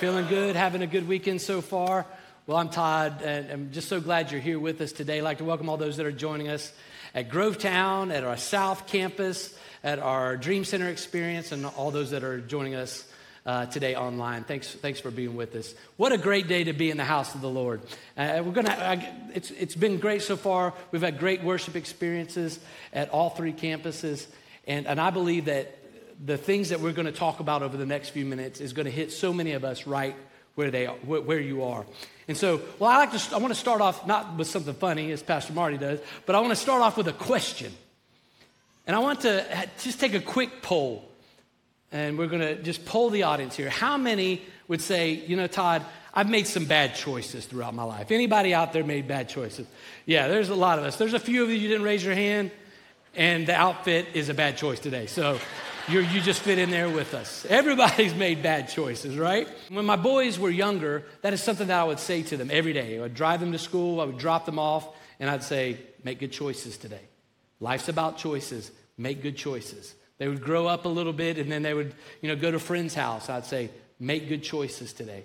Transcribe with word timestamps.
Feeling 0.00 0.26
good? 0.26 0.56
Having 0.56 0.82
a 0.82 0.86
good 0.86 1.08
weekend 1.08 1.40
so 1.40 1.62
far? 1.62 2.04
Well, 2.46 2.58
I'm 2.58 2.68
Todd, 2.68 3.22
and 3.22 3.50
I'm 3.50 3.72
just 3.72 3.88
so 3.88 3.98
glad 3.98 4.30
you're 4.30 4.42
here 4.42 4.58
with 4.58 4.78
us 4.82 4.92
today. 4.92 5.18
I'd 5.18 5.24
like 5.24 5.38
to 5.38 5.44
welcome 5.44 5.70
all 5.70 5.78
those 5.78 5.96
that 5.96 6.04
are 6.04 6.12
joining 6.12 6.48
us 6.48 6.70
at 7.14 7.30
Grovetown, 7.30 8.12
at 8.12 8.22
our 8.22 8.36
South 8.36 8.86
Campus, 8.86 9.58
at 9.82 9.98
our 9.98 10.36
Dream 10.36 10.66
Center 10.66 10.90
experience, 10.90 11.50
and 11.50 11.64
all 11.64 11.90
those 11.90 12.10
that 12.10 12.24
are 12.24 12.42
joining 12.42 12.74
us 12.74 13.10
uh, 13.46 13.64
today 13.66 13.94
online. 13.94 14.44
Thanks, 14.44 14.70
thanks 14.70 15.00
for 15.00 15.10
being 15.10 15.34
with 15.34 15.54
us. 15.54 15.74
What 15.96 16.12
a 16.12 16.18
great 16.18 16.46
day 16.46 16.64
to 16.64 16.74
be 16.74 16.90
in 16.90 16.98
the 16.98 17.04
house 17.04 17.34
of 17.34 17.40
the 17.40 17.48
Lord. 17.48 17.80
Uh, 18.18 18.42
we're 18.44 18.52
gonna. 18.52 18.68
Uh, 18.68 19.00
it's 19.34 19.50
it's 19.52 19.76
been 19.76 19.98
great 19.98 20.20
so 20.20 20.36
far. 20.36 20.74
We've 20.92 21.00
had 21.00 21.18
great 21.18 21.42
worship 21.42 21.74
experiences 21.74 22.60
at 22.92 23.08
all 23.08 23.30
three 23.30 23.54
campuses, 23.54 24.26
and 24.66 24.86
and 24.86 25.00
I 25.00 25.08
believe 25.08 25.46
that 25.46 25.74
the 26.24 26.36
things 26.36 26.70
that 26.70 26.80
we're 26.80 26.92
going 26.92 27.06
to 27.06 27.12
talk 27.12 27.40
about 27.40 27.62
over 27.62 27.76
the 27.76 27.86
next 27.86 28.10
few 28.10 28.24
minutes 28.24 28.60
is 28.60 28.72
going 28.72 28.86
to 28.86 28.92
hit 28.92 29.12
so 29.12 29.32
many 29.32 29.52
of 29.52 29.64
us 29.64 29.86
right 29.86 30.16
where 30.54 30.70
they 30.70 30.86
are, 30.86 30.94
where 30.94 31.40
you 31.40 31.64
are. 31.64 31.84
And 32.28 32.36
so, 32.36 32.60
well, 32.78 32.90
I 32.90 32.96
like 32.96 33.12
to, 33.12 33.34
I 33.34 33.38
want 33.38 33.52
to 33.52 33.60
start 33.60 33.80
off 33.80 34.06
not 34.06 34.36
with 34.36 34.48
something 34.48 34.74
funny 34.74 35.12
as 35.12 35.22
Pastor 35.22 35.52
Marty 35.52 35.76
does, 35.76 36.00
but 36.24 36.34
I 36.34 36.40
want 36.40 36.50
to 36.50 36.56
start 36.56 36.82
off 36.82 36.96
with 36.96 37.08
a 37.08 37.12
question. 37.12 37.72
And 38.86 38.96
I 38.96 39.00
want 39.00 39.20
to 39.20 39.68
just 39.80 40.00
take 40.00 40.14
a 40.14 40.20
quick 40.20 40.62
poll. 40.62 41.08
And 41.92 42.18
we're 42.18 42.26
going 42.26 42.40
to 42.40 42.60
just 42.62 42.84
poll 42.84 43.10
the 43.10 43.24
audience 43.24 43.56
here. 43.56 43.70
How 43.70 43.96
many 43.96 44.42
would 44.68 44.80
say, 44.80 45.10
you 45.10 45.36
know, 45.36 45.46
Todd, 45.46 45.84
I've 46.12 46.28
made 46.28 46.46
some 46.46 46.64
bad 46.64 46.94
choices 46.94 47.46
throughout 47.46 47.74
my 47.74 47.84
life? 47.84 48.10
Anybody 48.10 48.54
out 48.54 48.72
there 48.72 48.82
made 48.82 49.06
bad 49.06 49.28
choices? 49.28 49.66
Yeah, 50.06 50.28
there's 50.28 50.48
a 50.48 50.54
lot 50.54 50.78
of 50.78 50.84
us. 50.84 50.96
There's 50.96 51.14
a 51.14 51.20
few 51.20 51.42
of 51.42 51.50
you, 51.50 51.56
you 51.56 51.68
didn't 51.68 51.84
raise 51.84 52.04
your 52.04 52.14
hand, 52.14 52.50
and 53.14 53.46
the 53.46 53.54
outfit 53.54 54.06
is 54.14 54.28
a 54.28 54.34
bad 54.34 54.56
choice 54.56 54.80
today. 54.80 55.06
So, 55.06 55.38
you 55.88 56.00
you 56.00 56.20
just 56.20 56.40
fit 56.40 56.58
in 56.58 56.70
there 56.70 56.88
with 56.88 57.14
us. 57.14 57.46
Everybody's 57.48 58.14
made 58.26 58.42
bad 58.42 58.68
choices, 58.68 59.16
right? 59.16 59.48
When 59.68 59.84
my 59.84 59.96
boys 59.96 60.38
were 60.38 60.50
younger, 60.50 61.04
that 61.22 61.32
is 61.32 61.42
something 61.42 61.68
that 61.68 61.80
I 61.80 61.84
would 61.84 62.00
say 62.00 62.22
to 62.24 62.36
them 62.36 62.50
every 62.52 62.72
day. 62.72 62.98
I 62.98 63.02
would 63.02 63.14
drive 63.14 63.40
them 63.40 63.52
to 63.52 63.58
school, 63.58 64.00
I 64.00 64.04
would 64.04 64.18
drop 64.18 64.46
them 64.46 64.58
off, 64.58 64.88
and 65.20 65.30
I'd 65.30 65.42
say, 65.42 65.78
make 66.04 66.18
good 66.18 66.32
choices 66.32 66.76
today. 66.76 67.02
Life's 67.60 67.88
about 67.88 68.18
choices. 68.18 68.70
Make 68.98 69.22
good 69.22 69.36
choices. 69.36 69.94
They 70.18 70.28
would 70.28 70.42
grow 70.42 70.66
up 70.66 70.86
a 70.86 70.88
little 70.88 71.12
bit, 71.12 71.38
and 71.38 71.52
then 71.52 71.62
they 71.62 71.74
would, 71.74 71.94
you 72.22 72.28
know, 72.28 72.36
go 72.36 72.50
to 72.50 72.56
a 72.56 72.60
friend's 72.60 72.94
house. 72.94 73.28
I'd 73.28 73.44
say, 73.44 73.70
make 74.00 74.28
good 74.28 74.42
choices 74.42 74.92
today. 74.92 75.24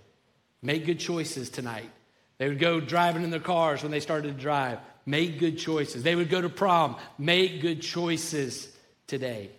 Make 0.61 0.85
good 0.85 0.99
choices 0.99 1.49
tonight. 1.49 1.89
They 2.37 2.49
would 2.49 2.59
go 2.59 2.79
driving 2.79 3.23
in 3.23 3.29
their 3.29 3.39
cars 3.39 3.83
when 3.83 3.91
they 3.91 3.99
started 3.99 4.35
to 4.35 4.41
drive. 4.41 4.79
Make 5.05 5.39
good 5.39 5.57
choices. 5.57 6.03
They 6.03 6.15
would 6.15 6.29
go 6.29 6.41
to 6.41 6.49
prom. 6.49 6.97
Make 7.17 7.61
good 7.61 7.81
choices 7.81 8.67
today. 9.07 9.51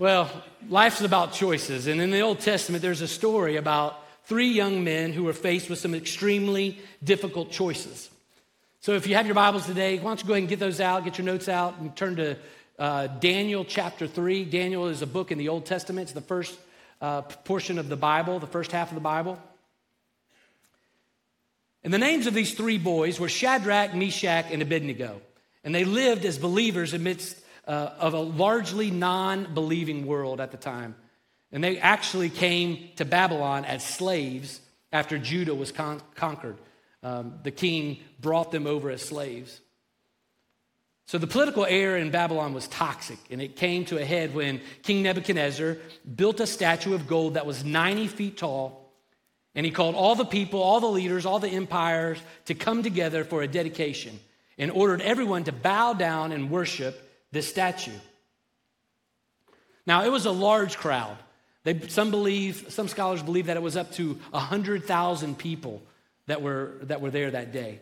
Well, 0.00 0.30
life's 0.70 1.02
about 1.02 1.34
choices. 1.34 1.86
And 1.86 2.00
in 2.00 2.10
the 2.10 2.20
Old 2.20 2.40
Testament, 2.40 2.80
there's 2.80 3.02
a 3.02 3.06
story 3.06 3.56
about 3.56 4.02
three 4.24 4.48
young 4.48 4.82
men 4.82 5.12
who 5.12 5.24
were 5.24 5.34
faced 5.34 5.68
with 5.68 5.78
some 5.78 5.94
extremely 5.94 6.78
difficult 7.04 7.50
choices. 7.50 8.08
So 8.80 8.92
if 8.92 9.06
you 9.06 9.14
have 9.16 9.26
your 9.26 9.34
Bibles 9.34 9.66
today, 9.66 9.98
why 9.98 10.04
don't 10.04 10.22
you 10.22 10.26
go 10.26 10.32
ahead 10.32 10.44
and 10.44 10.48
get 10.48 10.58
those 10.58 10.80
out, 10.80 11.04
get 11.04 11.18
your 11.18 11.26
notes 11.26 11.50
out, 11.50 11.78
and 11.80 11.94
turn 11.94 12.16
to 12.16 12.38
uh, 12.78 13.08
Daniel 13.08 13.62
chapter 13.62 14.06
3. 14.06 14.46
Daniel 14.46 14.86
is 14.86 15.02
a 15.02 15.06
book 15.06 15.32
in 15.32 15.36
the 15.36 15.50
Old 15.50 15.66
Testament, 15.66 16.04
it's 16.04 16.12
the 16.12 16.22
first 16.22 16.58
uh, 17.02 17.20
portion 17.20 17.78
of 17.78 17.90
the 17.90 17.96
Bible, 17.96 18.38
the 18.38 18.46
first 18.46 18.72
half 18.72 18.88
of 18.88 18.94
the 18.94 19.02
Bible. 19.02 19.38
And 21.84 21.92
the 21.92 21.98
names 21.98 22.26
of 22.26 22.32
these 22.32 22.54
three 22.54 22.78
boys 22.78 23.20
were 23.20 23.28
Shadrach, 23.28 23.94
Meshach, 23.94 24.46
and 24.50 24.62
Abednego. 24.62 25.20
And 25.62 25.74
they 25.74 25.84
lived 25.84 26.24
as 26.24 26.38
believers 26.38 26.94
amidst 26.94 27.36
uh, 27.70 27.94
of 28.00 28.14
a 28.14 28.18
largely 28.18 28.90
non 28.90 29.54
believing 29.54 30.04
world 30.04 30.40
at 30.40 30.50
the 30.50 30.56
time. 30.56 30.96
And 31.52 31.62
they 31.62 31.78
actually 31.78 32.28
came 32.28 32.88
to 32.96 33.04
Babylon 33.04 33.64
as 33.64 33.84
slaves 33.84 34.60
after 34.92 35.18
Judah 35.18 35.54
was 35.54 35.70
con- 35.70 36.02
conquered. 36.16 36.56
Um, 37.04 37.34
the 37.44 37.52
king 37.52 38.00
brought 38.20 38.50
them 38.50 38.66
over 38.66 38.90
as 38.90 39.02
slaves. 39.02 39.60
So 41.06 41.18
the 41.18 41.28
political 41.28 41.64
air 41.64 41.96
in 41.96 42.10
Babylon 42.10 42.54
was 42.54 42.66
toxic, 42.66 43.18
and 43.30 43.40
it 43.40 43.54
came 43.54 43.84
to 43.86 43.98
a 43.98 44.04
head 44.04 44.34
when 44.34 44.60
King 44.82 45.04
Nebuchadnezzar 45.04 45.76
built 46.16 46.40
a 46.40 46.48
statue 46.48 46.94
of 46.94 47.06
gold 47.06 47.34
that 47.34 47.46
was 47.46 47.64
90 47.64 48.08
feet 48.08 48.36
tall, 48.36 48.92
and 49.54 49.64
he 49.64 49.70
called 49.70 49.94
all 49.94 50.16
the 50.16 50.24
people, 50.24 50.60
all 50.60 50.80
the 50.80 50.86
leaders, 50.86 51.24
all 51.24 51.38
the 51.38 51.48
empires 51.48 52.18
to 52.46 52.54
come 52.54 52.82
together 52.82 53.22
for 53.22 53.42
a 53.42 53.48
dedication 53.48 54.18
and 54.58 54.72
ordered 54.72 55.00
everyone 55.02 55.44
to 55.44 55.52
bow 55.52 55.94
down 55.94 56.32
and 56.32 56.50
worship 56.50 57.06
this 57.32 57.48
statue. 57.48 57.98
Now, 59.86 60.04
it 60.04 60.12
was 60.12 60.26
a 60.26 60.30
large 60.30 60.76
crowd. 60.76 61.16
They, 61.64 61.78
some 61.88 62.10
believe, 62.10 62.66
some 62.70 62.88
scholars 62.88 63.22
believe 63.22 63.46
that 63.46 63.56
it 63.56 63.62
was 63.62 63.76
up 63.76 63.92
to 63.92 64.18
100,000 64.30 65.38
people 65.38 65.82
that 66.26 66.42
were, 66.42 66.72
that 66.82 67.00
were 67.00 67.10
there 67.10 67.30
that 67.30 67.52
day. 67.52 67.80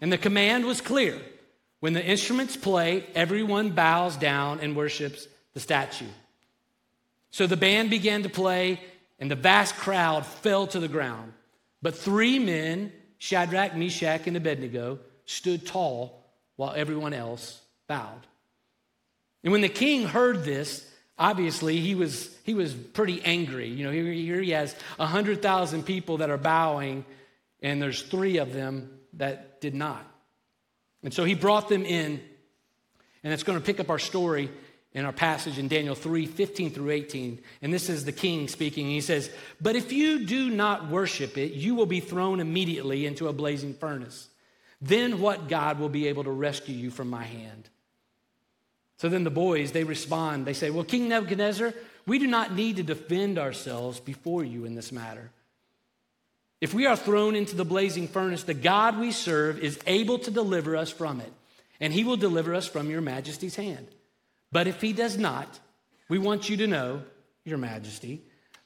And 0.00 0.12
the 0.12 0.18
command 0.18 0.64
was 0.64 0.80
clear. 0.80 1.20
When 1.80 1.92
the 1.92 2.04
instruments 2.04 2.56
play, 2.56 3.06
everyone 3.14 3.70
bows 3.70 4.16
down 4.16 4.60
and 4.60 4.76
worships 4.76 5.26
the 5.54 5.60
statue. 5.60 6.06
So 7.30 7.46
the 7.46 7.56
band 7.56 7.90
began 7.90 8.22
to 8.22 8.28
play, 8.28 8.80
and 9.18 9.30
the 9.30 9.36
vast 9.36 9.76
crowd 9.76 10.24
fell 10.24 10.66
to 10.68 10.80
the 10.80 10.88
ground. 10.88 11.32
But 11.82 11.96
three 11.96 12.38
men, 12.38 12.92
Shadrach, 13.18 13.76
Meshach, 13.76 14.26
and 14.26 14.36
Abednego, 14.36 14.98
stood 15.26 15.66
tall 15.66 16.24
while 16.56 16.72
everyone 16.74 17.12
else 17.12 17.60
bowed. 17.88 18.26
And 19.42 19.52
when 19.52 19.60
the 19.60 19.68
king 19.68 20.06
heard 20.06 20.44
this, 20.44 20.88
obviously 21.18 21.80
he 21.80 21.94
was, 21.94 22.34
he 22.44 22.54
was 22.54 22.74
pretty 22.74 23.22
angry. 23.22 23.68
You 23.68 23.84
know, 23.84 23.92
here, 23.92 24.04
here 24.04 24.40
he 24.40 24.50
has 24.50 24.74
100,000 24.96 25.82
people 25.84 26.18
that 26.18 26.30
are 26.30 26.38
bowing, 26.38 27.04
and 27.62 27.80
there's 27.80 28.02
three 28.02 28.38
of 28.38 28.52
them 28.52 28.90
that 29.14 29.60
did 29.60 29.74
not. 29.74 30.04
And 31.02 31.14
so 31.14 31.24
he 31.24 31.34
brought 31.34 31.68
them 31.68 31.84
in, 31.84 32.20
and 33.22 33.32
it's 33.32 33.42
going 33.42 33.58
to 33.58 33.64
pick 33.64 33.80
up 33.80 33.90
our 33.90 33.98
story 33.98 34.50
in 34.92 35.04
our 35.04 35.12
passage 35.12 35.58
in 35.58 35.68
Daniel 35.68 35.94
3 35.94 36.26
15 36.26 36.70
through 36.70 36.90
18. 36.90 37.40
And 37.62 37.72
this 37.72 37.88
is 37.90 38.04
the 38.04 38.12
king 38.12 38.48
speaking. 38.48 38.86
He 38.86 39.02
says, 39.02 39.30
But 39.60 39.76
if 39.76 39.92
you 39.92 40.24
do 40.24 40.50
not 40.50 40.90
worship 40.90 41.36
it, 41.36 41.52
you 41.52 41.74
will 41.74 41.86
be 41.86 42.00
thrown 42.00 42.40
immediately 42.40 43.04
into 43.04 43.28
a 43.28 43.32
blazing 43.32 43.74
furnace. 43.74 44.28
Then 44.80 45.20
what 45.20 45.48
God 45.48 45.78
will 45.78 45.88
be 45.88 46.08
able 46.08 46.24
to 46.24 46.30
rescue 46.30 46.74
you 46.74 46.90
from 46.90 47.10
my 47.10 47.24
hand? 47.24 47.68
So 48.98 49.08
then 49.08 49.24
the 49.24 49.30
boys, 49.30 49.72
they 49.72 49.84
respond. 49.84 50.46
They 50.46 50.54
say, 50.54 50.70
Well, 50.70 50.84
King 50.84 51.08
Nebuchadnezzar, 51.08 51.74
we 52.06 52.18
do 52.18 52.26
not 52.26 52.54
need 52.54 52.76
to 52.76 52.82
defend 52.82 53.38
ourselves 53.38 54.00
before 54.00 54.44
you 54.44 54.64
in 54.64 54.74
this 54.74 54.92
matter. 54.92 55.30
If 56.60 56.72
we 56.72 56.86
are 56.86 56.96
thrown 56.96 57.36
into 57.36 57.54
the 57.54 57.64
blazing 57.64 58.08
furnace, 58.08 58.44
the 58.44 58.54
God 58.54 58.98
we 58.98 59.12
serve 59.12 59.58
is 59.58 59.78
able 59.86 60.18
to 60.20 60.30
deliver 60.30 60.74
us 60.76 60.90
from 60.90 61.20
it, 61.20 61.32
and 61.80 61.92
he 61.92 62.04
will 62.04 62.16
deliver 62.16 62.54
us 62.54 62.66
from 62.66 62.88
your 62.88 63.02
majesty's 63.02 63.56
hand. 63.56 63.88
But 64.50 64.66
if 64.66 64.80
he 64.80 64.94
does 64.94 65.18
not, 65.18 65.60
we 66.08 66.18
want 66.18 66.48
you 66.48 66.56
to 66.58 66.66
know, 66.66 67.02
your 67.44 67.58
majesty, 67.58 68.22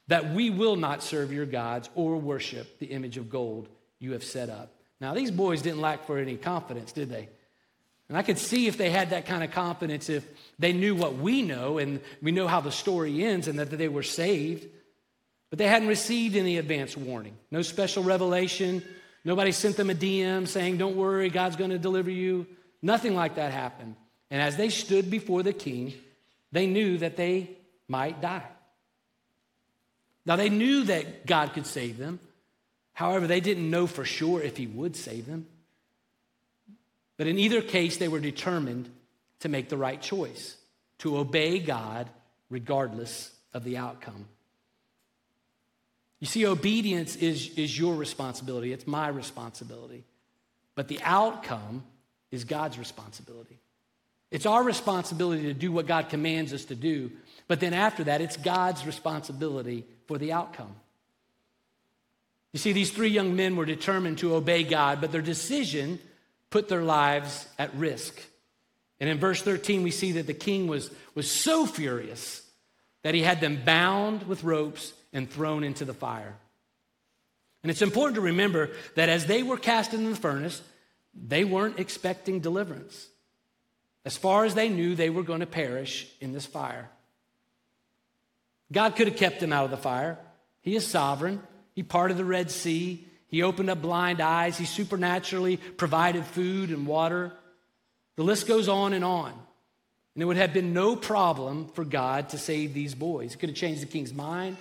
that 0.06 0.32
we 0.32 0.50
will 0.50 0.76
not 0.76 1.02
serve 1.02 1.32
your 1.32 1.46
gods 1.46 1.90
or 1.94 2.16
worship 2.16 2.78
the 2.78 2.87
image 2.87 3.16
of 3.16 3.28
gold 3.31 3.69
you 3.99 4.12
have 4.12 4.25
set 4.25 4.49
up. 4.49 4.72
Now, 5.00 5.14
these 5.14 5.31
boys 5.31 5.62
didn't 5.62 5.81
lack 5.81 6.06
for 6.06 6.19
any 6.19 6.37
confidence, 6.37 6.93
did 6.93 7.10
they? 7.10 7.28
And 8.10 8.18
I 8.18 8.22
could 8.22 8.38
see 8.38 8.66
if 8.66 8.76
they 8.76 8.90
had 8.90 9.10
that 9.10 9.26
kind 9.26 9.44
of 9.44 9.52
confidence 9.52 10.08
if 10.08 10.26
they 10.58 10.72
knew 10.72 10.96
what 10.96 11.14
we 11.14 11.42
know 11.42 11.78
and 11.78 12.00
we 12.20 12.32
know 12.32 12.48
how 12.48 12.60
the 12.60 12.72
story 12.72 13.24
ends 13.24 13.46
and 13.46 13.60
that 13.60 13.70
they 13.70 13.86
were 13.86 14.02
saved. 14.02 14.66
But 15.48 15.60
they 15.60 15.68
hadn't 15.68 15.86
received 15.86 16.34
any 16.34 16.58
advance 16.58 16.96
warning, 16.96 17.36
no 17.52 17.62
special 17.62 18.02
revelation. 18.02 18.82
Nobody 19.24 19.52
sent 19.52 19.76
them 19.76 19.90
a 19.90 19.94
DM 19.94 20.48
saying, 20.48 20.78
Don't 20.78 20.96
worry, 20.96 21.30
God's 21.30 21.54
going 21.54 21.70
to 21.70 21.78
deliver 21.78 22.10
you. 22.10 22.48
Nothing 22.82 23.14
like 23.14 23.36
that 23.36 23.52
happened. 23.52 23.94
And 24.28 24.42
as 24.42 24.56
they 24.56 24.70
stood 24.70 25.08
before 25.08 25.44
the 25.44 25.52
king, 25.52 25.92
they 26.50 26.66
knew 26.66 26.98
that 26.98 27.16
they 27.16 27.50
might 27.86 28.20
die. 28.20 28.48
Now, 30.26 30.34
they 30.34 30.48
knew 30.48 30.82
that 30.84 31.26
God 31.26 31.52
could 31.52 31.66
save 31.66 31.96
them. 31.96 32.18
However, 32.92 33.28
they 33.28 33.40
didn't 33.40 33.70
know 33.70 33.86
for 33.86 34.04
sure 34.04 34.42
if 34.42 34.56
he 34.56 34.66
would 34.66 34.96
save 34.96 35.26
them. 35.26 35.46
But 37.20 37.26
in 37.26 37.38
either 37.38 37.61
case, 37.61 37.99
they 37.99 38.08
were 38.08 38.19
determined 38.19 38.88
to 39.40 39.50
make 39.50 39.69
the 39.69 39.76
right 39.76 40.00
choice, 40.00 40.56
to 41.00 41.19
obey 41.19 41.58
God 41.58 42.08
regardless 42.49 43.31
of 43.52 43.62
the 43.62 43.76
outcome. 43.76 44.25
You 46.20 46.26
see, 46.26 46.46
obedience 46.46 47.17
is, 47.17 47.50
is 47.58 47.78
your 47.78 47.94
responsibility, 47.94 48.72
it's 48.72 48.87
my 48.87 49.08
responsibility. 49.08 50.05
But 50.75 50.88
the 50.88 50.99
outcome 51.02 51.84
is 52.31 52.44
God's 52.44 52.78
responsibility. 52.78 53.58
It's 54.31 54.46
our 54.46 54.62
responsibility 54.62 55.43
to 55.43 55.52
do 55.52 55.72
what 55.72 55.87
God 55.87 56.08
commands 56.08 56.55
us 56.55 56.64
to 56.64 56.75
do, 56.75 57.11
but 57.49 57.61
then 57.61 57.75
after 57.75 58.05
that, 58.05 58.22
it's 58.22 58.38
God's 58.38 58.87
responsibility 58.87 59.84
for 60.06 60.17
the 60.17 60.32
outcome. 60.32 60.75
You 62.55 62.58
see, 62.61 62.72
these 62.72 62.90
three 62.90 63.11
young 63.11 63.37
men 63.37 63.56
were 63.56 63.67
determined 63.67 64.17
to 64.20 64.37
obey 64.37 64.62
God, 64.62 65.02
but 65.02 65.12
their 65.12 65.20
decision 65.20 65.99
put 66.50 66.69
their 66.69 66.82
lives 66.82 67.49
at 67.58 67.75
risk. 67.75 68.20
And 68.99 69.08
in 69.08 69.19
verse 69.19 69.41
13, 69.41 69.82
we 69.82 69.91
see 69.91 70.12
that 70.12 70.26
the 70.26 70.35
king 70.35 70.67
was, 70.67 70.91
was 71.14 71.31
so 71.31 71.64
furious 71.64 72.47
that 73.02 73.14
he 73.14 73.23
had 73.23 73.41
them 73.41 73.62
bound 73.64 74.25
with 74.25 74.44
ropes 74.44 74.93
and 75.12 75.31
thrown 75.31 75.64
into 75.64 75.85
the 75.85 75.94
fire. 75.94 76.37
And 77.62 77.70
it's 77.70 77.82
important 77.82 78.17
to 78.17 78.20
remember 78.20 78.70
that 78.94 79.08
as 79.08 79.26
they 79.26 79.43
were 79.43 79.56
cast 79.56 79.94
into 79.94 80.11
the 80.11 80.17
furnace, 80.17 80.62
they 81.14 81.44
weren't 81.44 81.79
expecting 81.79 82.41
deliverance. 82.41 83.08
As 84.05 84.17
far 84.17 84.44
as 84.44 84.55
they 84.55 84.69
knew, 84.69 84.94
they 84.94 85.11
were 85.11 85.23
going 85.23 85.41
to 85.41 85.46
perish 85.46 86.06
in 86.20 86.32
this 86.32 86.46
fire. 86.46 86.88
God 88.73 88.96
could 88.96 89.08
have 89.08 89.17
kept 89.17 89.41
them 89.41 89.53
out 89.53 89.64
of 89.64 89.70
the 89.70 89.76
fire. 89.76 90.19
He 90.62 90.76
is 90.76 90.87
sovereign. 90.87 91.43
He 91.75 91.82
parted 91.82 92.17
the 92.17 92.25
Red 92.25 92.50
Sea. 92.50 93.06
He 93.31 93.43
opened 93.43 93.71
up 93.71 93.81
blind 93.81 94.21
eyes. 94.21 94.59
He 94.59 94.65
supernaturally 94.65 95.56
provided 95.56 96.25
food 96.25 96.71
and 96.71 96.87
water. 96.87 97.32
The 98.17 98.25
list 98.25 98.49
goes 98.49 98.69
on 98.69 98.93
and 98.93 99.05
on. 99.05 99.32
And 100.15 100.23
it 100.23 100.25
would 100.25 100.37
have 100.37 100.53
been 100.53 100.73
no 100.73 100.97
problem 100.97 101.69
for 101.69 101.85
God 101.85 102.31
to 102.31 102.38
save 102.38 102.75
these 102.75 102.94
boys. 102.94 103.35
It 103.35 103.38
could 103.38 103.50
have 103.50 103.56
changed 103.56 103.82
the 103.82 103.87
king's 103.87 104.12
mind. 104.12 104.56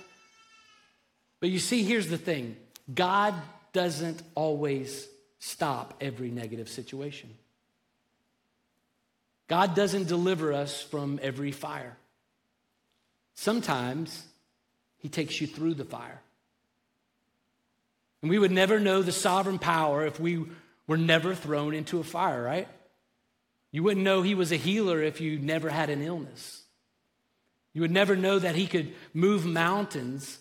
But 1.40 1.50
you 1.50 1.58
see, 1.58 1.82
here's 1.82 2.08
the 2.08 2.18
thing 2.18 2.56
God 2.92 3.34
doesn't 3.72 4.22
always 4.34 5.08
stop 5.40 5.94
every 6.00 6.30
negative 6.30 6.68
situation. 6.68 7.30
God 9.48 9.74
doesn't 9.74 10.06
deliver 10.06 10.52
us 10.52 10.80
from 10.80 11.18
every 11.22 11.50
fire. 11.50 11.96
Sometimes 13.34 14.24
He 14.98 15.08
takes 15.08 15.40
you 15.40 15.48
through 15.48 15.74
the 15.74 15.84
fire. 15.84 16.20
And 18.22 18.30
we 18.30 18.38
would 18.38 18.50
never 18.50 18.78
know 18.78 19.02
the 19.02 19.12
sovereign 19.12 19.58
power 19.58 20.06
if 20.06 20.20
we 20.20 20.44
were 20.86 20.98
never 20.98 21.34
thrown 21.34 21.74
into 21.74 22.00
a 22.00 22.04
fire, 22.04 22.42
right? 22.42 22.68
You 23.72 23.82
wouldn't 23.82 24.04
know 24.04 24.22
He 24.22 24.34
was 24.34 24.52
a 24.52 24.56
healer 24.56 25.02
if 25.02 25.20
you 25.20 25.38
never 25.38 25.70
had 25.70 25.90
an 25.90 26.02
illness. 26.02 26.62
You 27.72 27.82
would 27.82 27.90
never 27.90 28.16
know 28.16 28.38
that 28.38 28.56
He 28.56 28.66
could 28.66 28.92
move 29.14 29.46
mountains 29.46 30.38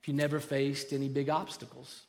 if 0.00 0.08
you 0.08 0.14
never 0.14 0.40
faced 0.40 0.92
any 0.92 1.08
big 1.08 1.28
obstacles. 1.28 2.02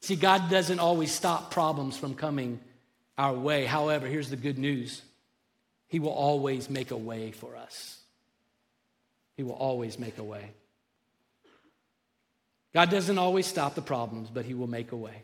See, 0.00 0.16
God 0.16 0.50
doesn't 0.50 0.78
always 0.78 1.12
stop 1.12 1.50
problems 1.50 1.96
from 1.96 2.14
coming 2.14 2.60
our 3.16 3.34
way. 3.34 3.64
However, 3.64 4.06
here's 4.06 4.30
the 4.30 4.36
good 4.36 4.58
news 4.58 5.02
He 5.88 5.98
will 5.98 6.10
always 6.10 6.70
make 6.70 6.90
a 6.90 6.96
way 6.96 7.32
for 7.32 7.56
us. 7.56 7.98
He 9.36 9.42
will 9.42 9.52
always 9.52 9.98
make 9.98 10.18
a 10.18 10.24
way. 10.24 10.50
God 12.74 12.90
doesn't 12.90 13.18
always 13.18 13.46
stop 13.46 13.74
the 13.74 13.82
problems, 13.82 14.30
but 14.30 14.44
He 14.44 14.54
will 14.54 14.66
make 14.66 14.92
a 14.92 14.96
way. 14.96 15.22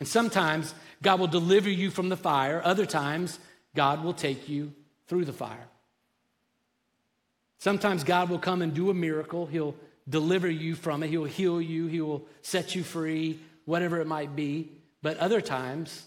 And 0.00 0.08
sometimes 0.08 0.74
God 1.02 1.20
will 1.20 1.28
deliver 1.28 1.70
you 1.70 1.90
from 1.90 2.08
the 2.08 2.16
fire, 2.16 2.60
other 2.64 2.86
times, 2.86 3.38
God 3.74 4.04
will 4.04 4.12
take 4.12 4.48
you 4.48 4.72
through 5.06 5.24
the 5.24 5.32
fire. 5.32 5.66
Sometimes 7.58 8.04
God 8.04 8.28
will 8.28 8.38
come 8.38 8.62
and 8.62 8.74
do 8.74 8.90
a 8.90 8.94
miracle. 8.94 9.46
He'll 9.46 9.74
deliver 10.08 10.50
you 10.50 10.74
from 10.74 11.02
it. 11.02 11.08
He'll 11.08 11.24
heal 11.24 11.62
you. 11.62 11.86
He 11.86 12.00
will 12.00 12.26
set 12.42 12.74
you 12.74 12.82
free, 12.82 13.38
whatever 13.64 14.00
it 14.00 14.06
might 14.06 14.36
be. 14.36 14.70
But 15.02 15.18
other 15.18 15.40
times, 15.40 16.06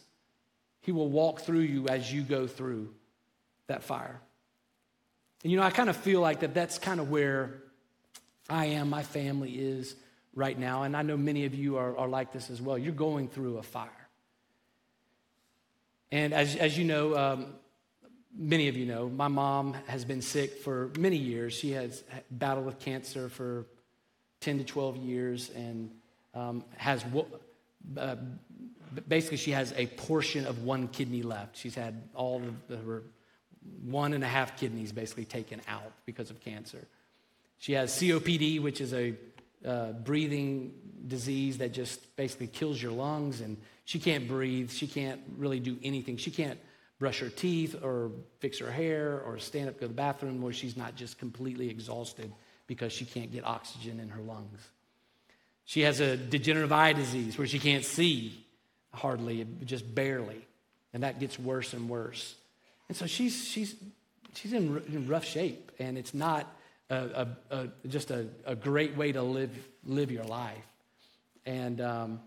He 0.81 0.91
will 0.91 1.09
walk 1.09 1.41
through 1.41 1.61
you 1.61 1.87
as 1.87 2.11
you 2.11 2.21
go 2.21 2.47
through 2.47 2.93
that 3.67 3.83
fire. 3.83 4.19
And 5.43 5.51
you 5.51 5.57
know, 5.57 5.63
I 5.63 5.71
kind 5.71 5.89
of 5.89 5.95
feel 5.95 6.21
like 6.21 6.41
that 6.41 6.53
that's 6.53 6.77
kind 6.77 6.99
of 6.99 7.09
where 7.09 7.55
I 8.49 8.65
am, 8.65 8.89
my 8.89 9.03
family 9.03 9.51
is 9.51 9.95
right 10.37 10.57
now. 10.57 10.83
And 10.83 10.95
I 10.95 11.01
know 11.01 11.17
many 11.17 11.45
of 11.45 11.55
you 11.55 11.77
are, 11.77 11.97
are 11.97 12.07
like 12.07 12.31
this 12.31 12.51
as 12.51 12.61
well. 12.61 12.77
You're 12.77 12.93
going 12.93 13.27
through 13.27 13.57
a 13.57 13.63
fire. 13.63 13.89
And 16.11 16.31
as, 16.31 16.55
as 16.55 16.77
you 16.77 16.85
know, 16.85 17.17
um, 17.17 17.47
many 18.37 18.67
of 18.67 18.77
you 18.77 18.85
know, 18.85 19.09
my 19.09 19.27
mom 19.27 19.73
has 19.87 20.05
been 20.05 20.21
sick 20.21 20.59
for 20.59 20.91
many 20.97 21.17
years. 21.17 21.53
She 21.53 21.71
has 21.71 22.03
battled 22.29 22.67
with 22.67 22.79
cancer 22.79 23.29
for 23.29 23.65
10 24.41 24.59
to 24.59 24.63
12 24.63 24.97
years 24.97 25.49
and 25.55 25.89
um, 26.35 26.63
has 26.77 27.03
uh, 27.97 28.15
basically 29.07 29.37
she 29.37 29.51
has 29.51 29.73
a 29.75 29.87
portion 29.87 30.45
of 30.45 30.63
one 30.63 30.87
kidney 30.87 31.23
left. 31.23 31.57
She's 31.57 31.73
had 31.73 32.03
all 32.13 32.43
of 32.43 32.67
the, 32.67 32.77
her 32.77 33.03
one 33.83 34.13
and 34.13 34.23
a 34.23 34.27
half 34.27 34.55
kidneys 34.55 34.91
basically 34.91 35.25
taken 35.25 35.61
out 35.67 35.91
because 36.05 36.29
of 36.29 36.39
cancer. 36.39 36.87
She 37.57 37.73
has 37.73 37.91
COPD, 37.91 38.61
which 38.61 38.79
is 38.81 38.93
a 38.93 39.15
uh, 39.65 39.91
breathing 39.91 40.73
disease 41.07 41.57
that 41.59 41.73
just 41.73 42.15
basically 42.15 42.47
kills 42.47 42.81
your 42.81 42.91
lungs, 42.91 43.41
and 43.41 43.57
she 43.85 43.99
can't 43.99 44.27
breathe. 44.27 44.71
She 44.71 44.87
can't 44.87 45.21
really 45.37 45.59
do 45.59 45.77
anything. 45.83 46.17
She 46.17 46.31
can't 46.31 46.59
brush 46.99 47.19
her 47.19 47.29
teeth 47.29 47.75
or 47.83 48.11
fix 48.39 48.59
her 48.59 48.71
hair 48.71 49.21
or 49.21 49.37
stand 49.37 49.69
up, 49.69 49.75
go 49.75 49.81
to 49.81 49.87
the 49.87 49.93
bathroom 49.93 50.41
where 50.41 50.53
she's 50.53 50.75
not 50.75 50.95
just 50.95 51.19
completely 51.19 51.69
exhausted 51.69 52.31
because 52.65 52.91
she 52.91 53.05
can't 53.05 53.31
get 53.31 53.45
oxygen 53.45 53.99
in 53.99 54.09
her 54.09 54.21
lungs. 54.21 54.59
She 55.65 55.81
has 55.81 55.99
a 55.99 56.17
degenerative 56.17 56.71
eye 56.71 56.93
disease 56.93 57.37
where 57.37 57.47
she 57.47 57.59
can't 57.59 57.85
see 57.85 58.43
hardly, 58.93 59.45
just 59.65 59.93
barely. 59.93 60.45
And 60.93 61.03
that 61.03 61.19
gets 61.19 61.37
worse 61.37 61.73
and 61.73 61.89
worse. 61.89 62.35
And 62.87 62.97
so 62.97 63.05
she's, 63.05 63.47
she's, 63.47 63.75
she's 64.33 64.53
in, 64.53 64.81
in 64.87 65.07
rough 65.07 65.25
shape, 65.25 65.71
and 65.77 65.97
it's 65.97 66.13
not 66.13 66.51
a, 66.89 67.27
a, 67.51 67.67
just 67.87 68.11
a, 68.11 68.27
a, 68.45 68.55
great 68.55 68.95
way 68.95 69.11
to 69.11 69.21
live, 69.21 69.51
live 69.83 70.09
your 70.11 70.23
life. 70.23 70.65
And, 71.45 71.81
um, 71.81 72.19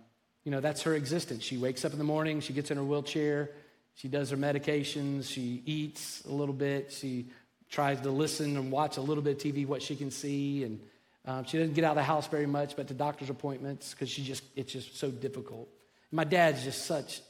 you 0.44 0.50
know, 0.50 0.60
that's 0.60 0.82
her 0.82 0.94
existence. 0.94 1.44
She 1.44 1.56
wakes 1.56 1.84
up 1.84 1.92
in 1.92 1.98
the 1.98 2.04
morning, 2.04 2.40
she 2.40 2.52
gets 2.52 2.70
in 2.70 2.76
her 2.76 2.84
wheelchair, 2.84 3.50
she 3.94 4.08
does 4.08 4.30
her 4.30 4.36
medications, 4.36 5.30
she 5.30 5.62
eats 5.64 6.24
a 6.24 6.30
little 6.30 6.54
bit, 6.54 6.92
she 6.92 7.28
tries 7.70 8.00
to 8.00 8.10
listen 8.10 8.56
and 8.56 8.70
watch 8.70 8.96
a 8.96 9.00
little 9.00 9.22
bit 9.22 9.36
of 9.44 9.52
TV, 9.52 9.66
what 9.66 9.82
she 9.82 9.96
can 9.96 10.10
see, 10.10 10.64
and 10.64 10.80
um, 11.26 11.44
she 11.44 11.58
doesn't 11.58 11.74
get 11.74 11.84
out 11.84 11.90
of 11.90 11.96
the 11.96 12.02
house 12.02 12.26
very 12.26 12.46
much, 12.46 12.76
but 12.76 12.88
to 12.88 12.94
doctor's 12.94 13.30
appointments 13.30 13.92
because 13.92 14.08
she 14.08 14.24
just 14.24 14.42
it's 14.56 14.72
just 14.72 14.98
so 14.98 15.10
difficult. 15.10 15.68
My 16.10 16.24
dad's 16.24 16.64
just 16.64 16.86
such 16.86 17.20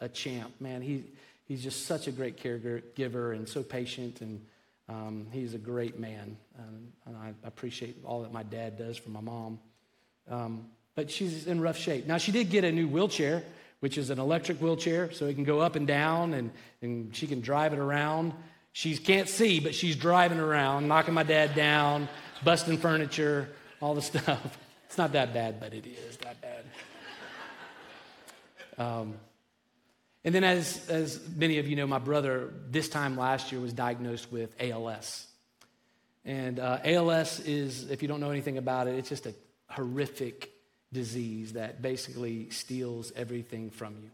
a 0.00 0.08
champ, 0.08 0.52
man. 0.60 0.82
He 0.82 1.04
he's 1.44 1.62
just 1.62 1.86
such 1.86 2.08
a 2.08 2.12
great 2.12 2.42
caregiver 2.42 3.34
and 3.34 3.48
so 3.48 3.62
patient, 3.62 4.20
and 4.22 4.44
um, 4.88 5.26
he's 5.32 5.54
a 5.54 5.58
great 5.58 5.98
man. 5.98 6.36
Um, 6.58 6.88
and 7.06 7.16
I 7.16 7.32
appreciate 7.44 7.96
all 8.04 8.22
that 8.22 8.32
my 8.32 8.42
dad 8.42 8.78
does 8.78 8.96
for 8.96 9.10
my 9.10 9.20
mom. 9.20 9.58
Um, 10.28 10.66
but 10.94 11.10
she's 11.10 11.46
in 11.46 11.60
rough 11.60 11.76
shape. 11.76 12.06
Now 12.06 12.18
she 12.18 12.32
did 12.32 12.50
get 12.50 12.64
a 12.64 12.72
new 12.72 12.88
wheelchair 12.88 13.42
which 13.80 13.98
is 13.98 14.10
an 14.10 14.18
electric 14.18 14.60
wheelchair, 14.60 15.12
so 15.12 15.26
it 15.26 15.34
can 15.34 15.44
go 15.44 15.60
up 15.60 15.76
and 15.76 15.86
down 15.86 16.34
and, 16.34 16.50
and 16.82 17.14
she 17.14 17.26
can 17.26 17.40
drive 17.40 17.72
it 17.72 17.78
around. 17.78 18.32
She 18.72 18.96
can't 18.96 19.28
see, 19.28 19.60
but 19.60 19.74
she's 19.74 19.96
driving 19.96 20.38
around, 20.38 20.88
knocking 20.88 21.14
my 21.14 21.22
dad 21.22 21.54
down, 21.54 22.08
busting 22.44 22.78
furniture, 22.78 23.48
all 23.80 23.94
the 23.94 24.02
stuff. 24.12 24.58
It's 24.86 24.98
not 24.98 25.12
that 25.12 25.34
bad, 25.34 25.60
but 25.60 25.74
it 25.74 25.86
is 25.86 26.16
that 26.18 26.40
bad. 26.40 26.64
And 30.26 30.34
then, 30.34 30.42
as, 30.42 30.84
as 30.88 31.20
many 31.36 31.58
of 31.58 31.68
you 31.68 31.76
know, 31.76 31.86
my 31.86 32.00
brother 32.00 32.52
this 32.68 32.88
time 32.88 33.16
last 33.16 33.52
year 33.52 33.60
was 33.60 33.72
diagnosed 33.72 34.32
with 34.32 34.52
ALS. 34.60 35.24
And 36.24 36.58
uh, 36.58 36.80
ALS 36.84 37.38
is, 37.38 37.88
if 37.92 38.02
you 38.02 38.08
don't 38.08 38.18
know 38.18 38.32
anything 38.32 38.58
about 38.58 38.88
it, 38.88 38.96
it's 38.96 39.08
just 39.08 39.26
a 39.26 39.34
horrific 39.68 40.50
disease 40.92 41.52
that 41.52 41.80
basically 41.80 42.50
steals 42.50 43.12
everything 43.14 43.70
from 43.70 43.94
you. 44.02 44.10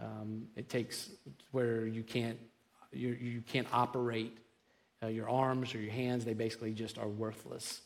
Um, 0.00 0.46
it 0.54 0.68
takes 0.68 1.10
where 1.50 1.88
you 1.88 2.04
can't, 2.04 2.38
you, 2.92 3.08
you 3.08 3.40
can't 3.40 3.66
operate 3.72 4.38
uh, 5.02 5.08
your 5.08 5.28
arms 5.28 5.74
or 5.74 5.80
your 5.80 5.92
hands, 5.92 6.24
they 6.24 6.34
basically 6.34 6.72
just 6.72 6.98
are 6.98 7.08
worthless. 7.08 7.80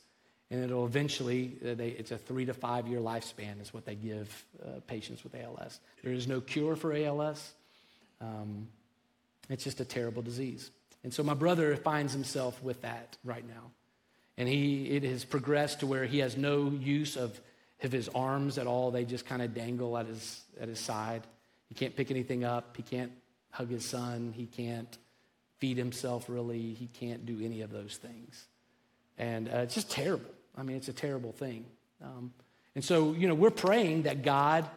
And 0.50 0.64
it'll 0.64 0.85
eventually, 0.85 1.57
uh, 1.64 1.75
they, 1.75 1.88
it's 1.88 2.11
a 2.11 2.19
three 2.19 2.45
to 2.45 2.54
five 2.54 2.88
year 2.88 2.99
lifespan, 2.99 3.61
is 3.61 3.73
what 3.73 3.85
they 3.85 3.95
give 3.95 4.45
uh, 4.64 4.80
patients 4.87 5.23
with 5.23 5.35
ALS. 5.35 5.78
There 6.02 6.12
is 6.12 6.26
no 6.26 6.40
cure 6.40 6.75
for 6.75 6.92
ALS. 6.92 7.52
Um, 8.21 8.69
it's 9.49 9.64
just 9.64 9.80
a 9.80 9.85
terrible 9.85 10.23
disease. 10.23 10.71
And 11.04 11.14
so 11.14 11.23
my 11.23 11.35
brother 11.35 11.76
finds 11.76 12.12
himself 12.12 12.62
with 12.62 12.83
that 12.83 13.16
right 13.25 13.47
now. 13.47 13.71
And 14.37 14.49
he, 14.49 14.87
it 14.87 15.04
has 15.04 15.25
progressed 15.25 15.80
to 15.80 15.87
where 15.87 16.04
he 16.04 16.19
has 16.19 16.37
no 16.37 16.71
use 16.71 17.16
of 17.16 17.40
of 17.83 17.92
his 17.92 18.09
arms 18.11 18.59
at 18.59 18.66
all. 18.66 18.90
They 18.90 19.04
just 19.04 19.26
kind 19.26 19.42
of 19.42 19.54
dangle 19.54 19.97
at 19.97 20.07
his, 20.07 20.42
at 20.61 20.69
his 20.69 20.78
side. 20.78 21.23
He 21.69 21.75
can't 21.75 21.97
pick 21.97 22.11
anything 22.11 22.45
up. 22.45 22.76
He 22.76 22.83
can't 22.83 23.12
hug 23.50 23.71
his 23.71 23.85
son. 23.85 24.33
He 24.37 24.47
can't 24.47 24.99
feed 25.59 25.76
himself 25.76 26.28
really. 26.28 26.75
He 26.75 26.87
can't 26.87 27.26
do 27.26 27.40
any 27.42 27.62
of 27.62 27.71
those 27.71 27.97
things. 27.97 28.47
And 29.19 29.49
uh, 29.49 29.59
it's 29.59 29.75
just 29.75 29.90
terrible. 29.90 30.30
I 30.57 30.62
mean, 30.62 30.76
it's 30.76 30.88
a 30.88 30.92
terrible 30.92 31.33
thing. 31.33 31.64
Um, 32.02 32.33
and 32.75 32.85
so, 32.85 33.12
you 33.12 33.28
know, 33.28 33.35
we're 33.35 33.50
praying 33.50 34.02
that 34.02 34.23
God 34.23 34.69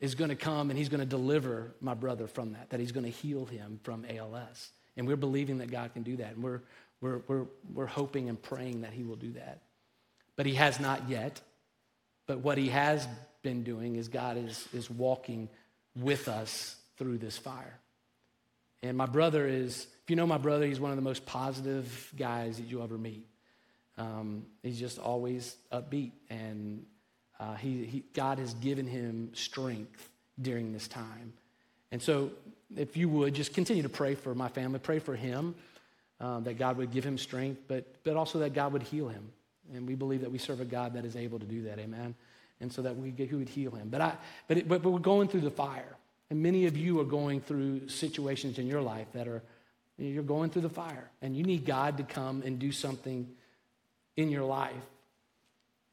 is 0.00 0.14
going 0.14 0.30
to 0.30 0.36
come 0.36 0.70
and 0.70 0.78
he's 0.78 0.88
going 0.88 1.00
to 1.00 1.06
deliver 1.06 1.72
my 1.80 1.94
brother 1.94 2.26
from 2.26 2.52
that, 2.52 2.70
that 2.70 2.80
he's 2.80 2.92
going 2.92 3.04
to 3.04 3.10
heal 3.10 3.44
him 3.46 3.80
from 3.82 4.04
ALS. 4.04 4.70
And 4.96 5.06
we're 5.06 5.16
believing 5.16 5.58
that 5.58 5.70
God 5.70 5.92
can 5.94 6.02
do 6.02 6.16
that. 6.16 6.34
And 6.34 6.42
we're, 6.42 6.60
we're, 7.00 7.18
we're, 7.26 7.44
we're 7.72 7.86
hoping 7.86 8.28
and 8.28 8.40
praying 8.40 8.82
that 8.82 8.92
he 8.92 9.02
will 9.02 9.16
do 9.16 9.32
that. 9.32 9.62
But 10.36 10.46
he 10.46 10.54
has 10.54 10.80
not 10.80 11.08
yet. 11.08 11.40
But 12.26 12.38
what 12.38 12.58
he 12.58 12.68
has 12.68 13.06
been 13.42 13.64
doing 13.64 13.96
is 13.96 14.08
God 14.08 14.36
is, 14.36 14.68
is 14.72 14.90
walking 14.90 15.48
with 15.96 16.28
us 16.28 16.76
through 16.96 17.18
this 17.18 17.36
fire. 17.36 17.78
And 18.82 18.96
my 18.96 19.06
brother 19.06 19.46
is, 19.46 19.86
if 20.02 20.10
you 20.10 20.16
know 20.16 20.26
my 20.26 20.38
brother, 20.38 20.66
he's 20.66 20.80
one 20.80 20.90
of 20.90 20.96
the 20.96 21.02
most 21.02 21.26
positive 21.26 22.12
guys 22.16 22.56
that 22.56 22.64
you'll 22.64 22.82
ever 22.82 22.98
meet. 22.98 23.26
Um, 24.02 24.46
he's 24.64 24.80
just 24.80 24.98
always 24.98 25.56
upbeat, 25.72 26.10
and 26.28 26.84
uh, 27.38 27.54
he, 27.54 27.84
he, 27.84 28.04
God 28.14 28.38
has 28.38 28.54
given 28.54 28.86
him 28.86 29.30
strength 29.32 30.08
during 30.40 30.72
this 30.72 30.88
time. 30.88 31.32
And 31.92 32.02
so, 32.02 32.30
if 32.76 32.96
you 32.96 33.08
would, 33.08 33.34
just 33.34 33.54
continue 33.54 33.82
to 33.82 33.88
pray 33.88 34.16
for 34.16 34.34
my 34.34 34.48
family, 34.48 34.80
pray 34.80 34.98
for 34.98 35.14
him, 35.14 35.54
uh, 36.20 36.40
that 36.40 36.58
God 36.58 36.78
would 36.78 36.90
give 36.90 37.04
him 37.04 37.16
strength, 37.16 37.60
but, 37.68 37.84
but 38.02 38.16
also 38.16 38.40
that 38.40 38.54
God 38.54 38.72
would 38.72 38.82
heal 38.82 39.08
him. 39.08 39.30
And 39.72 39.86
we 39.86 39.94
believe 39.94 40.22
that 40.22 40.32
we 40.32 40.38
serve 40.38 40.60
a 40.60 40.64
God 40.64 40.94
that 40.94 41.04
is 41.04 41.14
able 41.14 41.38
to 41.38 41.46
do 41.46 41.62
that, 41.62 41.78
amen? 41.78 42.16
And 42.60 42.72
so 42.72 42.82
that 42.82 42.96
we, 42.96 43.10
get 43.10 43.28
he 43.28 43.36
would 43.36 43.48
heal 43.48 43.72
him. 43.72 43.88
But, 43.88 44.00
I, 44.00 44.14
but, 44.48 44.58
it, 44.58 44.68
but, 44.68 44.82
but 44.82 44.90
we're 44.90 44.98
going 44.98 45.28
through 45.28 45.42
the 45.42 45.50
fire. 45.50 45.96
And 46.30 46.42
many 46.42 46.66
of 46.66 46.76
you 46.76 46.98
are 47.00 47.04
going 47.04 47.40
through 47.40 47.88
situations 47.88 48.58
in 48.58 48.66
your 48.66 48.82
life 48.82 49.06
that 49.12 49.28
are, 49.28 49.42
you're 49.98 50.22
going 50.24 50.50
through 50.50 50.62
the 50.62 50.70
fire. 50.70 51.10
And 51.20 51.36
you 51.36 51.44
need 51.44 51.64
God 51.64 51.98
to 51.98 52.02
come 52.02 52.42
and 52.44 52.58
do 52.58 52.72
something 52.72 53.28
in 54.16 54.30
your 54.30 54.44
life. 54.44 54.72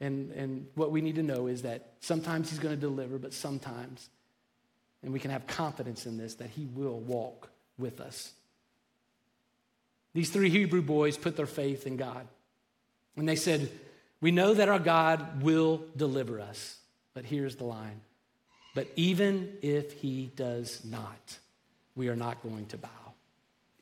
And, 0.02 0.32
and 0.32 0.68
what 0.76 0.92
we 0.92 1.02
need 1.02 1.16
to 1.16 1.24
know 1.24 1.48
is 1.48 1.64
that 1.64 1.94
sometimes 2.00 2.50
He's 2.50 2.60
going 2.60 2.76
to 2.76 2.80
deliver, 2.80 3.18
but 3.18 3.34
sometimes, 3.34 4.10
and 5.04 5.12
we 5.12 5.20
can 5.20 5.32
have 5.32 5.46
confidence 5.48 6.06
in 6.06 6.18
this, 6.18 6.36
that 6.36 6.50
He 6.50 6.66
will 6.66 7.00
walk 7.00 7.50
with 7.78 8.00
us. 8.00 8.32
These 10.14 10.30
three 10.32 10.50
Hebrew 10.50 10.82
boys 10.82 11.18
put 11.18 11.36
their 11.36 11.46
faith 11.46 11.86
in 11.86 11.98
God. 11.98 12.28
And 13.16 13.28
they 13.28 13.36
said, 13.36 13.70
We 14.22 14.32
know 14.32 14.54
that 14.54 14.70
our 14.70 14.80
God 14.80 15.44
will 15.44 15.84
deliver 15.96 16.40
us. 16.40 16.78
But 17.14 17.26
here's 17.26 17.56
the 17.56 17.66
line 17.66 18.02
but 18.76 18.88
even 18.96 19.58
if 19.62 19.94
he 19.94 20.32
does 20.36 20.84
not, 20.86 21.38
we 21.96 22.08
are 22.08 22.16
not 22.16 22.42
going 22.44 22.66
to 22.68 22.78
bow. 22.78 22.90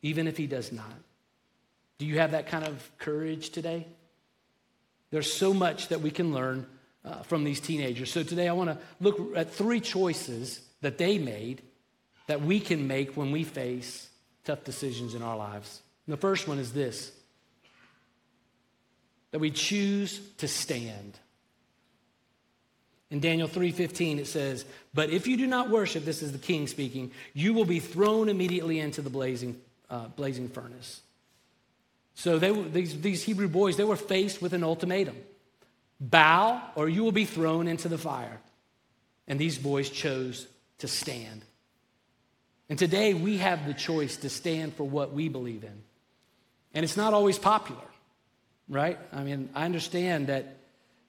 Even 0.01 0.27
if 0.27 0.37
he 0.37 0.47
does 0.47 0.71
not. 0.71 0.93
Do 1.97 2.05
you 2.05 2.19
have 2.19 2.31
that 2.31 2.47
kind 2.47 2.65
of 2.65 2.89
courage 2.97 3.49
today? 3.49 3.87
There's 5.09 5.31
so 5.31 5.53
much 5.53 5.87
that 5.89 6.01
we 6.01 6.11
can 6.11 6.33
learn 6.33 6.65
uh, 7.05 7.21
from 7.23 7.43
these 7.43 7.59
teenagers. 7.59 8.11
So 8.11 8.23
today 8.23 8.47
I 8.47 8.53
want 8.53 8.69
to 8.69 8.77
look 8.99 9.35
at 9.35 9.53
three 9.53 9.79
choices 9.79 10.61
that 10.81 10.97
they 10.97 11.17
made 11.17 11.61
that 12.27 12.41
we 12.41 12.59
can 12.59 12.87
make 12.87 13.15
when 13.15 13.31
we 13.31 13.43
face 13.43 14.09
tough 14.43 14.63
decisions 14.63 15.15
in 15.15 15.21
our 15.21 15.37
lives. 15.37 15.81
And 16.05 16.13
the 16.13 16.17
first 16.19 16.47
one 16.47 16.59
is 16.59 16.73
this 16.73 17.11
that 19.31 19.39
we 19.39 19.51
choose 19.51 20.21
to 20.37 20.47
stand. 20.47 21.19
In 23.09 23.19
Daniel 23.19 23.47
3:15 23.47 24.19
it 24.19 24.27
says, 24.27 24.65
"But 24.93 25.09
if 25.09 25.27
you 25.27 25.37
do 25.37 25.47
not 25.47 25.69
worship, 25.69 26.05
this 26.05 26.21
is 26.21 26.31
the 26.31 26.37
king 26.37 26.67
speaking, 26.67 27.11
you 27.33 27.53
will 27.53 27.65
be 27.65 27.79
thrown 27.79 28.29
immediately 28.29 28.79
into 28.79 29.01
the 29.01 29.09
blazing, 29.09 29.61
uh, 29.89 30.07
blazing 30.09 30.49
furnace." 30.49 31.01
So 32.17 32.39
they, 32.39 32.51
these, 32.51 32.99
these 32.99 33.21
Hebrew 33.21 33.47
boys, 33.47 33.77
they 33.77 33.83
were 33.83 33.95
faced 33.95 34.41
with 34.41 34.53
an 34.53 34.63
ultimatum. 34.63 35.15
Bow 35.99 36.59
or 36.73 36.89
you 36.89 37.03
will 37.03 37.11
be 37.11 37.25
thrown 37.25 37.67
into 37.67 37.89
the 37.89 37.97
fire. 37.99 38.41
And 39.27 39.37
these 39.37 39.59
boys 39.59 39.87
chose 39.91 40.47
to 40.79 40.87
stand. 40.87 41.43
And 42.69 42.79
today 42.79 43.13
we 43.13 43.37
have 43.37 43.67
the 43.67 43.73
choice 43.75 44.17
to 44.17 44.29
stand 44.29 44.73
for 44.73 44.83
what 44.83 45.13
we 45.13 45.29
believe 45.29 45.63
in. 45.63 45.83
And 46.73 46.83
it's 46.83 46.97
not 46.97 47.13
always 47.13 47.37
popular, 47.37 47.85
right? 48.67 48.97
I 49.13 49.21
mean, 49.21 49.49
I 49.53 49.65
understand 49.65 50.25
that 50.27 50.57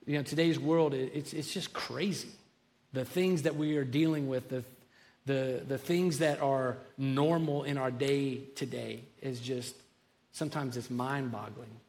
you 0.04 0.18
know, 0.18 0.22
today's 0.22 0.58
world, 0.58 0.92
it's, 0.92 1.32
it's 1.32 1.54
just 1.54 1.72
crazy. 1.72 2.28
The 2.92 3.06
things 3.06 3.42
that 3.42 3.56
we 3.56 3.78
are 3.78 3.84
dealing 3.84 4.28
with, 4.28 4.50
the, 4.50 4.62
the, 5.24 5.62
the 5.66 5.78
things 5.78 6.18
that 6.18 6.42
are 6.42 6.76
normal 6.98 7.64
in 7.64 7.78
our 7.78 7.90
day 7.90 8.42
today 8.56 9.04
is 9.22 9.40
just, 9.40 9.74
sometimes 10.38 10.76
it's 10.76 10.88
mind 10.88 11.32
boggling. 11.32 11.80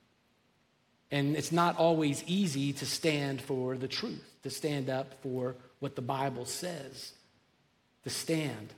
And 1.12 1.36
it's 1.38 1.52
not 1.52 1.78
always 1.78 2.24
easy 2.28 2.74
to 2.74 2.86
stand 2.86 3.42
for 3.42 3.78
the 3.78 3.88
truth, 3.88 4.24
to 4.44 4.50
stand 4.50 4.90
up 4.90 5.14
for 5.22 5.56
what 5.80 5.96
the 5.96 6.02
Bible 6.02 6.46
says, 6.46 7.14
to 8.04 8.10
stand, 8.10 8.74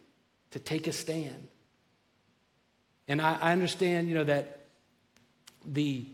to 0.52 0.60
take 0.60 0.88
a 0.88 0.94
stand. 0.94 1.48
And 3.08 3.22
I, 3.22 3.38
I 3.42 3.52
understand, 3.52 4.08
you 4.08 4.16
know, 4.16 4.24
that 4.26 4.60
the 5.66 6.06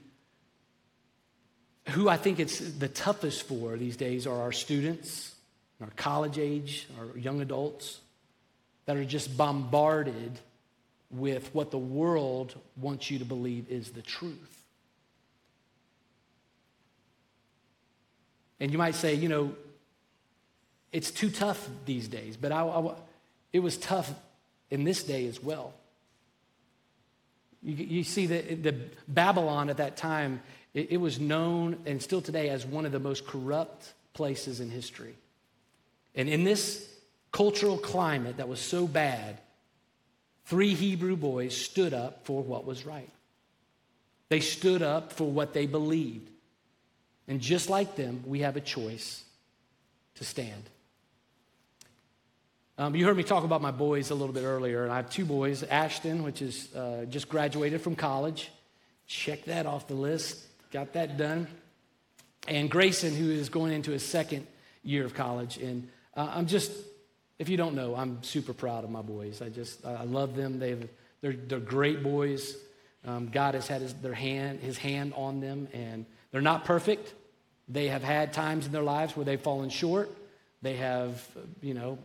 who 1.90 2.10
I 2.10 2.18
think 2.18 2.40
it's 2.40 2.60
the 2.60 2.90
toughest 2.90 3.44
for 3.44 3.78
these 3.78 3.96
days 3.96 4.28
are 4.28 4.42
our 4.42 4.52
students, 4.52 5.34
our 5.82 5.90
college 5.96 6.38
age, 6.38 6.88
our 7.00 7.18
young 7.18 7.40
adults 7.42 8.00
that 8.86 8.98
are 8.98 9.06
just 9.06 9.38
bombarded 9.38 10.40
with 11.10 11.54
what 11.54 11.72
the 11.72 11.78
world 11.78 12.56
wants 12.76 13.10
you 13.10 13.20
to 13.20 13.26
believe 13.26 13.70
is 13.70 13.92
the 13.92 14.02
truth. 14.02 14.64
And 18.60 18.72
you 18.72 18.78
might 18.78 18.96
say, 18.96 19.14
you 19.14 19.30
know, 19.30 19.56
it's 20.92 21.12
too 21.12 21.30
tough 21.30 21.68
these 21.86 22.08
days, 22.08 22.38
but 22.38 22.52
I, 22.52 22.64
I, 22.64 22.94
it 23.54 23.60
was 23.60 23.78
tough 23.78 24.12
in 24.70 24.84
this 24.84 25.04
day 25.04 25.28
as 25.28 25.42
well. 25.42 25.74
You, 27.62 27.76
you 27.76 28.04
see, 28.04 28.26
the, 28.26 28.56
the 28.56 28.76
Babylon 29.08 29.70
at 29.70 29.78
that 29.78 29.98
time 29.98 30.42
it, 30.74 30.92
it 30.92 30.98
was 30.98 31.20
known 31.20 31.78
and 31.86 32.02
still 32.02 32.22
today 32.22 32.50
as 32.50 32.66
one 32.66 32.86
of 32.86 32.92
the 32.92 33.00
most 33.00 33.26
corrupt 33.26 33.94
places 34.14 34.60
in 34.60 34.70
history. 34.70 35.16
And 36.16 36.30
in 36.30 36.44
this 36.44 36.88
cultural 37.32 37.78
climate 37.78 38.38
that 38.38 38.48
was 38.48 38.60
so 38.60 38.88
bad, 38.88 39.40
three 40.48 40.74
Hebrew 40.74 41.16
boys 41.16 41.56
stood 41.56 41.94
up 41.94 42.26
for 42.26 42.44
what 42.44 42.66
was 42.66 42.86
right. 42.86 43.10
They 44.30 44.42
stood 44.42 44.82
up 44.82 45.14
for 45.14 45.30
what 45.30 45.54
they 45.54 45.66
believed. 45.66 46.30
And 47.28 47.40
just 47.40 47.70
like 47.70 47.96
them, 47.96 48.24
we 48.26 48.40
have 48.40 48.58
a 48.58 48.62
choice 48.62 49.24
to 50.16 50.26
stand. 50.26 50.64
Um, 52.78 52.96
you 52.96 53.06
heard 53.06 53.18
me 53.18 53.24
talk 53.24 53.44
about 53.44 53.62
my 53.62 53.72
boys 53.72 54.12
a 54.12 54.16
little 54.16 54.34
bit 54.34 54.44
earlier, 54.44 54.84
and 54.84 54.92
I 54.92 54.98
have 54.98 55.10
two 55.10 55.26
boys 55.26 55.64
Ashton, 55.64 56.24
which 56.24 56.42
is 56.42 56.74
uh, 56.76 57.06
just 57.10 57.30
graduated 57.30 57.82
from 57.82 57.96
college. 57.96 58.52
Check 59.08 59.46
that 59.46 59.66
off 59.66 59.88
the 59.88 59.96
list 59.96 60.48
got 60.72 60.94
that 60.94 61.18
done. 61.18 61.48
And 62.48 62.70
Grayson, 62.70 63.16
who 63.16 63.30
is 63.30 63.50
going 63.50 63.74
into 63.74 63.92
his 63.92 64.06
second 64.06 64.48
year 64.84 65.06
of 65.06 65.14
college. 65.14 65.58
And 65.58 65.90
uh, 66.16 66.32
I'm 66.34 66.48
just, 66.48 66.72
if 67.40 67.50
you 67.50 67.58
don't 67.58 67.76
know, 67.76 67.96
I'm 67.96 68.24
super 68.24 68.54
proud 68.54 68.84
of 68.84 68.90
my 68.90 69.02
boys. 69.02 69.42
I 69.42 69.50
just, 69.50 69.86
I 69.86 70.04
love 70.04 70.36
them. 70.36 70.60
They've, 70.60 70.88
they're, 71.22 71.34
they're 71.34 71.60
great 71.60 72.04
boys. 72.04 72.56
Um, 73.06 73.30
God 73.30 73.54
has 73.54 73.68
had 73.68 73.82
his, 73.82 73.94
their 73.96 74.14
hand, 74.14 74.60
his 74.60 74.78
hand 74.78 75.14
on 75.16 75.40
them, 75.40 75.68
and 75.74 76.06
they're 76.32 76.42
not 76.42 76.66
perfect. 76.66 77.14
They 77.70 77.88
have 77.88 78.04
had 78.04 78.34
times 78.34 78.66
in 78.66 78.72
their 78.72 78.84
lives 78.84 79.16
where 79.16 79.26
they've 79.26 79.40
fallen 79.40 79.70
short. 79.70 80.10
They 80.62 80.78
have, 80.78 81.26
you 81.62 81.74
know, 81.74 82.00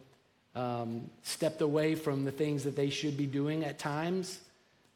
um, 0.54 1.10
stepped 1.22 1.62
away 1.62 1.94
from 1.94 2.24
the 2.24 2.30
things 2.30 2.64
that 2.64 2.76
they 2.76 2.90
should 2.90 3.16
be 3.16 3.26
doing 3.26 3.64
at 3.64 3.78
times. 3.78 4.38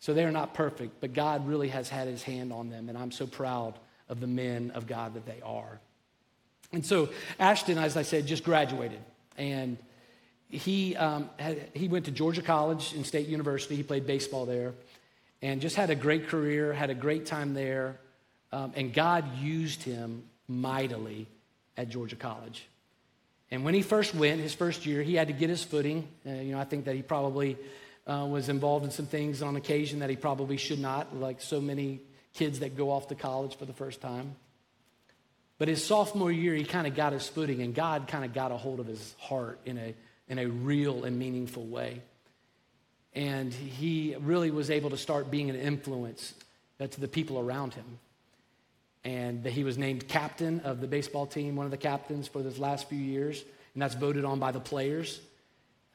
So 0.00 0.12
they 0.12 0.24
are 0.24 0.32
not 0.32 0.54
perfect, 0.54 1.00
but 1.00 1.14
God 1.14 1.48
really 1.48 1.68
has 1.68 1.88
had 1.88 2.06
his 2.06 2.22
hand 2.22 2.52
on 2.52 2.68
them, 2.68 2.88
and 2.88 2.98
I'm 2.98 3.10
so 3.10 3.26
proud 3.26 3.74
of 4.08 4.20
the 4.20 4.26
men 4.26 4.70
of 4.74 4.86
God 4.86 5.14
that 5.14 5.24
they 5.24 5.40
are. 5.42 5.80
And 6.72 6.84
so 6.84 7.08
Ashton, 7.38 7.78
as 7.78 7.96
I 7.96 8.02
said, 8.02 8.26
just 8.26 8.44
graduated, 8.44 9.00
and 9.38 9.78
he, 10.48 10.96
um, 10.96 11.30
had, 11.38 11.70
he 11.74 11.88
went 11.88 12.04
to 12.04 12.10
Georgia 12.10 12.42
College 12.42 12.92
and 12.92 13.04
State 13.04 13.28
University. 13.28 13.76
He 13.76 13.82
played 13.82 14.06
baseball 14.06 14.46
there 14.46 14.74
and 15.42 15.60
just 15.60 15.76
had 15.76 15.90
a 15.90 15.94
great 15.94 16.28
career, 16.28 16.72
had 16.72 16.90
a 16.90 16.94
great 16.94 17.26
time 17.26 17.54
there, 17.54 17.98
um, 18.52 18.72
and 18.74 18.92
God 18.92 19.38
used 19.38 19.82
him 19.82 20.22
mightily 20.48 21.26
at 21.76 21.88
Georgia 21.88 22.16
College. 22.16 22.66
And 23.50 23.64
when 23.64 23.74
he 23.74 23.82
first 23.82 24.14
went, 24.14 24.40
his 24.40 24.54
first 24.54 24.86
year, 24.86 25.02
he 25.02 25.14
had 25.14 25.28
to 25.28 25.32
get 25.32 25.50
his 25.50 25.62
footing. 25.62 26.08
Uh, 26.26 26.30
you 26.30 26.52
know, 26.52 26.58
I 26.58 26.64
think 26.64 26.86
that 26.86 26.96
he 26.96 27.02
probably 27.02 27.56
uh, 28.06 28.26
was 28.28 28.48
involved 28.48 28.84
in 28.84 28.90
some 28.90 29.06
things 29.06 29.42
on 29.42 29.56
occasion 29.56 30.00
that 30.00 30.10
he 30.10 30.16
probably 30.16 30.56
should 30.56 30.80
not, 30.80 31.14
like 31.14 31.40
so 31.40 31.60
many 31.60 32.00
kids 32.34 32.60
that 32.60 32.76
go 32.76 32.90
off 32.90 33.08
to 33.08 33.14
college 33.14 33.56
for 33.56 33.64
the 33.64 33.72
first 33.72 34.00
time. 34.00 34.34
But 35.58 35.68
his 35.68 35.84
sophomore 35.84 36.30
year, 36.30 36.54
he 36.54 36.64
kind 36.64 36.86
of 36.86 36.94
got 36.94 37.12
his 37.12 37.26
footing, 37.28 37.62
and 37.62 37.74
God 37.74 38.08
kind 38.08 38.24
of 38.24 38.34
got 38.34 38.52
a 38.52 38.56
hold 38.56 38.80
of 38.80 38.86
his 38.86 39.14
heart 39.18 39.60
in 39.64 39.78
a, 39.78 39.94
in 40.28 40.38
a 40.38 40.46
real 40.46 41.04
and 41.04 41.18
meaningful 41.18 41.64
way. 41.64 42.02
And 43.14 43.52
he 43.52 44.14
really 44.20 44.50
was 44.50 44.70
able 44.70 44.90
to 44.90 44.96
start 44.96 45.30
being 45.30 45.48
an 45.50 45.56
influence 45.56 46.34
to 46.78 47.00
the 47.00 47.08
people 47.08 47.38
around 47.38 47.74
him. 47.74 47.98
and 49.04 49.46
he 49.46 49.62
was 49.62 49.78
named 49.78 50.08
captain 50.08 50.60
of 50.60 50.80
the 50.80 50.88
baseball 50.88 51.26
team, 51.26 51.54
one 51.54 51.64
of 51.64 51.70
the 51.70 51.76
captains 51.76 52.26
for 52.26 52.42
those 52.42 52.58
last 52.58 52.88
few 52.88 52.98
years, 52.98 53.44
and 53.72 53.80
that's 53.80 53.94
voted 53.94 54.24
on 54.24 54.40
by 54.40 54.50
the 54.50 54.60
players. 54.60 55.20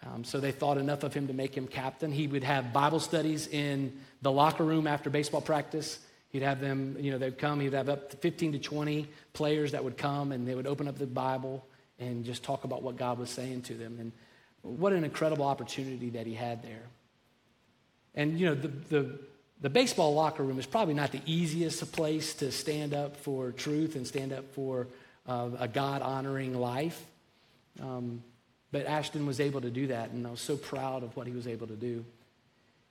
Um, 0.06 0.24
so 0.24 0.40
they 0.40 0.52
thought 0.52 0.78
enough 0.78 1.04
of 1.04 1.14
him 1.14 1.28
to 1.28 1.34
make 1.34 1.56
him 1.56 1.68
captain. 1.68 2.12
He 2.12 2.28
would 2.28 2.44
have 2.44 2.74
Bible 2.74 3.00
studies 3.00 3.48
in 3.48 4.00
the 4.22 4.32
locker 4.32 4.64
room 4.64 4.88
after 4.88 5.10
baseball 5.10 5.42
practice. 5.42 6.00
He'd 6.30 6.42
have 6.42 6.62
them, 6.62 6.96
you 7.00 7.12
know, 7.12 7.18
they'd 7.18 7.38
come, 7.38 7.60
he'd 7.60 7.74
have 7.74 7.90
up 7.90 8.10
to 8.12 8.18
15 8.18 8.54
to 8.54 8.60
20 8.60 9.08
players 9.34 9.74
that 9.74 9.84
would 9.84 9.98
come 9.98 10.32
and 10.32 10.48
they 10.48 10.56
would 10.56 10.66
open 10.66 10.88
up 10.88 10.98
the 10.98 11.06
Bible 11.06 11.66
and 12.02 12.26
just 12.26 12.44
talk 12.44 12.64
about 12.64 12.82
what 12.84 12.98
God 12.98 13.20
was 13.20 13.30
saying 13.30 13.62
to 13.64 13.74
them. 13.74 13.98
And 14.00 14.12
what 14.64 14.94
an 14.94 15.04
incredible 15.04 15.46
opportunity 15.46 16.10
that 16.12 16.28
he 16.28 16.34
had 16.34 16.64
there. 16.64 16.84
And, 18.16 18.40
you 18.40 18.48
know, 18.48 18.56
the, 18.56 18.68
the, 18.68 19.20
the 19.62 19.70
baseball 19.70 20.14
locker 20.14 20.44
room 20.44 20.60
is 20.60 20.66
probably 20.66 20.94
not 20.94 21.12
the 21.12 21.22
easiest 21.26 21.92
place 21.92 22.34
to 22.36 22.52
stand 22.52 22.94
up 22.94 23.18
for 23.18 23.52
truth 23.52 23.96
and 23.96 24.06
stand 24.06 24.34
up 24.34 24.54
for 24.54 24.88
uh, 25.28 25.50
a 25.60 25.68
God 25.68 26.02
honoring 26.02 26.60
life. 26.60 27.02
Um, 27.82 28.24
but 28.72 28.86
Ashton 28.86 29.26
was 29.26 29.40
able 29.40 29.62
to 29.62 29.70
do 29.70 29.88
that, 29.88 30.12
and 30.12 30.26
I 30.26 30.32
was 30.32 30.42
so 30.42 30.58
proud 30.58 31.04
of 31.04 31.16
what 31.16 31.28
he 31.28 31.34
was 31.34 31.48
able 31.48 31.68
to 31.68 31.76
do. 31.76 32.06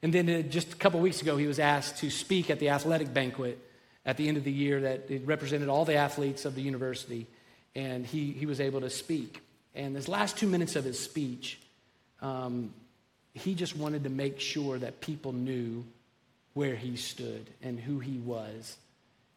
And 0.02 0.12
then 0.12 0.28
uh, 0.30 0.42
just 0.42 0.72
a 0.72 0.76
couple 0.76 1.00
weeks 1.00 1.20
ago, 1.20 1.36
he 1.36 1.46
was 1.46 1.58
asked 1.58 1.98
to 1.98 2.10
speak 2.10 2.50
at 2.50 2.58
the 2.58 2.70
athletic 2.70 3.12
banquet 3.12 3.58
at 4.06 4.16
the 4.16 4.28
end 4.28 4.36
of 4.36 4.44
the 4.44 4.52
year 4.52 4.80
that 4.80 5.10
represented 5.24 5.68
all 5.68 5.84
the 5.84 5.94
athletes 5.94 6.44
of 6.44 6.54
the 6.54 6.62
university, 6.62 7.26
and 7.74 8.06
he, 8.06 8.32
he 8.32 8.46
was 8.46 8.60
able 8.60 8.80
to 8.80 8.90
speak. 8.90 9.40
And 9.74 9.94
this 9.94 10.08
last 10.08 10.36
two 10.36 10.48
minutes 10.48 10.76
of 10.76 10.84
his 10.84 10.98
speech, 10.98 11.58
um, 12.20 12.74
he 13.34 13.54
just 13.54 13.76
wanted 13.76 14.04
to 14.04 14.10
make 14.10 14.40
sure 14.40 14.78
that 14.78 15.00
people 15.00 15.32
knew 15.32 15.84
where 16.54 16.74
he 16.74 16.96
stood 16.96 17.48
and 17.62 17.78
who 17.78 18.00
he 18.00 18.18
was 18.18 18.76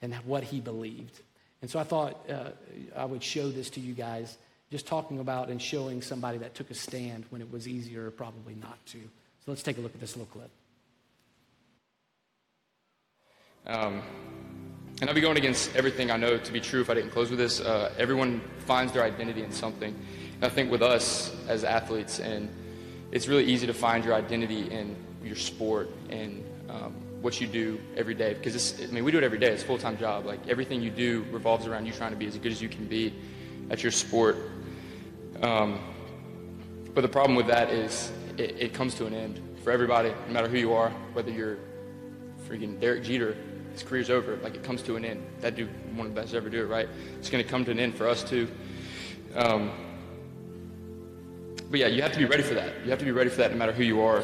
and 0.02 0.14
what 0.26 0.44
he 0.44 0.60
believed. 0.60 1.22
And 1.62 1.70
so 1.70 1.80
I 1.80 1.84
thought 1.84 2.30
uh, 2.30 2.50
I 2.96 3.06
would 3.06 3.24
show 3.24 3.50
this 3.50 3.70
to 3.72 3.80
you 3.80 3.94
guys 3.94 4.38
just 4.72 4.88
talking 4.88 5.20
about 5.20 5.50
and 5.50 5.62
showing 5.62 6.02
somebody 6.02 6.40
that 6.40 6.56
took 6.56 6.72
a 6.72 6.74
stand 6.74 7.26
when 7.30 7.42
it 7.42 7.52
was 7.52 7.68
easier 7.68 8.10
probably 8.12 8.56
not 8.56 8.84
to. 8.88 8.98
So 8.98 9.52
let's 9.52 9.62
take 9.62 9.78
a 9.78 9.82
look 9.82 9.94
at 9.94 10.02
this 10.02 10.18
little 10.18 10.34
clip. 10.34 10.50
Um, 13.66 14.02
and 15.04 15.10
I'll 15.10 15.16
be 15.16 15.20
going 15.20 15.36
against 15.36 15.76
everything 15.76 16.12
I 16.12 16.16
know 16.16 16.38
to 16.38 16.52
be 16.54 16.62
true 16.62 16.80
if 16.80 16.90
I 16.90 16.94
didn't 16.94 17.10
close 17.10 17.30
with 17.30 17.38
this. 17.38 17.60
Uh, 17.60 17.94
everyone 17.98 18.40
finds 18.60 18.94
their 18.94 19.04
identity 19.04 19.44
in 19.44 19.52
something. 19.52 19.94
And 20.36 20.46
I 20.46 20.48
think 20.48 20.72
with 20.72 20.82
us 20.82 21.36
as 21.50 21.66
athletes, 21.66 22.22
and 22.22 22.48
it's 23.12 23.28
really 23.28 23.44
easy 23.44 23.68
to 23.68 23.74
find 23.74 24.06
your 24.06 24.14
identity 24.14 24.72
in 24.72 24.96
your 25.22 25.36
sport 25.36 25.90
and 26.10 26.42
um, 26.70 26.94
what 27.22 27.42
you 27.42 27.48
do 27.48 27.82
every 27.98 28.14
day. 28.14 28.34
Because 28.34 28.82
I 28.82 28.86
mean, 28.94 29.04
we 29.04 29.12
do 29.12 29.18
it 29.18 29.26
every 29.26 29.40
day. 29.40 29.52
It's 29.52 29.62
a 29.62 29.66
full-time 29.66 29.98
job. 29.98 30.26
Like 30.26 30.48
everything 30.48 30.82
you 30.82 30.90
do 30.90 31.26
revolves 31.32 31.68
around 31.68 31.86
you 31.86 31.92
trying 31.92 32.12
to 32.12 32.18
be 32.18 32.28
as 32.28 32.38
good 32.38 32.54
as 32.54 32.62
you 32.62 32.70
can 32.70 32.86
be 32.86 33.14
at 33.72 33.84
your 33.84 33.92
sport. 33.92 34.38
Um, 35.42 35.82
but 36.94 37.02
the 37.02 37.10
problem 37.10 37.36
with 37.36 37.48
that 37.48 37.72
is 37.72 38.10
it, 38.38 38.56
it, 38.58 38.74
comes 38.74 38.96
to 38.96 39.06
an 39.06 39.14
end 39.14 39.42
for 39.66 39.72
everybody, 39.72 40.14
no 40.28 40.34
matter 40.34 40.48
who 40.48 40.60
you 40.60 40.72
are, 40.72 40.92
whether 41.12 41.30
you're 41.30 41.58
freaking 42.48 42.80
Derek 42.80 43.04
Jeter, 43.04 43.36
his 43.74 43.84
career's 43.84 44.10
over. 44.10 44.38
Like 44.38 44.56
it 44.56 44.64
comes 44.64 44.82
to 44.84 44.96
an 44.96 45.04
end. 45.04 45.26
That 45.42 45.56
dude, 45.56 45.70
one 45.98 46.08
of 46.08 46.16
the 46.16 46.22
best 46.22 46.32
to 46.32 46.38
ever 46.38 46.50
do 46.50 46.62
it, 46.62 46.68
right? 46.68 46.88
It's 47.18 47.30
going 47.30 47.44
to 47.44 47.50
come 47.50 47.66
to 47.66 47.72
an 47.72 47.80
end 47.80 47.96
for 47.96 48.08
us 48.08 48.24
too. 48.24 48.48
Um, 49.36 49.72
but 51.70 51.80
yeah, 51.80 51.88
you 51.88 52.02
have 52.04 52.12
to 52.14 52.20
be 52.20 52.26
ready 52.26 52.44
for 52.44 52.54
that. 52.54 52.72
You 52.84 52.92
have 52.92 53.00
to 53.00 53.06
be 53.06 53.12
ready 53.12 53.30
for 53.30 53.38
that 53.38 53.52
no 53.52 53.58
matter 53.58 53.74
who 53.74 53.84
you 53.84 54.02
are. 54.02 54.24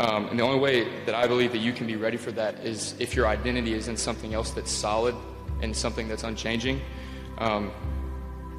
Um, 0.00 0.26
and 0.28 0.38
the 0.38 0.42
only 0.42 0.58
way 0.58 1.04
that 1.06 1.14
I 1.14 1.26
believe 1.26 1.52
that 1.52 1.58
you 1.58 1.72
can 1.72 1.86
be 1.86 1.96
ready 1.96 2.16
for 2.16 2.32
that 2.32 2.60
is 2.60 2.94
if 2.98 3.14
your 3.14 3.26
identity 3.26 3.74
is 3.74 3.88
in 3.88 3.96
something 3.96 4.34
else 4.34 4.50
that's 4.50 4.70
solid 4.70 5.14
and 5.62 5.74
something 5.74 6.08
that's 6.08 6.24
unchanging. 6.24 6.80
Um, 7.38 7.72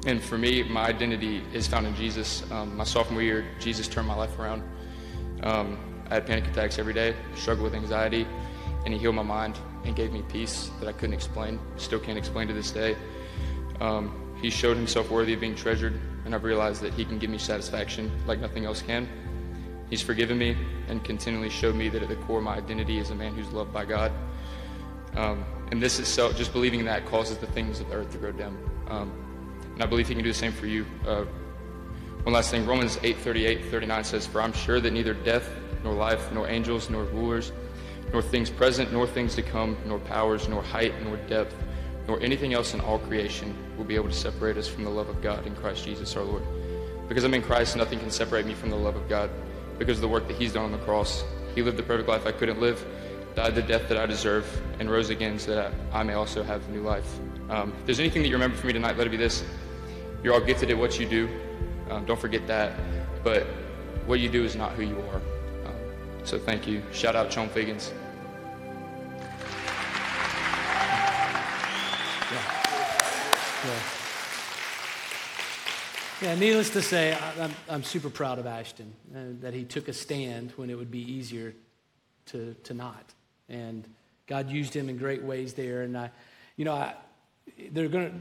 and 0.06 0.22
for 0.22 0.38
me, 0.38 0.62
my 0.62 0.86
identity 0.86 1.42
is 1.52 1.66
found 1.66 1.86
in 1.86 1.94
Jesus. 1.94 2.48
Um, 2.50 2.76
my 2.76 2.84
sophomore 2.84 3.22
year, 3.22 3.44
Jesus 3.60 3.86
turned 3.86 4.08
my 4.08 4.14
life 4.14 4.38
around. 4.38 4.62
Um, 5.42 5.78
I 6.10 6.14
had 6.14 6.26
panic 6.26 6.46
attacks 6.46 6.78
every 6.78 6.94
day, 6.94 7.14
struggled 7.34 7.64
with 7.64 7.74
anxiety, 7.74 8.26
and 8.84 8.94
He 8.94 8.98
healed 8.98 9.16
my 9.16 9.22
mind 9.22 9.58
and 9.86 9.94
gave 9.94 10.12
me 10.12 10.22
peace 10.28 10.70
that 10.80 10.88
I 10.88 10.92
couldn't 10.92 11.14
explain, 11.14 11.58
still 11.76 12.00
can't 12.00 12.18
explain 12.18 12.48
to 12.48 12.54
this 12.54 12.70
day. 12.70 12.96
Um, 13.80 14.34
he 14.40 14.50
showed 14.50 14.76
Himself 14.76 15.10
worthy 15.10 15.32
of 15.32 15.40
being 15.40 15.54
treasured, 15.54 15.98
and 16.24 16.34
I've 16.34 16.44
realized 16.44 16.82
that 16.82 16.92
He 16.92 17.04
can 17.04 17.18
give 17.18 17.30
me 17.30 17.38
satisfaction 17.38 18.10
like 18.26 18.40
nothing 18.40 18.66
else 18.66 18.82
can. 18.82 19.08
He's 19.88 20.02
forgiven 20.02 20.36
me 20.36 20.56
and 20.88 21.02
continually 21.04 21.48
showed 21.48 21.76
me 21.76 21.88
that 21.90 22.02
at 22.02 22.08
the 22.08 22.16
core, 22.16 22.40
my 22.40 22.56
identity 22.56 22.98
is 22.98 23.10
a 23.10 23.14
man 23.14 23.34
who's 23.34 23.48
loved 23.50 23.72
by 23.72 23.84
God. 23.84 24.12
Um, 25.14 25.44
and 25.70 25.80
this 25.80 25.98
itself, 25.98 26.36
just 26.36 26.52
believing 26.52 26.84
that, 26.84 27.06
causes 27.06 27.38
the 27.38 27.46
things 27.46 27.80
of 27.80 27.88
the 27.88 27.94
earth 27.94 28.10
to 28.12 28.18
grow 28.18 28.32
dim. 28.32 28.58
Um, 28.88 29.12
and 29.74 29.82
I 29.82 29.86
believe 29.86 30.08
he 30.08 30.14
can 30.14 30.24
do 30.24 30.30
the 30.30 30.38
same 30.38 30.52
for 30.52 30.66
you. 30.66 30.84
Uh, 31.06 31.24
one 32.24 32.32
last 32.32 32.50
thing 32.50 32.66
Romans 32.66 32.98
8 33.02 33.16
38, 33.18 33.66
39 33.66 34.04
says, 34.04 34.26
For 34.26 34.40
I'm 34.40 34.52
sure 34.52 34.80
that 34.80 34.92
neither 34.92 35.14
death, 35.14 35.48
nor 35.84 35.94
life, 35.94 36.32
nor 36.32 36.48
angels, 36.48 36.90
nor 36.90 37.04
rulers, 37.04 37.52
nor 38.12 38.22
things 38.22 38.50
present, 38.50 38.92
nor 38.92 39.06
things 39.06 39.34
to 39.34 39.42
come, 39.42 39.76
nor 39.86 39.98
powers, 39.98 40.48
nor 40.48 40.62
height, 40.62 40.92
nor 41.02 41.16
depth, 41.28 41.54
nor 42.08 42.20
anything 42.20 42.54
else 42.54 42.74
in 42.74 42.80
all 42.80 42.98
creation 42.98 43.56
will 43.76 43.84
be 43.84 43.94
able 43.94 44.08
to 44.08 44.14
separate 44.14 44.56
us 44.56 44.68
from 44.68 44.84
the 44.84 44.90
love 44.90 45.08
of 45.08 45.20
God 45.20 45.46
in 45.46 45.54
Christ 45.56 45.84
Jesus 45.84 46.16
our 46.16 46.22
Lord. 46.22 46.42
Because 47.08 47.24
I'm 47.24 47.34
in 47.34 47.42
Christ, 47.42 47.76
nothing 47.76 47.98
can 47.98 48.10
separate 48.10 48.46
me 48.46 48.54
from 48.54 48.70
the 48.70 48.76
love 48.76 48.96
of 48.96 49.08
God 49.08 49.30
because 49.78 49.98
of 49.98 50.02
the 50.02 50.08
work 50.08 50.26
that 50.28 50.36
He's 50.36 50.52
done 50.52 50.64
on 50.64 50.72
the 50.72 50.78
cross. 50.78 51.24
He 51.54 51.62
lived 51.62 51.76
the 51.76 51.82
perfect 51.82 52.08
life 52.08 52.26
I 52.26 52.32
couldn't 52.32 52.60
live, 52.60 52.84
died 53.34 53.54
the 53.54 53.62
death 53.62 53.88
that 53.88 53.98
I 53.98 54.06
deserve, 54.06 54.46
and 54.78 54.90
rose 54.90 55.10
again 55.10 55.38
so 55.38 55.54
that 55.54 55.72
I 55.92 56.02
may 56.02 56.14
also 56.14 56.42
have 56.42 56.68
new 56.68 56.82
life. 56.82 57.18
Um, 57.48 57.72
if 57.78 57.86
there's 57.86 58.00
anything 58.00 58.22
that 58.22 58.28
you 58.28 58.34
remember 58.34 58.56
from 58.56 58.68
me 58.68 58.72
tonight, 58.72 58.96
let 58.96 59.06
it 59.06 59.10
be 59.10 59.16
this. 59.16 59.44
You're 60.22 60.34
all 60.34 60.40
gifted 60.40 60.70
at 60.70 60.78
what 60.78 60.98
you 60.98 61.06
do. 61.06 61.28
Um, 61.90 62.04
don't 62.04 62.18
forget 62.18 62.46
that. 62.46 62.72
But 63.22 63.46
what 64.06 64.20
you 64.20 64.28
do 64.28 64.44
is 64.44 64.56
not 64.56 64.72
who 64.72 64.82
you 64.82 64.98
are. 65.12 65.20
So 66.26 66.40
thank 66.40 66.66
you. 66.66 66.82
Shout 66.92 67.14
out 67.14 67.30
Chone 67.30 67.48
Figgins. 67.48 67.92
Yeah. 73.62 73.80
yeah. 76.22 76.34
needless 76.34 76.70
to 76.70 76.82
say, 76.82 77.16
I'm, 77.38 77.52
I'm 77.68 77.84
super 77.84 78.10
proud 78.10 78.40
of 78.40 78.46
Ashton 78.48 78.92
uh, 79.14 79.20
that 79.40 79.54
he 79.54 79.62
took 79.62 79.86
a 79.86 79.92
stand 79.92 80.52
when 80.56 80.68
it 80.68 80.76
would 80.76 80.90
be 80.90 81.12
easier 81.12 81.54
to, 82.26 82.54
to 82.64 82.74
not. 82.74 83.14
And 83.48 83.86
God 84.26 84.50
used 84.50 84.74
him 84.74 84.88
in 84.88 84.96
great 84.96 85.22
ways 85.22 85.54
there. 85.54 85.82
And 85.82 85.96
I, 85.96 86.10
you 86.56 86.64
know, 86.64 86.74
I, 86.74 86.94
they're 87.70 87.86
going 87.86 88.10
to, 88.10 88.16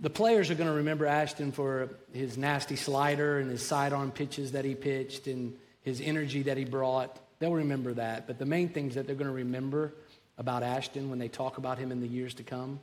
the 0.00 0.10
players 0.10 0.50
are 0.50 0.56
going 0.56 0.68
to 0.68 0.74
remember 0.74 1.06
Ashton 1.06 1.52
for 1.52 1.90
his 2.12 2.36
nasty 2.36 2.74
slider 2.74 3.38
and 3.38 3.48
his 3.48 3.64
sidearm 3.64 4.10
pitches 4.10 4.50
that 4.50 4.64
he 4.64 4.74
pitched 4.74 5.28
and 5.28 5.56
his 5.90 6.00
energy 6.00 6.42
that 6.42 6.56
he 6.56 6.64
brought. 6.64 7.18
They'll 7.38 7.52
remember 7.52 7.94
that. 7.94 8.26
But 8.26 8.38
the 8.38 8.46
main 8.46 8.68
things 8.68 8.94
that 8.94 9.06
they're 9.06 9.16
going 9.16 9.28
to 9.28 9.34
remember 9.34 9.92
about 10.38 10.62
Ashton 10.62 11.10
when 11.10 11.18
they 11.18 11.28
talk 11.28 11.58
about 11.58 11.78
him 11.78 11.92
in 11.92 12.00
the 12.00 12.06
years 12.06 12.34
to 12.34 12.42
come, 12.42 12.80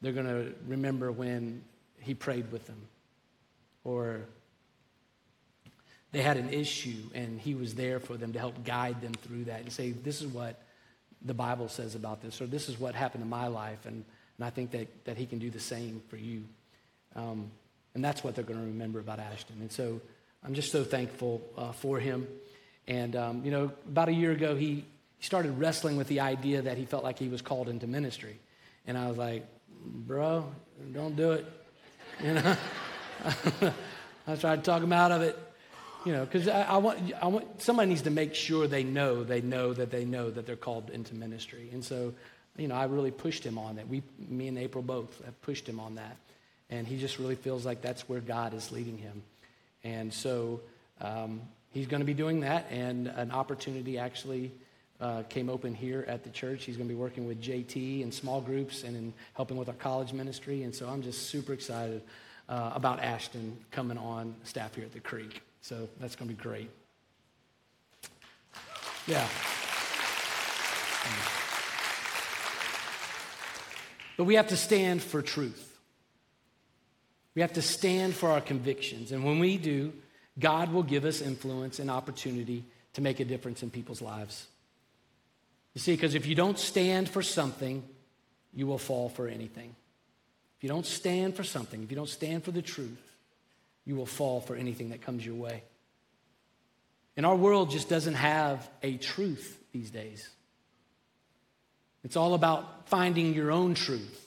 they're 0.00 0.12
going 0.12 0.26
to 0.26 0.54
remember 0.66 1.12
when 1.12 1.62
he 2.00 2.14
prayed 2.14 2.50
with 2.50 2.66
them 2.66 2.80
or 3.84 4.20
they 6.12 6.22
had 6.22 6.36
an 6.36 6.50
issue 6.50 7.02
and 7.14 7.40
he 7.40 7.54
was 7.54 7.74
there 7.74 8.00
for 8.00 8.16
them 8.16 8.32
to 8.32 8.38
help 8.38 8.64
guide 8.64 9.00
them 9.00 9.12
through 9.12 9.44
that 9.44 9.60
and 9.60 9.72
say, 9.72 9.90
This 9.90 10.22
is 10.22 10.28
what 10.28 10.62
the 11.22 11.34
Bible 11.34 11.68
says 11.68 11.94
about 11.94 12.22
this, 12.22 12.40
or 12.40 12.46
this 12.46 12.68
is 12.68 12.78
what 12.78 12.94
happened 12.94 13.22
in 13.22 13.30
my 13.30 13.48
life. 13.48 13.84
And 13.86 14.04
and 14.38 14.44
I 14.46 14.50
think 14.50 14.72
that, 14.72 15.04
that 15.04 15.16
he 15.16 15.26
can 15.26 15.38
do 15.38 15.50
the 15.50 15.60
same 15.60 16.02
for 16.08 16.16
you. 16.16 16.44
Um, 17.14 17.50
and 17.94 18.04
that's 18.04 18.24
what 18.24 18.34
they're 18.34 18.44
going 18.44 18.58
to 18.58 18.66
remember 18.66 18.98
about 18.98 19.20
Ashton. 19.20 19.56
And 19.60 19.70
so 19.70 20.00
I'm 20.42 20.54
just 20.54 20.72
so 20.72 20.82
thankful 20.82 21.42
uh, 21.56 21.72
for 21.72 22.00
him. 22.00 22.26
And, 22.86 23.16
um, 23.16 23.44
you 23.44 23.50
know, 23.50 23.72
about 23.88 24.08
a 24.08 24.12
year 24.12 24.32
ago, 24.32 24.54
he 24.54 24.84
he 25.18 25.26
started 25.26 25.58
wrestling 25.58 25.96
with 25.96 26.08
the 26.08 26.20
idea 26.20 26.62
that 26.62 26.76
he 26.76 26.84
felt 26.84 27.02
like 27.02 27.18
he 27.18 27.28
was 27.28 27.40
called 27.40 27.68
into 27.68 27.86
ministry. 27.86 28.38
And 28.86 28.98
I 28.98 29.08
was 29.08 29.16
like, 29.16 29.46
bro, 29.82 30.46
don't 30.92 31.16
do 31.16 31.32
it. 31.32 31.46
You 32.22 32.34
know? 32.34 32.56
I 34.28 34.36
tried 34.36 34.56
to 34.56 34.62
talk 34.62 34.80
him 34.80 34.92
out 34.92 35.10
of 35.10 35.22
it. 35.22 35.36
You 36.04 36.12
know, 36.12 36.24
because 36.24 36.46
I, 36.46 36.62
I, 36.62 36.76
want, 36.76 37.12
I 37.20 37.26
want 37.26 37.60
somebody 37.60 37.88
needs 37.88 38.02
to 38.02 38.10
make 38.10 38.36
sure 38.36 38.68
they 38.68 38.84
know, 38.84 39.24
they 39.24 39.40
know 39.40 39.72
that 39.72 39.90
they 39.90 40.04
know 40.04 40.30
that 40.30 40.46
they're 40.46 40.54
called 40.54 40.90
into 40.90 41.16
ministry. 41.16 41.70
And 41.72 41.84
so 41.84 42.14
you 42.56 42.68
know, 42.68 42.74
I 42.74 42.84
really 42.84 43.10
pushed 43.10 43.44
him 43.44 43.58
on 43.58 43.76
that. 43.76 43.88
We, 43.88 44.02
me 44.28 44.48
and 44.48 44.58
April 44.58 44.82
both 44.82 45.24
have 45.24 45.40
pushed 45.42 45.68
him 45.68 45.80
on 45.80 45.96
that. 45.96 46.16
And 46.70 46.86
he 46.86 46.98
just 46.98 47.18
really 47.18 47.34
feels 47.34 47.66
like 47.66 47.82
that's 47.82 48.08
where 48.08 48.20
God 48.20 48.54
is 48.54 48.70
leading 48.70 48.98
him. 48.98 49.22
And 49.82 50.12
so 50.12 50.60
um, 51.00 51.40
he's 51.74 51.86
going 51.86 52.00
to 52.00 52.06
be 52.06 52.14
doing 52.14 52.40
that. 52.40 52.66
And 52.70 53.08
an 53.08 53.32
opportunity 53.32 53.98
actually 53.98 54.52
uh, 55.00 55.24
came 55.24 55.50
open 55.50 55.74
here 55.74 56.04
at 56.08 56.22
the 56.22 56.30
church. 56.30 56.64
He's 56.64 56.76
going 56.76 56.88
to 56.88 56.94
be 56.94 56.98
working 56.98 57.26
with 57.26 57.42
JT 57.42 58.00
in 58.00 58.12
small 58.12 58.40
groups 58.40 58.84
and 58.84 58.96
in 58.96 59.12
helping 59.34 59.56
with 59.58 59.68
our 59.68 59.74
college 59.74 60.12
ministry. 60.12 60.62
And 60.62 60.74
so 60.74 60.88
I'm 60.88 61.02
just 61.02 61.28
super 61.28 61.52
excited 61.52 62.02
uh, 62.48 62.70
about 62.74 63.00
Ashton 63.00 63.58
coming 63.72 63.98
on 63.98 64.34
staff 64.44 64.74
here 64.74 64.84
at 64.84 64.92
the 64.92 65.00
Creek. 65.00 65.42
So 65.60 65.88
that's 66.00 66.14
going 66.14 66.30
to 66.30 66.34
be 66.34 66.42
great. 66.42 66.70
Yeah. 69.06 69.26
But 74.16 74.24
we 74.24 74.36
have 74.36 74.48
to 74.48 74.56
stand 74.56 75.02
for 75.02 75.22
truth. 75.22 75.76
We 77.34 77.42
have 77.42 77.54
to 77.54 77.62
stand 77.62 78.14
for 78.14 78.30
our 78.30 78.40
convictions. 78.40 79.10
And 79.10 79.24
when 79.24 79.40
we 79.40 79.58
do, 79.58 79.92
God 80.38 80.72
will 80.72 80.82
give 80.82 81.04
us 81.04 81.20
influence 81.20 81.78
and 81.78 81.90
opportunity 81.90 82.64
to 82.94 83.00
make 83.00 83.20
a 83.20 83.24
difference 83.24 83.62
in 83.62 83.70
people's 83.70 84.02
lives. 84.02 84.46
You 85.74 85.80
see, 85.80 85.92
because 85.92 86.14
if 86.14 86.26
you 86.26 86.34
don't 86.34 86.58
stand 86.58 87.08
for 87.08 87.22
something, 87.22 87.82
you 88.54 88.66
will 88.66 88.78
fall 88.78 89.08
for 89.08 89.28
anything. 89.28 89.74
If 90.58 90.62
you 90.62 90.68
don't 90.68 90.86
stand 90.86 91.34
for 91.34 91.44
something, 91.44 91.82
if 91.82 91.90
you 91.90 91.96
don't 91.96 92.08
stand 92.08 92.44
for 92.44 92.52
the 92.52 92.62
truth, 92.62 93.14
you 93.84 93.96
will 93.96 94.06
fall 94.06 94.40
for 94.40 94.54
anything 94.54 94.90
that 94.90 95.02
comes 95.02 95.26
your 95.26 95.34
way. 95.34 95.62
And 97.16 97.26
our 97.26 97.36
world 97.36 97.70
just 97.70 97.88
doesn't 97.88 98.14
have 98.14 98.68
a 98.82 98.96
truth 98.96 99.58
these 99.72 99.90
days. 99.90 100.28
It's 102.02 102.16
all 102.16 102.34
about 102.34 102.88
finding 102.88 103.34
your 103.34 103.50
own 103.50 103.74
truth. 103.74 104.20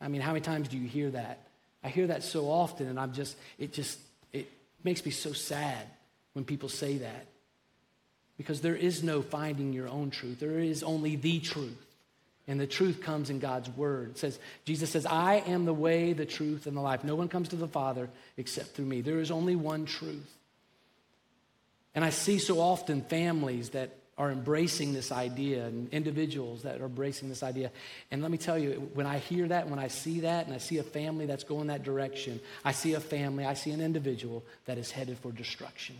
I 0.00 0.08
mean, 0.08 0.20
how 0.20 0.32
many 0.32 0.40
times 0.40 0.68
do 0.68 0.76
you 0.76 0.88
hear 0.88 1.10
that? 1.10 1.46
I 1.84 1.88
hear 1.88 2.08
that 2.08 2.22
so 2.22 2.50
often, 2.50 2.88
and 2.88 2.98
I'm 2.98 3.12
just, 3.12 3.36
it 3.58 3.72
just, 3.72 3.98
makes 4.84 5.04
me 5.04 5.10
so 5.10 5.32
sad 5.32 5.86
when 6.32 6.44
people 6.44 6.68
say 6.68 6.98
that. 6.98 7.26
Because 8.36 8.60
there 8.60 8.76
is 8.76 9.02
no 9.02 9.22
finding 9.22 9.72
your 9.72 9.88
own 9.88 10.10
truth. 10.10 10.40
There 10.40 10.58
is 10.58 10.82
only 10.82 11.16
the 11.16 11.38
truth. 11.40 11.86
And 12.48 12.58
the 12.58 12.66
truth 12.66 13.00
comes 13.00 13.30
in 13.30 13.38
God's 13.38 13.68
word. 13.70 14.10
It 14.10 14.18
says, 14.18 14.38
Jesus 14.64 14.90
says, 14.90 15.06
I 15.06 15.36
am 15.46 15.64
the 15.64 15.74
way, 15.74 16.12
the 16.12 16.26
truth, 16.26 16.66
and 16.66 16.76
the 16.76 16.80
life. 16.80 17.04
No 17.04 17.14
one 17.14 17.28
comes 17.28 17.50
to 17.50 17.56
the 17.56 17.68
Father 17.68 18.08
except 18.36 18.68
through 18.68 18.86
me. 18.86 19.00
There 19.00 19.20
is 19.20 19.30
only 19.30 19.54
one 19.54 19.86
truth. 19.86 20.36
And 21.94 22.04
I 22.04 22.10
see 22.10 22.38
so 22.38 22.58
often 22.58 23.02
families 23.02 23.70
that 23.70 23.90
are 24.18 24.30
embracing 24.30 24.92
this 24.92 25.10
idea 25.10 25.64
and 25.64 25.88
individuals 25.90 26.62
that 26.62 26.80
are 26.80 26.84
embracing 26.84 27.28
this 27.28 27.42
idea. 27.42 27.70
And 28.10 28.20
let 28.20 28.30
me 28.30 28.38
tell 28.38 28.58
you, 28.58 28.90
when 28.92 29.06
I 29.06 29.18
hear 29.18 29.48
that, 29.48 29.68
when 29.68 29.78
I 29.78 29.88
see 29.88 30.20
that, 30.20 30.46
and 30.46 30.54
I 30.54 30.58
see 30.58 30.78
a 30.78 30.82
family 30.82 31.26
that's 31.26 31.44
going 31.44 31.68
that 31.68 31.82
direction, 31.82 32.40
I 32.64 32.72
see 32.72 32.92
a 32.92 33.00
family, 33.00 33.46
I 33.46 33.54
see 33.54 33.70
an 33.70 33.80
individual 33.80 34.44
that 34.66 34.76
is 34.76 34.90
headed 34.90 35.18
for 35.18 35.32
destruction. 35.32 35.96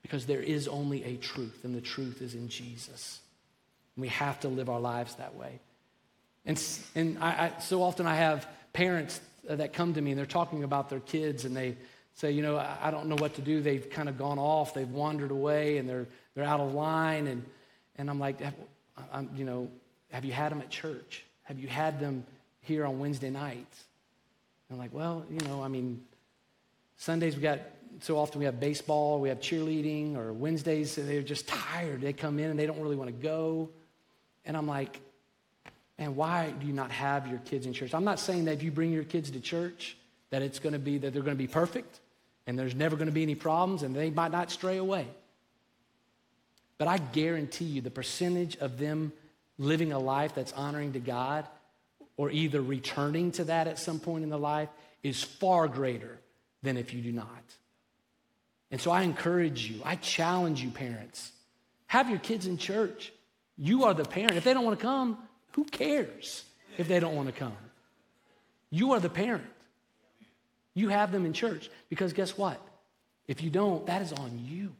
Because 0.00 0.24
there 0.24 0.40
is 0.40 0.66
only 0.66 1.04
a 1.04 1.16
truth, 1.16 1.60
and 1.62 1.74
the 1.74 1.80
truth 1.82 2.22
is 2.22 2.34
in 2.34 2.48
Jesus. 2.48 3.20
And 3.96 4.02
we 4.02 4.08
have 4.08 4.40
to 4.40 4.48
live 4.48 4.70
our 4.70 4.80
lives 4.80 5.14
that 5.16 5.34
way. 5.34 5.60
And, 6.46 6.62
and 6.94 7.18
I, 7.18 7.28
I, 7.56 7.60
so 7.60 7.82
often 7.82 8.06
I 8.06 8.16
have 8.16 8.48
parents 8.72 9.20
that 9.48 9.72
come 9.72 9.94
to 9.94 10.00
me 10.00 10.12
and 10.12 10.18
they're 10.18 10.26
talking 10.26 10.64
about 10.64 10.88
their 10.88 11.00
kids 11.00 11.44
and 11.44 11.54
they 11.54 11.76
say, 12.14 12.30
you 12.30 12.42
know, 12.42 12.56
I, 12.56 12.76
I 12.82 12.90
don't 12.90 13.06
know 13.06 13.16
what 13.16 13.34
to 13.34 13.42
do. 13.42 13.60
They've 13.60 13.88
kind 13.88 14.08
of 14.08 14.18
gone 14.18 14.38
off, 14.38 14.74
they've 14.74 14.88
wandered 14.88 15.30
away, 15.30 15.78
and 15.78 15.88
they're 15.88 16.06
they're 16.34 16.44
out 16.44 16.60
of 16.60 16.74
line. 16.74 17.26
And, 17.26 17.44
and 17.96 18.10
I'm 18.10 18.18
like, 18.18 18.40
I'm, 19.12 19.30
you 19.34 19.44
know, 19.44 19.68
have 20.12 20.24
you 20.24 20.32
had 20.32 20.52
them 20.52 20.60
at 20.60 20.70
church? 20.70 21.24
Have 21.44 21.58
you 21.58 21.68
had 21.68 22.00
them 22.00 22.24
here 22.62 22.84
on 22.84 22.98
Wednesday 22.98 23.30
nights? 23.30 23.84
And 24.68 24.76
I'm 24.76 24.78
like, 24.78 24.94
well, 24.94 25.24
you 25.30 25.40
know, 25.48 25.62
I 25.62 25.68
mean, 25.68 26.02
Sundays 26.96 27.34
we 27.34 27.42
got, 27.42 27.60
so 28.00 28.18
often 28.18 28.38
we 28.38 28.44
have 28.44 28.60
baseball, 28.60 29.20
we 29.20 29.28
have 29.28 29.40
cheerleading, 29.40 30.16
or 30.16 30.32
Wednesdays 30.32 30.94
they're 30.94 31.22
just 31.22 31.48
tired. 31.48 32.00
They 32.00 32.12
come 32.12 32.38
in 32.38 32.50
and 32.50 32.58
they 32.58 32.66
don't 32.66 32.80
really 32.80 32.96
want 32.96 33.08
to 33.08 33.22
go. 33.22 33.70
And 34.44 34.56
I'm 34.56 34.66
like, 34.66 35.00
and 35.98 36.16
why 36.16 36.50
do 36.58 36.66
you 36.66 36.72
not 36.72 36.90
have 36.90 37.26
your 37.26 37.38
kids 37.40 37.66
in 37.66 37.72
church? 37.72 37.94
I'm 37.94 38.04
not 38.04 38.18
saying 38.18 38.46
that 38.46 38.52
if 38.52 38.62
you 38.62 38.70
bring 38.70 38.90
your 38.90 39.04
kids 39.04 39.30
to 39.30 39.40
church, 39.40 39.96
that 40.30 40.42
it's 40.42 40.58
going 40.58 40.72
to 40.72 40.78
be 40.78 40.98
that 40.98 41.12
they're 41.12 41.22
going 41.22 41.36
to 41.36 41.42
be 41.42 41.48
perfect 41.48 42.00
and 42.46 42.58
there's 42.58 42.74
never 42.74 42.96
going 42.96 43.06
to 43.06 43.12
be 43.12 43.22
any 43.22 43.34
problems 43.34 43.82
and 43.82 43.94
they 43.94 44.10
might 44.10 44.32
not 44.32 44.50
stray 44.50 44.78
away. 44.78 45.06
But 46.80 46.88
I 46.88 46.96
guarantee 46.96 47.66
you 47.66 47.82
the 47.82 47.90
percentage 47.90 48.56
of 48.56 48.78
them 48.78 49.12
living 49.58 49.92
a 49.92 49.98
life 49.98 50.34
that's 50.34 50.54
honoring 50.54 50.94
to 50.94 50.98
God 50.98 51.46
or 52.16 52.30
either 52.30 52.62
returning 52.62 53.32
to 53.32 53.44
that 53.44 53.66
at 53.66 53.78
some 53.78 54.00
point 54.00 54.24
in 54.24 54.30
their 54.30 54.38
life 54.38 54.70
is 55.02 55.22
far 55.22 55.68
greater 55.68 56.18
than 56.62 56.78
if 56.78 56.94
you 56.94 57.02
do 57.02 57.12
not. 57.12 57.44
And 58.70 58.80
so 58.80 58.90
I 58.90 59.02
encourage 59.02 59.70
you, 59.70 59.82
I 59.84 59.96
challenge 59.96 60.62
you, 60.62 60.70
parents, 60.70 61.32
have 61.86 62.08
your 62.08 62.18
kids 62.18 62.46
in 62.46 62.56
church. 62.56 63.12
You 63.58 63.84
are 63.84 63.92
the 63.92 64.06
parent. 64.06 64.36
If 64.38 64.44
they 64.44 64.54
don't 64.54 64.64
want 64.64 64.78
to 64.78 64.82
come, 64.82 65.18
who 65.52 65.64
cares 65.64 66.44
if 66.78 66.88
they 66.88 66.98
don't 66.98 67.14
want 67.14 67.28
to 67.28 67.34
come? 67.38 67.58
You 68.70 68.92
are 68.92 69.00
the 69.00 69.10
parent. 69.10 69.44
You 70.72 70.88
have 70.88 71.12
them 71.12 71.26
in 71.26 71.34
church 71.34 71.68
because 71.90 72.14
guess 72.14 72.38
what? 72.38 72.58
If 73.28 73.42
you 73.42 73.50
don't, 73.50 73.84
that 73.84 74.00
is 74.00 74.14
on 74.14 74.40
you. 74.42 74.72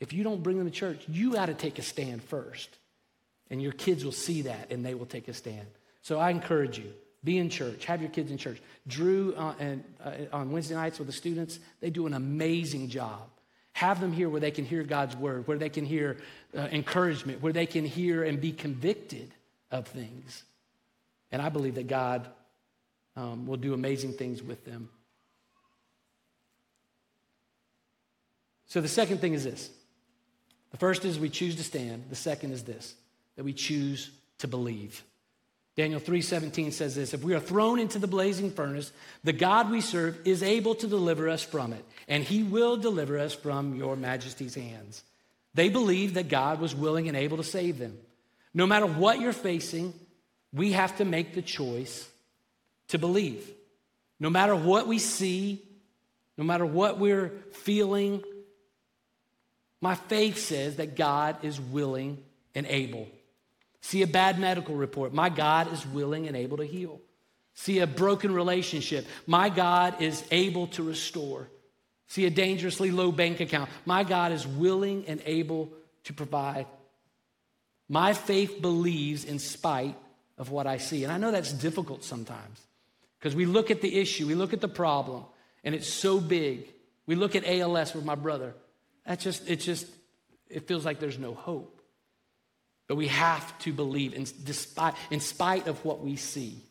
If 0.00 0.14
you 0.14 0.24
don't 0.24 0.42
bring 0.42 0.56
them 0.56 0.66
to 0.66 0.72
church, 0.72 1.04
you 1.08 1.34
got 1.34 1.46
to 1.46 1.54
take 1.54 1.78
a 1.78 1.82
stand 1.82 2.24
first. 2.24 2.78
And 3.50 3.60
your 3.60 3.72
kids 3.72 4.04
will 4.04 4.12
see 4.12 4.42
that 4.42 4.72
and 4.72 4.84
they 4.84 4.94
will 4.94 5.06
take 5.06 5.28
a 5.28 5.34
stand. 5.34 5.66
So 6.02 6.18
I 6.18 6.30
encourage 6.30 6.78
you 6.78 6.92
be 7.22 7.36
in 7.36 7.50
church, 7.50 7.84
have 7.84 8.00
your 8.00 8.10
kids 8.10 8.30
in 8.30 8.38
church. 8.38 8.62
Drew 8.86 9.34
uh, 9.36 9.54
and, 9.58 9.84
uh, 10.02 10.12
on 10.32 10.52
Wednesday 10.52 10.74
nights 10.74 10.98
with 10.98 11.06
the 11.06 11.12
students, 11.12 11.58
they 11.80 11.90
do 11.90 12.06
an 12.06 12.14
amazing 12.14 12.88
job. 12.88 13.28
Have 13.72 14.00
them 14.00 14.12
here 14.12 14.30
where 14.30 14.40
they 14.40 14.50
can 14.50 14.64
hear 14.64 14.82
God's 14.82 15.14
word, 15.16 15.46
where 15.46 15.58
they 15.58 15.68
can 15.68 15.84
hear 15.84 16.16
uh, 16.56 16.68
encouragement, 16.72 17.42
where 17.42 17.52
they 17.52 17.66
can 17.66 17.84
hear 17.84 18.24
and 18.24 18.40
be 18.40 18.52
convicted 18.52 19.30
of 19.70 19.86
things. 19.86 20.44
And 21.30 21.42
I 21.42 21.50
believe 21.50 21.74
that 21.74 21.88
God 21.88 22.26
um, 23.16 23.46
will 23.46 23.58
do 23.58 23.74
amazing 23.74 24.14
things 24.14 24.42
with 24.42 24.64
them. 24.64 24.88
So 28.66 28.80
the 28.80 28.88
second 28.88 29.18
thing 29.18 29.34
is 29.34 29.44
this 29.44 29.68
the 30.70 30.76
first 30.78 31.04
is 31.04 31.18
we 31.18 31.30
choose 31.30 31.56
to 31.56 31.64
stand. 31.64 32.04
The 32.10 32.16
second 32.16 32.52
is 32.52 32.64
this 32.64 32.94
that 33.36 33.44
we 33.44 33.52
choose 33.52 34.10
to 34.38 34.48
believe. 34.48 35.04
Daniel 35.76 36.00
3:17 36.00 36.72
says 36.72 36.94
this, 36.94 37.14
if 37.14 37.22
we 37.22 37.32
are 37.34 37.40
thrown 37.40 37.78
into 37.78 37.98
the 37.98 38.06
blazing 38.06 38.50
furnace, 38.50 38.92
the 39.24 39.32
God 39.32 39.70
we 39.70 39.80
serve 39.80 40.18
is 40.26 40.42
able 40.42 40.74
to 40.74 40.86
deliver 40.86 41.28
us 41.28 41.42
from 41.42 41.72
it, 41.72 41.84
and 42.08 42.22
he 42.22 42.42
will 42.42 42.76
deliver 42.76 43.18
us 43.18 43.34
from 43.34 43.74
your 43.74 43.96
majesty's 43.96 44.54
hands. 44.54 45.02
They 45.54 45.68
believed 45.68 46.14
that 46.14 46.28
God 46.28 46.60
was 46.60 46.74
willing 46.74 47.08
and 47.08 47.16
able 47.16 47.38
to 47.38 47.44
save 47.44 47.78
them. 47.78 47.98
No 48.52 48.66
matter 48.66 48.86
what 48.86 49.20
you're 49.20 49.32
facing, 49.32 49.94
we 50.52 50.72
have 50.72 50.96
to 50.98 51.04
make 51.04 51.34
the 51.34 51.42
choice 51.42 52.08
to 52.88 52.98
believe. 52.98 53.48
No 54.18 54.28
matter 54.28 54.54
what 54.54 54.86
we 54.86 54.98
see, 54.98 55.62
no 56.36 56.44
matter 56.44 56.66
what 56.66 56.98
we're 56.98 57.30
feeling, 57.52 58.22
my 59.80 59.94
faith 59.94 60.38
says 60.38 60.76
that 60.76 60.96
God 60.96 61.44
is 61.44 61.60
willing 61.60 62.22
and 62.54 62.66
able. 62.66 63.08
See 63.80 64.02
a 64.02 64.06
bad 64.06 64.38
medical 64.38 64.74
report, 64.74 65.14
my 65.14 65.28
God 65.28 65.72
is 65.72 65.86
willing 65.86 66.26
and 66.26 66.36
able 66.36 66.58
to 66.58 66.64
heal. 66.64 67.00
See 67.54 67.80
a 67.80 67.86
broken 67.86 68.32
relationship, 68.32 69.06
my 69.26 69.48
God 69.48 70.00
is 70.00 70.22
able 70.30 70.68
to 70.68 70.82
restore. 70.82 71.48
See 72.06 72.26
a 72.26 72.30
dangerously 72.30 72.90
low 72.90 73.12
bank 73.12 73.40
account, 73.40 73.70
my 73.86 74.04
God 74.04 74.32
is 74.32 74.46
willing 74.46 75.04
and 75.06 75.22
able 75.24 75.70
to 76.04 76.12
provide. 76.12 76.66
My 77.88 78.12
faith 78.12 78.60
believes 78.60 79.24
in 79.24 79.38
spite 79.38 79.96
of 80.38 80.50
what 80.50 80.66
I 80.66 80.78
see. 80.78 81.04
And 81.04 81.12
I 81.12 81.18
know 81.18 81.30
that's 81.30 81.52
difficult 81.52 82.04
sometimes 82.04 82.60
because 83.18 83.34
we 83.34 83.46
look 83.46 83.70
at 83.70 83.80
the 83.80 83.98
issue, 83.98 84.26
we 84.26 84.34
look 84.34 84.52
at 84.52 84.60
the 84.60 84.68
problem, 84.68 85.24
and 85.64 85.74
it's 85.74 85.88
so 85.88 86.20
big. 86.20 86.66
We 87.06 87.14
look 87.14 87.36
at 87.36 87.46
ALS 87.46 87.94
with 87.94 88.04
my 88.04 88.14
brother. 88.14 88.54
That's 89.10 89.24
just, 89.24 89.50
it's 89.50 89.64
just, 89.64 89.88
it 90.48 90.68
feels 90.68 90.84
like 90.84 91.00
there's 91.00 91.18
no 91.18 91.34
hope. 91.34 91.82
But 92.86 92.94
we 92.94 93.08
have 93.08 93.58
to 93.58 93.72
believe, 93.72 94.14
in, 94.14 94.24
despite, 94.44 94.94
in 95.10 95.18
spite 95.18 95.66
of 95.66 95.84
what 95.84 96.00
we 96.00 96.14
see, 96.14 96.62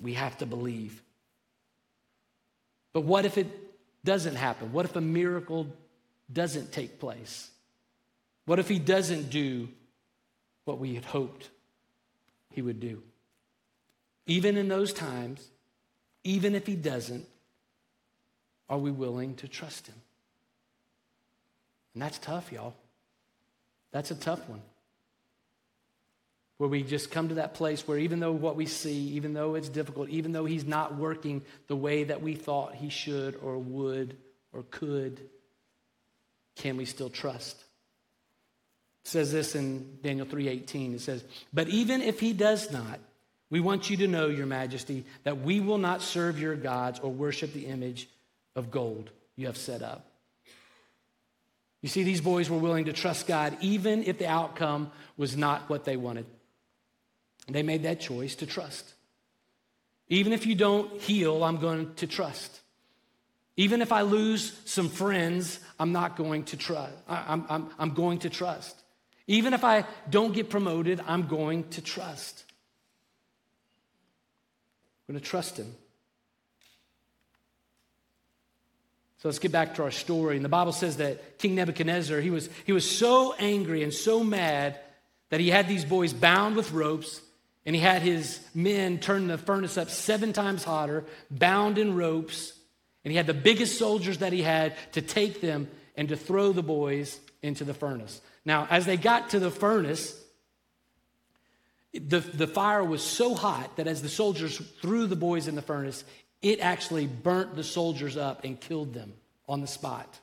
we 0.00 0.12
have 0.14 0.38
to 0.38 0.46
believe. 0.46 1.02
But 2.92 3.00
what 3.00 3.24
if 3.24 3.36
it 3.36 3.48
doesn't 4.04 4.36
happen? 4.36 4.72
What 4.72 4.84
if 4.84 4.94
a 4.94 5.00
miracle 5.00 5.66
doesn't 6.32 6.70
take 6.70 7.00
place? 7.00 7.50
What 8.46 8.60
if 8.60 8.68
he 8.68 8.78
doesn't 8.78 9.30
do 9.30 9.70
what 10.66 10.78
we 10.78 10.94
had 10.94 11.04
hoped 11.04 11.50
he 12.50 12.62
would 12.62 12.78
do? 12.78 13.02
Even 14.26 14.56
in 14.56 14.68
those 14.68 14.92
times, 14.92 15.48
even 16.22 16.54
if 16.54 16.68
he 16.68 16.76
doesn't, 16.76 17.26
are 18.68 18.78
we 18.78 18.92
willing 18.92 19.34
to 19.34 19.48
trust 19.48 19.88
him? 19.88 19.96
And 21.94 22.02
that's 22.02 22.18
tough, 22.18 22.52
y'all. 22.52 22.74
That's 23.92 24.10
a 24.10 24.14
tough 24.14 24.48
one. 24.48 24.62
Where 26.58 26.68
we 26.68 26.82
just 26.82 27.10
come 27.10 27.28
to 27.28 27.36
that 27.36 27.54
place 27.54 27.88
where 27.88 27.98
even 27.98 28.20
though 28.20 28.32
what 28.32 28.54
we 28.54 28.66
see, 28.66 29.08
even 29.14 29.32
though 29.32 29.54
it's 29.54 29.68
difficult, 29.68 30.10
even 30.10 30.32
though 30.32 30.44
he's 30.44 30.66
not 30.66 30.94
working 30.96 31.42
the 31.68 31.76
way 31.76 32.04
that 32.04 32.22
we 32.22 32.34
thought 32.34 32.74
he 32.74 32.90
should 32.90 33.36
or 33.42 33.58
would 33.58 34.16
or 34.52 34.64
could, 34.70 35.20
can 36.56 36.76
we 36.76 36.84
still 36.84 37.08
trust? 37.08 37.56
It 39.04 39.08
says 39.08 39.32
this 39.32 39.54
in 39.54 39.98
Daniel 40.02 40.26
3:18. 40.26 40.94
It 40.94 41.00
says, 41.00 41.24
"But 41.52 41.68
even 41.68 42.02
if 42.02 42.20
he 42.20 42.34
does 42.34 42.70
not, 42.70 43.00
we 43.48 43.60
want 43.60 43.88
you 43.88 43.96
to 43.98 44.06
know, 44.06 44.28
your 44.28 44.46
majesty, 44.46 45.06
that 45.24 45.40
we 45.40 45.60
will 45.60 45.78
not 45.78 46.02
serve 46.02 46.38
your 46.38 46.54
gods 46.54 47.00
or 47.00 47.10
worship 47.10 47.54
the 47.54 47.66
image 47.66 48.08
of 48.54 48.70
gold 48.70 49.10
you 49.36 49.46
have 49.46 49.56
set 49.56 49.80
up." 49.80 50.09
You 51.82 51.88
see, 51.88 52.02
these 52.02 52.20
boys 52.20 52.50
were 52.50 52.58
willing 52.58 52.86
to 52.86 52.92
trust 52.92 53.26
God 53.26 53.56
even 53.60 54.04
if 54.04 54.18
the 54.18 54.26
outcome 54.26 54.90
was 55.16 55.36
not 55.36 55.68
what 55.68 55.84
they 55.84 55.96
wanted. 55.96 56.26
They 57.48 57.62
made 57.62 57.84
that 57.84 58.00
choice 58.00 58.34
to 58.36 58.46
trust. 58.46 58.94
Even 60.08 60.32
if 60.32 60.46
you 60.46 60.54
don't 60.54 61.00
heal, 61.00 61.42
I'm 61.42 61.56
going 61.56 61.94
to 61.96 62.06
trust. 62.06 62.60
Even 63.56 63.82
if 63.82 63.92
I 63.92 64.02
lose 64.02 64.58
some 64.64 64.88
friends, 64.88 65.60
I'm 65.78 65.92
not 65.92 66.16
going 66.16 66.44
to 66.44 66.56
trust. 66.56 66.92
I'm, 67.08 67.44
I'm, 67.48 67.70
I'm 67.78 67.90
going 67.94 68.18
to 68.20 68.30
trust. 68.30 68.76
Even 69.26 69.54
if 69.54 69.64
I 69.64 69.84
don't 70.08 70.32
get 70.32 70.50
promoted, 70.50 71.00
I'm 71.06 71.26
going 71.28 71.68
to 71.70 71.80
trust. 71.80 72.44
I'm 75.08 75.14
going 75.14 75.22
to 75.22 75.28
trust 75.28 75.56
him. 75.56 75.74
So 79.20 79.28
let's 79.28 79.38
get 79.38 79.52
back 79.52 79.74
to 79.74 79.82
our 79.82 79.90
story. 79.90 80.36
And 80.36 80.44
the 80.44 80.48
Bible 80.48 80.72
says 80.72 80.96
that 80.96 81.38
King 81.38 81.54
Nebuchadnezzar, 81.54 82.20
he 82.20 82.30
was, 82.30 82.48
he 82.64 82.72
was 82.72 82.90
so 82.90 83.34
angry 83.34 83.82
and 83.82 83.92
so 83.92 84.24
mad 84.24 84.80
that 85.28 85.40
he 85.40 85.50
had 85.50 85.68
these 85.68 85.84
boys 85.84 86.14
bound 86.14 86.56
with 86.56 86.72
ropes 86.72 87.20
and 87.66 87.76
he 87.76 87.82
had 87.82 88.00
his 88.00 88.40
men 88.54 88.98
turn 88.98 89.26
the 89.26 89.36
furnace 89.36 89.76
up 89.76 89.90
seven 89.90 90.32
times 90.32 90.64
hotter, 90.64 91.04
bound 91.30 91.76
in 91.76 91.94
ropes. 91.94 92.54
And 93.04 93.12
he 93.12 93.16
had 93.18 93.26
the 93.26 93.34
biggest 93.34 93.78
soldiers 93.78 94.18
that 94.18 94.32
he 94.32 94.40
had 94.40 94.74
to 94.92 95.02
take 95.02 95.42
them 95.42 95.68
and 95.96 96.08
to 96.08 96.16
throw 96.16 96.52
the 96.52 96.62
boys 96.62 97.20
into 97.42 97.64
the 97.64 97.74
furnace. 97.74 98.22
Now, 98.46 98.66
as 98.70 98.86
they 98.86 98.96
got 98.96 99.30
to 99.30 99.38
the 99.38 99.50
furnace, 99.50 100.18
the, 101.92 102.20
the 102.20 102.46
fire 102.46 102.82
was 102.82 103.02
so 103.02 103.34
hot 103.34 103.76
that 103.76 103.86
as 103.86 104.00
the 104.00 104.08
soldiers 104.08 104.56
threw 104.80 105.06
the 105.06 105.16
boys 105.16 105.46
in 105.46 105.56
the 105.56 105.62
furnace, 105.62 106.04
it 106.42 106.60
actually 106.60 107.06
burnt 107.06 107.56
the 107.56 107.64
soldiers 107.64 108.16
up 108.16 108.44
and 108.44 108.60
killed 108.60 108.94
them 108.94 109.12
on 109.48 109.60
the 109.60 109.66
spot. 109.66 110.18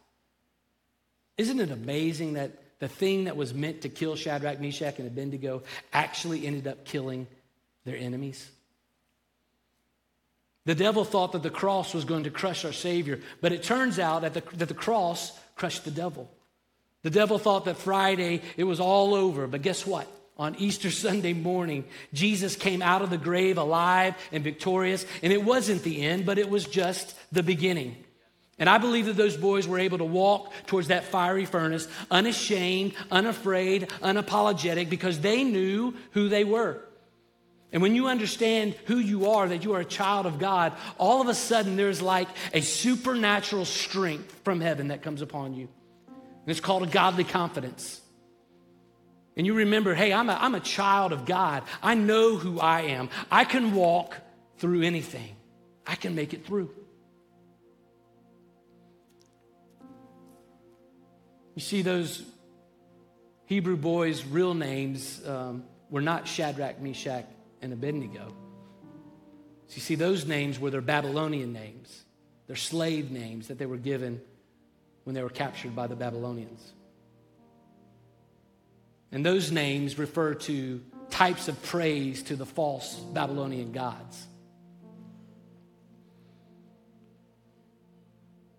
Isn't 1.38 1.60
it 1.60 1.70
amazing 1.70 2.34
that 2.34 2.52
the 2.80 2.88
thing 2.88 3.26
that 3.26 3.36
was 3.36 3.54
meant 3.54 3.82
to 3.82 3.90
kill 3.90 4.16
Shadrach, 4.16 4.60
Meshach, 4.60 4.98
and 4.98 5.08
Abednego 5.08 5.64
actually 5.94 6.46
ended 6.46 6.68
up 6.68 6.86
killing 6.86 7.28
their 7.86 7.98
enemies? 7.98 8.50
The 10.66 10.76
devil 10.76 11.06
thought 11.06 11.32
that 11.32 11.44
the 11.44 11.50
cross 11.50 11.94
was 11.94 12.04
going 12.04 12.26
to 12.26 12.30
crush 12.30 12.66
our 12.66 12.74
Savior, 12.74 13.22
but 13.40 13.54
it 13.54 13.64
turns 13.64 14.00
out 14.00 14.24
that 14.24 14.34
the, 14.34 14.44
that 14.58 14.68
the 14.68 14.74
cross 14.74 15.32
crushed 15.56 15.86
the 15.86 15.92
devil. 15.92 16.30
The 17.04 17.10
devil 17.10 17.40
thought 17.40 17.66
that 17.66 17.78
Friday 17.78 18.42
it 18.58 18.66
was 18.66 18.80
all 18.80 19.14
over, 19.14 19.48
but 19.48 19.62
guess 19.62 19.88
what? 19.88 20.08
On 20.38 20.56
Easter 20.56 20.92
Sunday 20.92 21.34
morning, 21.34 21.84
Jesus 22.14 22.56
came 22.56 22.84
out 22.84 23.02
of 23.02 23.10
the 23.10 23.18
grave 23.18 23.58
alive 23.58 24.16
and 24.32 24.44
victorious, 24.44 25.06
and 25.24 25.34
it 25.34 25.44
wasn't 25.44 25.84
the 25.84 26.04
end, 26.04 26.26
but 26.26 26.38
it 26.38 26.50
was 26.50 26.66
just 26.66 27.16
the 27.32 27.42
beginning. 27.42 27.98
And 28.60 28.70
I 28.70 28.78
believe 28.78 29.06
that 29.06 29.18
those 29.18 29.38
boys 29.38 29.68
were 29.68 29.80
able 29.80 30.00
to 30.00 30.06
walk 30.06 30.52
towards 30.66 30.88
that 30.88 31.06
fiery 31.06 31.46
furnace 31.46 31.88
unashamed, 32.10 32.94
unafraid, 33.12 33.90
unapologetic 34.02 34.90
because 34.90 35.20
they 35.20 35.44
knew 35.44 35.94
who 36.12 36.30
they 36.30 36.44
were. 36.44 36.84
And 37.72 37.82
when 37.82 37.96
you 37.96 38.08
understand 38.08 38.76
who 38.86 38.98
you 38.98 39.32
are, 39.32 39.48
that 39.48 39.64
you 39.64 39.74
are 39.74 39.82
a 39.82 39.86
child 39.86 40.26
of 40.26 40.40
God, 40.40 40.74
all 40.98 41.22
of 41.22 41.28
a 41.28 41.36
sudden 41.36 41.76
there's 41.76 42.02
like 42.02 42.30
a 42.54 42.62
supernatural 42.62 43.66
strength 43.66 44.40
from 44.44 44.62
heaven 44.62 44.88
that 44.88 45.04
comes 45.04 45.22
upon 45.22 45.54
you. 45.54 45.68
And 46.08 46.52
it's 46.52 46.62
called 46.62 46.84
a 46.84 46.88
godly 46.88 47.26
confidence. 47.26 48.02
And 49.38 49.46
you 49.46 49.54
remember, 49.54 49.94
hey, 49.94 50.12
I'm 50.12 50.30
a, 50.30 50.34
I'm 50.34 50.56
a 50.56 50.60
child 50.60 51.14
of 51.14 51.26
God. 51.26 51.64
I 51.84 51.94
know 51.94 52.38
who 52.38 52.60
I 52.60 52.82
am. 52.82 53.10
I 53.32 53.46
can 53.46 53.76
walk 53.76 54.18
through 54.58 54.82
anything, 54.82 55.36
I 55.86 55.96
can 55.96 56.16
make 56.16 56.34
it 56.34 56.46
through. 56.46 56.72
You 61.54 61.62
see, 61.62 61.84
those 61.84 62.24
Hebrew 63.46 63.78
boys' 63.78 64.26
real 64.26 64.54
names 64.54 65.26
um, 65.26 65.64
were 65.90 66.02
not 66.02 66.28
Shadrach, 66.28 66.82
Meshach, 66.82 67.26
and 67.62 67.74
Abednego. 67.74 68.36
So 69.68 69.76
you 69.76 69.82
see, 69.82 69.96
those 69.96 70.26
names 70.26 70.60
were 70.60 70.70
their 70.70 70.82
Babylonian 70.82 71.54
names, 71.54 72.04
their 72.48 72.56
slave 72.56 73.12
names 73.12 73.48
that 73.48 73.58
they 73.58 73.66
were 73.66 73.78
given 73.78 74.22
when 75.04 75.14
they 75.16 75.24
were 75.24 75.30
captured 75.30 75.76
by 75.76 75.88
the 75.88 75.96
Babylonians. 75.96 76.74
And 79.12 79.26
those 79.26 79.52
names 79.52 79.98
refer 79.98 80.34
to 80.34 80.82
types 81.10 81.48
of 81.48 81.62
praise 81.64 82.24
to 82.24 82.36
the 82.36 82.46
false 82.46 82.96
Babylonian 82.96 83.72
gods. 83.72 84.28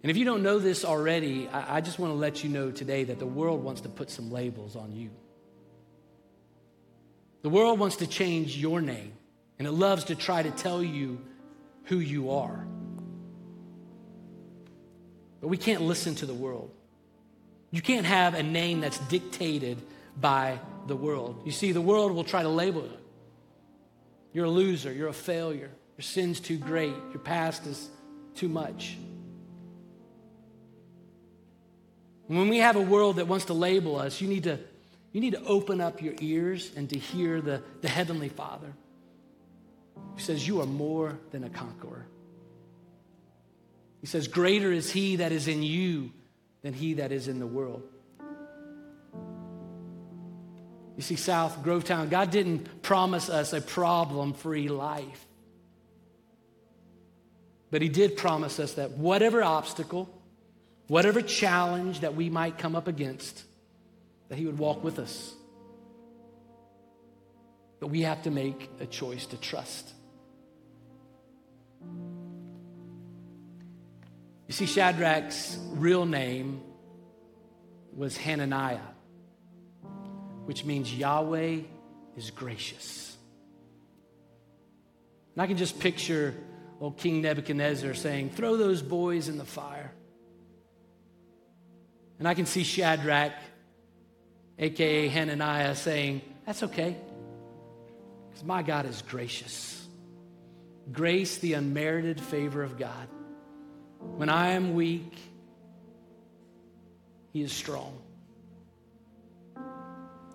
And 0.02 0.10
if 0.10 0.16
you 0.16 0.24
don't 0.24 0.42
know 0.42 0.58
this 0.58 0.84
already, 0.84 1.48
I, 1.48 1.80
just 1.80 1.98
want 1.98 2.12
to 2.12 2.16
let 2.16 2.44
you 2.44 2.50
know 2.50 2.70
today 2.70 3.04
that 3.04 3.18
the 3.18 3.26
world 3.26 3.64
wants 3.64 3.80
to 3.82 3.88
put 3.88 4.10
some 4.10 4.30
labels 4.30 4.76
on 4.76 4.92
you. 4.92 5.10
The 7.42 7.50
world 7.50 7.78
wants 7.78 7.96
to 7.96 8.06
change 8.06 8.56
your 8.56 8.80
name, 8.80 9.12
and 9.58 9.66
it 9.66 9.72
loves 9.72 10.04
to 10.04 10.14
try 10.14 10.42
to 10.42 10.50
tell 10.52 10.82
you 10.82 11.20
who 11.84 11.98
you 11.98 12.30
are. 12.30 12.66
But 15.40 15.48
we 15.48 15.56
can't 15.56 15.82
listen 15.82 16.14
to 16.16 16.26
the 16.26 16.34
world. 16.34 16.70
You 17.70 17.82
can't 17.82 18.06
have 18.06 18.34
a 18.34 18.42
name 18.42 18.80
that's 18.80 18.98
dictated 19.08 19.78
by 20.20 20.58
the 20.86 20.96
world. 20.96 21.42
You 21.44 21.52
see, 21.52 21.72
the 21.72 21.80
world 21.80 22.12
will 22.12 22.24
try 22.24 22.42
to 22.42 22.48
label 22.48 22.82
you. 22.82 22.98
You're 24.32 24.46
a 24.46 24.50
loser, 24.50 24.92
you're 24.92 25.08
a 25.08 25.12
failure, 25.12 25.70
your 25.96 26.02
sin's 26.02 26.40
too 26.40 26.58
great, 26.58 26.94
your 27.10 27.20
past 27.20 27.66
is 27.66 27.88
too 28.34 28.48
much. 28.48 28.96
When 32.26 32.48
we 32.48 32.58
have 32.58 32.76
a 32.76 32.82
world 32.82 33.16
that 33.16 33.26
wants 33.26 33.46
to 33.46 33.54
label 33.54 33.96
us, 33.96 34.20
you 34.20 34.28
need 34.28 34.44
to, 34.44 34.58
you 35.12 35.20
need 35.20 35.32
to 35.32 35.42
open 35.44 35.80
up 35.80 36.02
your 36.02 36.14
ears 36.20 36.70
and 36.76 36.88
to 36.90 36.98
hear 36.98 37.40
the, 37.40 37.62
the 37.80 37.88
Heavenly 37.88 38.28
Father 38.28 38.72
who 40.14 40.20
says, 40.20 40.46
You 40.46 40.60
are 40.60 40.66
more 40.66 41.18
than 41.30 41.44
a 41.44 41.48
conqueror. 41.48 42.06
He 44.00 44.06
says, 44.06 44.28
Greater 44.28 44.70
is 44.70 44.90
He 44.90 45.16
that 45.16 45.32
is 45.32 45.48
in 45.48 45.62
you 45.62 46.12
than 46.62 46.74
He 46.74 46.94
that 46.94 47.12
is 47.12 47.28
in 47.28 47.38
the 47.38 47.46
world. 47.46 47.82
You 50.98 51.04
see, 51.04 51.14
South 51.14 51.62
Grovetown, 51.62 52.10
God 52.10 52.32
didn't 52.32 52.82
promise 52.82 53.30
us 53.30 53.52
a 53.52 53.60
problem 53.60 54.32
free 54.32 54.66
life. 54.66 55.26
But 57.70 57.82
He 57.82 57.88
did 57.88 58.16
promise 58.16 58.58
us 58.58 58.74
that 58.74 58.98
whatever 58.98 59.44
obstacle, 59.44 60.10
whatever 60.88 61.22
challenge 61.22 62.00
that 62.00 62.16
we 62.16 62.30
might 62.30 62.58
come 62.58 62.74
up 62.74 62.88
against, 62.88 63.44
that 64.28 64.38
He 64.38 64.46
would 64.46 64.58
walk 64.58 64.82
with 64.82 64.98
us. 64.98 65.32
But 67.78 67.90
we 67.90 68.02
have 68.02 68.24
to 68.24 68.32
make 68.32 68.68
a 68.80 68.86
choice 68.86 69.24
to 69.26 69.36
trust. 69.36 69.92
You 74.48 74.52
see, 74.52 74.66
Shadrach's 74.66 75.58
real 75.74 76.06
name 76.06 76.60
was 77.96 78.16
Hananiah, 78.16 78.80
which 80.48 80.64
means 80.64 80.94
Yahweh 80.94 81.58
is 82.16 82.30
gracious. 82.30 83.18
And 85.34 85.42
I 85.42 85.46
can 85.46 85.58
just 85.58 85.78
picture 85.78 86.34
old 86.80 86.96
King 86.96 87.20
Nebuchadnezzar 87.20 87.92
saying, 87.92 88.30
Throw 88.30 88.56
those 88.56 88.80
boys 88.80 89.28
in 89.28 89.36
the 89.36 89.44
fire. 89.44 89.92
And 92.18 92.26
I 92.26 92.32
can 92.32 92.46
see 92.46 92.62
Shadrach, 92.62 93.34
aka 94.58 95.08
Hananiah, 95.08 95.74
saying, 95.74 96.22
That's 96.46 96.62
okay, 96.62 96.96
because 98.30 98.42
my 98.42 98.62
God 98.62 98.86
is 98.86 99.02
gracious. 99.02 99.86
Grace, 100.90 101.36
the 101.36 101.52
unmerited 101.52 102.22
favor 102.22 102.62
of 102.62 102.78
God. 102.78 103.06
When 104.16 104.30
I 104.30 104.52
am 104.52 104.74
weak, 104.74 105.12
He 107.34 107.42
is 107.42 107.52
strong. 107.52 107.98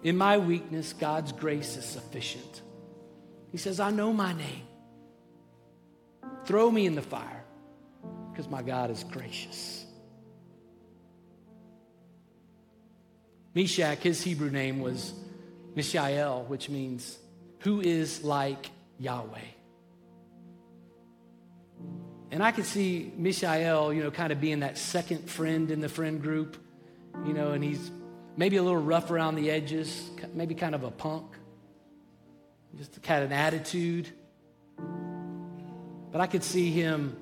In 0.03 0.17
my 0.17 0.37
weakness, 0.37 0.93
God's 0.93 1.31
grace 1.31 1.77
is 1.77 1.85
sufficient. 1.85 2.61
He 3.51 3.57
says, 3.57 3.79
I 3.79 3.91
know 3.91 4.11
my 4.11 4.33
name. 4.33 4.67
Throw 6.45 6.69
me 6.69 6.85
in 6.85 6.95
the 6.95 7.01
fire 7.01 7.43
because 8.31 8.49
my 8.49 8.61
God 8.61 8.91
is 8.91 9.03
gracious. 9.05 9.85
Meshach, 13.53 13.99
his 13.99 14.21
Hebrew 14.21 14.49
name 14.49 14.81
was 14.81 15.13
Mishael, 15.75 16.43
which 16.47 16.69
means 16.69 17.17
who 17.59 17.79
is 17.79 18.23
like 18.23 18.69
Yahweh. 18.99 19.39
And 22.31 22.41
I 22.41 22.51
could 22.51 22.65
see 22.65 23.13
Mishael, 23.15 23.93
you 23.93 24.01
know, 24.01 24.09
kind 24.09 24.33
of 24.33 24.41
being 24.41 24.61
that 24.61 24.77
second 24.77 25.29
friend 25.29 25.69
in 25.69 25.81
the 25.81 25.89
friend 25.89 26.19
group, 26.19 26.57
you 27.25 27.33
know, 27.33 27.51
and 27.51 27.63
he's 27.63 27.91
maybe 28.35 28.57
a 28.57 28.63
little 28.63 28.81
rough 28.81 29.11
around 29.11 29.35
the 29.35 29.51
edges, 29.51 30.09
maybe 30.33 30.55
kind 30.55 30.75
of 30.75 30.83
a 30.83 30.91
punk, 30.91 31.25
just 32.77 33.01
kind 33.03 33.23
of 33.23 33.31
an 33.31 33.37
attitude. 33.37 34.09
But 36.11 36.21
I 36.21 36.27
could 36.27 36.43
see 36.43 36.71
him 36.71 37.17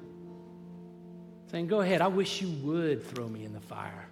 saying, 1.51 1.67
Go 1.67 1.81
ahead, 1.81 2.01
I 2.01 2.07
wish 2.07 2.41
you 2.41 2.49
would 2.65 3.05
throw 3.05 3.27
me 3.27 3.45
in 3.45 3.53
the 3.53 3.59
fire. 3.61 4.07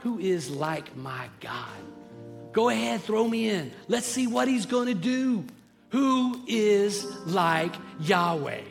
Who 0.00 0.18
is 0.18 0.50
like 0.50 0.96
my 0.96 1.28
God? 1.40 1.80
Go 2.52 2.68
ahead, 2.68 3.02
throw 3.02 3.26
me 3.26 3.50
in. 3.50 3.72
Let's 3.88 4.06
see 4.06 4.26
what 4.26 4.48
he's 4.48 4.66
going 4.66 4.86
to 4.86 4.94
do. 4.94 5.44
Who 5.90 6.42
is 6.46 7.04
like 7.26 7.74
Yahweh? 8.00 8.62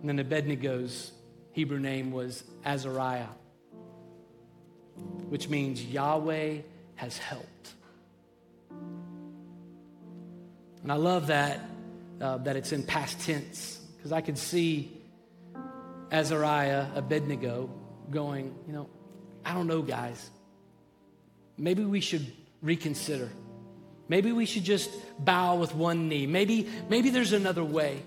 And 0.00 0.08
then 0.08 0.18
Abednego's 0.18 1.12
Hebrew 1.52 1.78
name 1.78 2.12
was 2.12 2.44
Azariah, 2.64 3.26
which 5.28 5.48
means 5.48 5.84
Yahweh 5.84 6.58
has 6.96 7.18
helped. 7.18 7.74
And 10.82 10.92
I 10.92 10.96
love 10.96 11.26
that, 11.26 11.60
uh, 12.20 12.38
that 12.38 12.56
it's 12.56 12.72
in 12.72 12.82
past 12.82 13.20
tense, 13.20 13.80
because 13.96 14.12
I 14.12 14.20
could 14.20 14.38
see 14.38 14.96
Azariah, 16.10 16.86
Abednego, 16.94 17.70
going, 18.10 18.54
you 18.66 18.72
know, 18.72 18.88
I 19.44 19.54
don't 19.54 19.66
know, 19.66 19.82
guys. 19.82 20.30
Maybe 21.58 21.84
we 21.84 22.00
should 22.00 22.32
reconsider. 22.62 23.30
Maybe 24.08 24.32
we 24.32 24.46
should 24.46 24.64
just 24.64 24.90
bow 25.18 25.56
with 25.56 25.74
one 25.74 26.08
knee. 26.08 26.26
Maybe, 26.26 26.68
maybe 26.88 27.10
there's 27.10 27.32
another 27.32 27.62
way. 27.62 28.02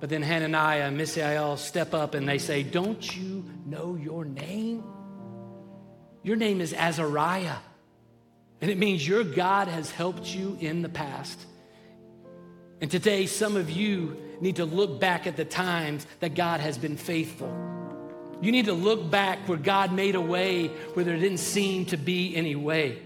But 0.00 0.10
then 0.10 0.22
Hananiah 0.22 0.82
and 0.82 0.96
Mishael 0.96 1.56
step 1.56 1.94
up 1.94 2.14
and 2.14 2.28
they 2.28 2.38
say, 2.38 2.62
Don't 2.62 3.16
you 3.16 3.44
know 3.66 3.96
your 3.96 4.24
name? 4.24 4.84
Your 6.22 6.36
name 6.36 6.60
is 6.60 6.72
Azariah. 6.72 7.56
And 8.60 8.70
it 8.70 8.78
means 8.78 9.06
your 9.06 9.24
God 9.24 9.68
has 9.68 9.90
helped 9.90 10.34
you 10.34 10.56
in 10.60 10.82
the 10.82 10.88
past. 10.88 11.38
And 12.80 12.90
today, 12.90 13.26
some 13.26 13.56
of 13.56 13.70
you 13.70 14.16
need 14.40 14.56
to 14.56 14.64
look 14.64 15.00
back 15.00 15.26
at 15.26 15.36
the 15.36 15.44
times 15.44 16.06
that 16.20 16.34
God 16.34 16.60
has 16.60 16.76
been 16.78 16.96
faithful. 16.96 17.48
You 18.40 18.52
need 18.52 18.66
to 18.66 18.72
look 18.72 19.10
back 19.10 19.48
where 19.48 19.58
God 19.58 19.92
made 19.92 20.14
a 20.14 20.20
way 20.20 20.66
where 20.94 21.04
there 21.04 21.16
didn't 21.16 21.38
seem 21.38 21.86
to 21.86 21.96
be 21.96 22.36
any 22.36 22.56
way. 22.56 23.00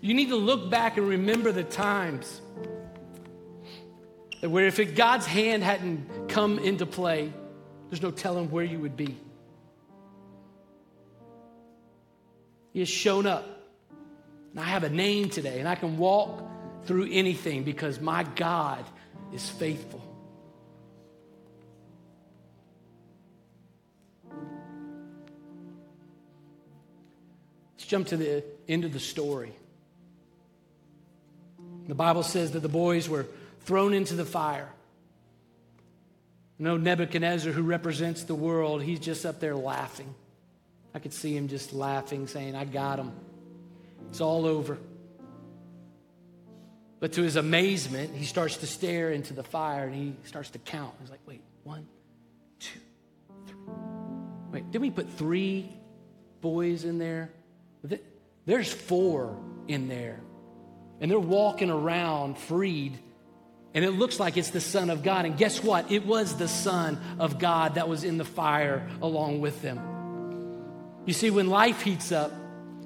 You 0.00 0.14
need 0.14 0.28
to 0.28 0.36
look 0.36 0.70
back 0.70 0.96
and 0.96 1.08
remember 1.08 1.52
the 1.52 1.64
times 1.64 2.40
that 4.40 4.50
where 4.50 4.66
if 4.66 4.94
God's 4.94 5.26
hand 5.26 5.62
hadn't 5.62 6.28
come 6.28 6.58
into 6.58 6.86
play, 6.86 7.32
there's 7.88 8.02
no 8.02 8.10
telling 8.10 8.50
where 8.50 8.64
you 8.64 8.78
would 8.80 8.96
be. 8.96 9.16
He 12.72 12.78
has 12.80 12.88
shown 12.88 13.26
up. 13.26 13.44
And 14.52 14.60
I 14.60 14.64
have 14.64 14.82
a 14.84 14.88
name 14.88 15.28
today, 15.28 15.60
and 15.60 15.68
I 15.68 15.74
can 15.74 15.96
walk 15.98 16.42
through 16.84 17.08
anything 17.10 17.62
because 17.62 18.00
my 18.00 18.22
God 18.22 18.84
is 19.32 19.48
faithful. 19.48 20.02
Let's 27.76 27.86
jump 27.86 28.08
to 28.08 28.16
the 28.16 28.44
end 28.68 28.84
of 28.84 28.92
the 28.92 29.00
story. 29.00 29.52
The 31.86 31.94
Bible 31.94 32.22
says 32.22 32.52
that 32.52 32.60
the 32.60 32.68
boys 32.68 33.08
were 33.08 33.26
thrown 33.60 33.94
into 33.94 34.14
the 34.14 34.24
fire. 34.24 34.68
No 36.58 36.76
Nebuchadnezzar, 36.76 37.52
who 37.52 37.62
represents 37.62 38.24
the 38.24 38.34
world, 38.34 38.82
he's 38.82 39.00
just 39.00 39.24
up 39.24 39.40
there 39.40 39.56
laughing. 39.56 40.14
I 40.94 40.98
could 40.98 41.14
see 41.14 41.34
him 41.34 41.48
just 41.48 41.72
laughing, 41.72 42.26
saying, 42.26 42.54
I 42.54 42.64
got 42.64 42.98
him. 42.98 43.12
It's 44.10 44.20
all 44.20 44.44
over. 44.44 44.76
But 46.98 47.14
to 47.14 47.22
his 47.22 47.36
amazement, 47.36 48.14
he 48.14 48.26
starts 48.26 48.58
to 48.58 48.66
stare 48.66 49.10
into 49.10 49.32
the 49.32 49.42
fire 49.42 49.84
and 49.84 49.94
he 49.94 50.14
starts 50.24 50.50
to 50.50 50.58
count. 50.58 50.92
He's 51.00 51.10
like, 51.10 51.20
wait, 51.26 51.42
one, 51.64 51.86
two, 52.58 52.80
three. 53.46 53.56
Wait, 54.50 54.70
did 54.70 54.82
we 54.82 54.90
put 54.90 55.08
three 55.08 55.70
boys 56.42 56.84
in 56.84 56.98
there? 56.98 57.30
There's 58.44 58.72
four 58.72 59.40
in 59.68 59.88
there. 59.88 60.20
And 61.00 61.10
they're 61.10 61.18
walking 61.18 61.70
around 61.70 62.36
freed. 62.36 62.98
And 63.72 63.84
it 63.84 63.92
looks 63.92 64.18
like 64.18 64.36
it's 64.36 64.50
the 64.50 64.60
Son 64.60 64.90
of 64.90 65.02
God. 65.02 65.24
And 65.24 65.36
guess 65.36 65.62
what? 65.62 65.90
It 65.92 66.04
was 66.04 66.36
the 66.36 66.48
Son 66.48 66.98
of 67.18 67.38
God 67.38 67.76
that 67.76 67.88
was 67.88 68.02
in 68.02 68.18
the 68.18 68.24
fire 68.24 68.88
along 69.00 69.40
with 69.40 69.62
them. 69.62 69.80
You 71.06 71.12
see, 71.12 71.30
when 71.30 71.48
life 71.48 71.82
heats 71.82 72.12
up, 72.12 72.32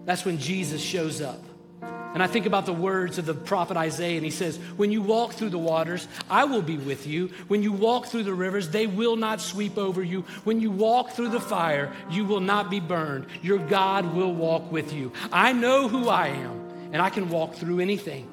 that's 0.05 0.25
when 0.25 0.39
Jesus 0.39 0.83
shows 0.83 1.21
up. 1.21 1.43
And 1.83 2.23
I 2.23 2.29
think 2.29 2.47
about 2.47 2.65
the 2.65 2.73
words 2.73 3.19
of 3.19 3.27
the 3.27 3.35
prophet 3.35 3.77
Isaiah, 3.77 4.17
and 4.17 4.25
he 4.25 4.31
says, 4.31 4.57
When 4.77 4.93
you 4.93 5.03
walk 5.03 5.33
through 5.33 5.51
the 5.51 5.59
waters, 5.59 6.07
I 6.31 6.45
will 6.45 6.63
be 6.63 6.77
with 6.77 7.09
you. 7.09 7.29
When 7.49 7.65
you 7.65 7.73
walk 7.73 8.07
through 8.07 8.23
the 8.23 8.35
rivers, 8.35 8.69
they 8.69 8.87
will 8.87 9.17
not 9.17 9.41
sweep 9.41 9.77
over 9.77 10.01
you. 10.01 10.21
When 10.45 10.61
you 10.61 10.71
walk 10.71 11.11
through 11.11 11.31
the 11.31 11.41
fire, 11.41 11.93
you 12.11 12.25
will 12.25 12.41
not 12.41 12.71
be 12.71 12.79
burned. 12.79 13.27
Your 13.43 13.59
God 13.59 14.15
will 14.15 14.33
walk 14.33 14.71
with 14.71 14.93
you. 14.93 15.13
I 15.33 15.53
know 15.55 15.89
who 15.89 16.09
I 16.09 16.29
am, 16.29 16.69
and 16.93 17.03
I 17.03 17.11
can 17.11 17.31
walk 17.31 17.55
through 17.55 17.81
anything. 17.81 18.29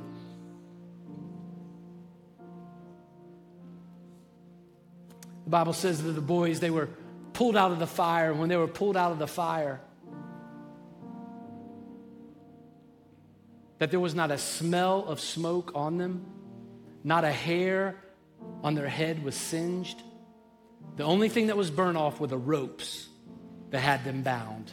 The 5.46 5.50
Bible 5.50 5.74
says 5.74 6.04
that 6.04 6.12
the 6.12 6.22
boys, 6.22 6.60
they 6.60 6.70
were 6.70 6.90
pulled 7.34 7.58
out 7.58 7.72
of 7.72 7.80
the 7.80 7.88
fire. 7.88 8.34
When 8.34 8.50
they 8.50 8.58
were 8.58 8.68
pulled 8.68 8.98
out 8.98 9.12
of 9.12 9.20
the 9.20 9.28
fire, 9.28 9.82
that 13.80 13.90
there 13.90 14.00
was 14.00 14.14
not 14.14 14.30
a 14.30 14.38
smell 14.38 15.06
of 15.06 15.20
smoke 15.20 15.72
on 15.74 15.98
them, 15.98 16.26
not 17.04 17.24
a 17.24 17.32
hair 17.32 17.96
on 18.64 18.76
their 18.76 18.88
head 18.88 19.24
was 19.24 19.36
singed. 19.36 20.02
The 20.98 21.04
only 21.04 21.30
thing 21.30 21.48
that 21.48 21.58
was 21.58 21.72
burned 21.72 21.98
off 21.98 22.20
were 22.20 22.28
the 22.28 22.38
ropes 22.38 23.08
that 23.72 23.80
had 23.80 24.04
them 24.04 24.22
bound. 24.22 24.72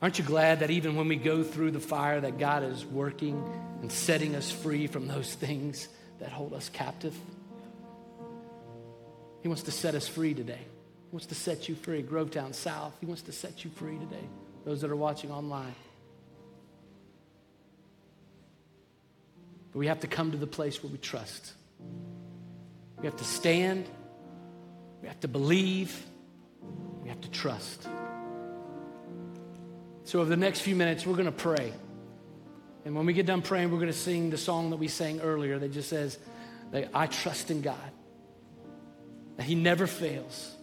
Aren't 0.00 0.18
you 0.18 0.24
glad 0.24 0.60
that 0.60 0.70
even 0.70 0.96
when 0.96 1.08
we 1.08 1.16
go 1.16 1.42
through 1.42 1.72
the 1.72 1.80
fire 1.80 2.20
that 2.22 2.38
God 2.38 2.62
is 2.62 2.86
working 2.86 3.44
and 3.82 3.92
setting 3.92 4.34
us 4.34 4.50
free 4.50 4.86
from 4.86 5.06
those 5.06 5.34
things 5.34 5.88
that 6.20 6.30
hold 6.30 6.54
us 6.54 6.70
captive? 6.70 7.14
He 9.42 9.48
wants 9.48 9.62
to 9.64 9.70
set 9.70 9.94
us 9.94 10.06
free 10.06 10.34
today. 10.34 10.60
He 10.60 11.12
wants 11.12 11.26
to 11.26 11.34
set 11.34 11.68
you 11.68 11.74
free. 11.74 12.02
Grovetown 12.02 12.54
South, 12.54 12.94
he 13.00 13.06
wants 13.06 13.22
to 13.22 13.32
set 13.32 13.64
you 13.64 13.70
free 13.70 13.98
today. 13.98 14.28
Those 14.64 14.82
that 14.82 14.90
are 14.90 14.96
watching 14.96 15.30
online. 15.30 15.74
But 19.72 19.78
we 19.78 19.86
have 19.86 20.00
to 20.00 20.06
come 20.06 20.32
to 20.32 20.36
the 20.36 20.46
place 20.46 20.82
where 20.82 20.92
we 20.92 20.98
trust. 20.98 21.52
We 22.98 23.06
have 23.06 23.16
to 23.16 23.24
stand. 23.24 23.88
We 25.00 25.08
have 25.08 25.20
to 25.20 25.28
believe. 25.28 26.04
We 27.02 27.08
have 27.08 27.20
to 27.22 27.30
trust. 27.30 27.88
So, 30.04 30.20
over 30.20 30.28
the 30.28 30.36
next 30.36 30.60
few 30.60 30.74
minutes, 30.74 31.06
we're 31.06 31.14
going 31.14 31.26
to 31.26 31.32
pray. 31.32 31.72
And 32.84 32.94
when 32.94 33.06
we 33.06 33.12
get 33.12 33.26
done 33.26 33.42
praying, 33.42 33.70
we're 33.70 33.78
going 33.78 33.92
to 33.92 33.98
sing 33.98 34.30
the 34.30 34.38
song 34.38 34.70
that 34.70 34.76
we 34.76 34.88
sang 34.88 35.20
earlier 35.20 35.58
that 35.58 35.72
just 35.72 35.88
says, 35.88 36.18
I 36.92 37.06
trust 37.06 37.50
in 37.50 37.62
God, 37.62 37.76
that 39.40 39.46
He 39.46 39.54
never 39.54 39.86
fails. 39.86 40.54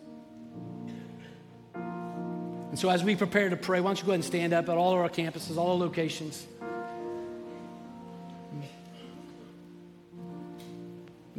And 1.74 2.78
so, 2.78 2.92
as 2.92 3.04
we 3.04 3.16
prepare 3.16 3.50
to 3.50 3.58
pray, 3.58 3.82
why 3.82 3.88
don't 3.88 3.98
you 3.98 4.06
go 4.06 4.12
ahead 4.12 4.20
and 4.20 4.24
stand 4.24 4.54
up 4.54 4.70
at 4.70 4.78
all 4.78 4.94
of 4.94 5.00
our 5.00 5.10
campuses, 5.10 5.58
all 5.58 5.72
our 5.72 5.78
locations. 5.78 6.46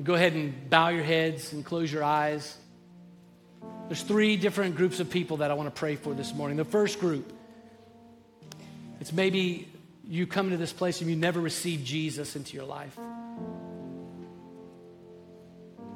Go 0.03 0.15
ahead 0.15 0.33
and 0.33 0.69
bow 0.69 0.89
your 0.89 1.05
heads 1.05 1.53
and 1.53 1.65
close 1.65 1.93
your 1.93 2.03
eyes. 2.03 2.57
There's 3.87 4.03
three 4.03 4.37
different 4.37 4.75
groups 4.75 4.99
of 4.99 5.09
people 5.09 5.37
that 5.37 5.53
I 5.53 5.55
want 5.55 5.73
to 5.73 5.79
pray 5.79 5.95
for 5.95 6.15
this 6.15 6.35
morning. 6.35 6.57
The 6.57 6.65
first 6.65 6.99
group, 6.99 7.33
it's 8.99 9.13
maybe 9.13 9.69
you 10.09 10.27
come 10.27 10.51
to 10.51 10.57
this 10.57 10.73
place 10.73 11.01
and 11.03 11.09
you 11.09 11.15
never 11.15 11.41
received 11.41 11.87
Jesus 11.87 12.35
into 12.35 12.57
your 12.57 12.67
life. 12.67 12.99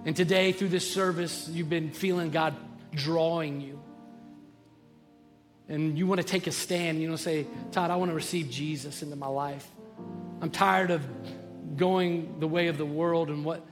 And 0.05 0.17
today, 0.17 0.53
through 0.53 0.69
this 0.69 0.93
service, 0.93 1.49
you've 1.49 1.71
been 1.71 1.91
feeling 1.91 2.31
God 2.31 2.55
drawing 2.93 3.61
you. 3.61 3.81
And 5.69 5.97
you 5.97 6.07
want 6.07 6.21
to 6.21 6.27
take 6.27 6.47
a 6.47 6.53
stand. 6.53 7.01
You 7.01 7.09
know, 7.09 7.17
say, 7.17 7.47
Todd, 7.71 7.91
I 7.91 7.97
want 7.97 8.11
to 8.11 8.15
receive 8.15 8.51
Jesus 8.51 9.03
into 9.03 9.17
my 9.17 9.29
life. 9.29 9.67
I'm 10.41 10.51
tired 10.51 10.91
of 10.91 11.07
going 11.77 12.41
the 12.41 12.49
way 12.49 12.67
of 12.67 12.79
the 12.79 12.87
world 12.87 13.31
and 13.31 13.45
what 13.45 13.65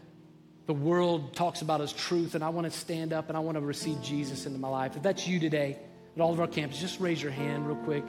the 0.66 0.74
world 0.74 1.34
talks 1.34 1.62
about 1.62 1.80
as 1.80 1.92
truth, 1.92 2.36
and 2.36 2.44
I 2.44 2.50
want 2.50 2.64
to 2.64 2.70
stand 2.70 3.12
up 3.12 3.28
and 3.28 3.36
I 3.36 3.40
want 3.40 3.56
to 3.56 3.60
receive 3.60 4.00
Jesus 4.02 4.46
into 4.46 4.58
my 4.58 4.68
life. 4.68 4.94
If 4.94 5.02
that's 5.02 5.26
you 5.26 5.40
today 5.40 5.76
at 6.14 6.20
all 6.22 6.32
of 6.32 6.38
our 6.38 6.46
campuses, 6.46 6.78
just 6.78 7.00
raise 7.00 7.20
your 7.20 7.32
hand 7.32 7.66
real 7.66 7.76
quick. 7.78 8.04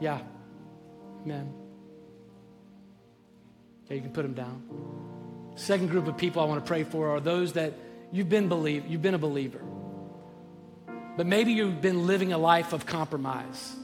Yeah. 0.00 0.20
Amen. 1.22 1.52
Okay, 3.84 3.96
you 3.96 4.00
can 4.00 4.12
put 4.12 4.22
them 4.22 4.32
down. 4.32 5.13
Second 5.56 5.88
group 5.88 6.06
of 6.08 6.16
people 6.16 6.42
I 6.42 6.46
want 6.46 6.64
to 6.64 6.66
pray 6.66 6.84
for 6.84 7.10
are 7.10 7.20
those 7.20 7.52
that 7.54 7.74
you've 8.12 8.28
been 8.28 8.48
believe 8.48 8.86
you've 8.86 9.02
been 9.02 9.14
a 9.14 9.18
believer. 9.18 9.60
But 11.16 11.26
maybe 11.26 11.52
you've 11.52 11.80
been 11.80 12.06
living 12.06 12.32
a 12.32 12.38
life 12.38 12.72
of 12.72 12.86
compromise. 12.86 13.76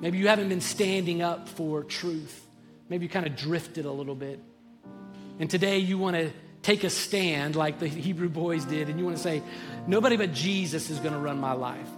Maybe 0.00 0.18
you 0.18 0.28
haven't 0.28 0.48
been 0.48 0.60
standing 0.60 1.22
up 1.22 1.48
for 1.48 1.82
truth. 1.82 2.46
Maybe 2.88 3.06
you 3.06 3.08
kind 3.08 3.26
of 3.26 3.36
drifted 3.36 3.86
a 3.86 3.90
little 3.90 4.14
bit. 4.14 4.38
And 5.40 5.50
today 5.50 5.78
you 5.78 5.98
want 5.98 6.16
to 6.16 6.30
take 6.62 6.84
a 6.84 6.90
stand 6.90 7.56
like 7.56 7.78
the 7.78 7.88
Hebrew 7.88 8.28
boys 8.28 8.64
did 8.64 8.88
and 8.88 8.98
you 8.98 9.04
want 9.04 9.16
to 9.16 9.22
say, 9.22 9.42
nobody 9.86 10.16
but 10.16 10.32
Jesus 10.32 10.90
is 10.90 10.98
going 11.00 11.12
to 11.12 11.18
run 11.18 11.38
my 11.40 11.52
life. 11.52 11.88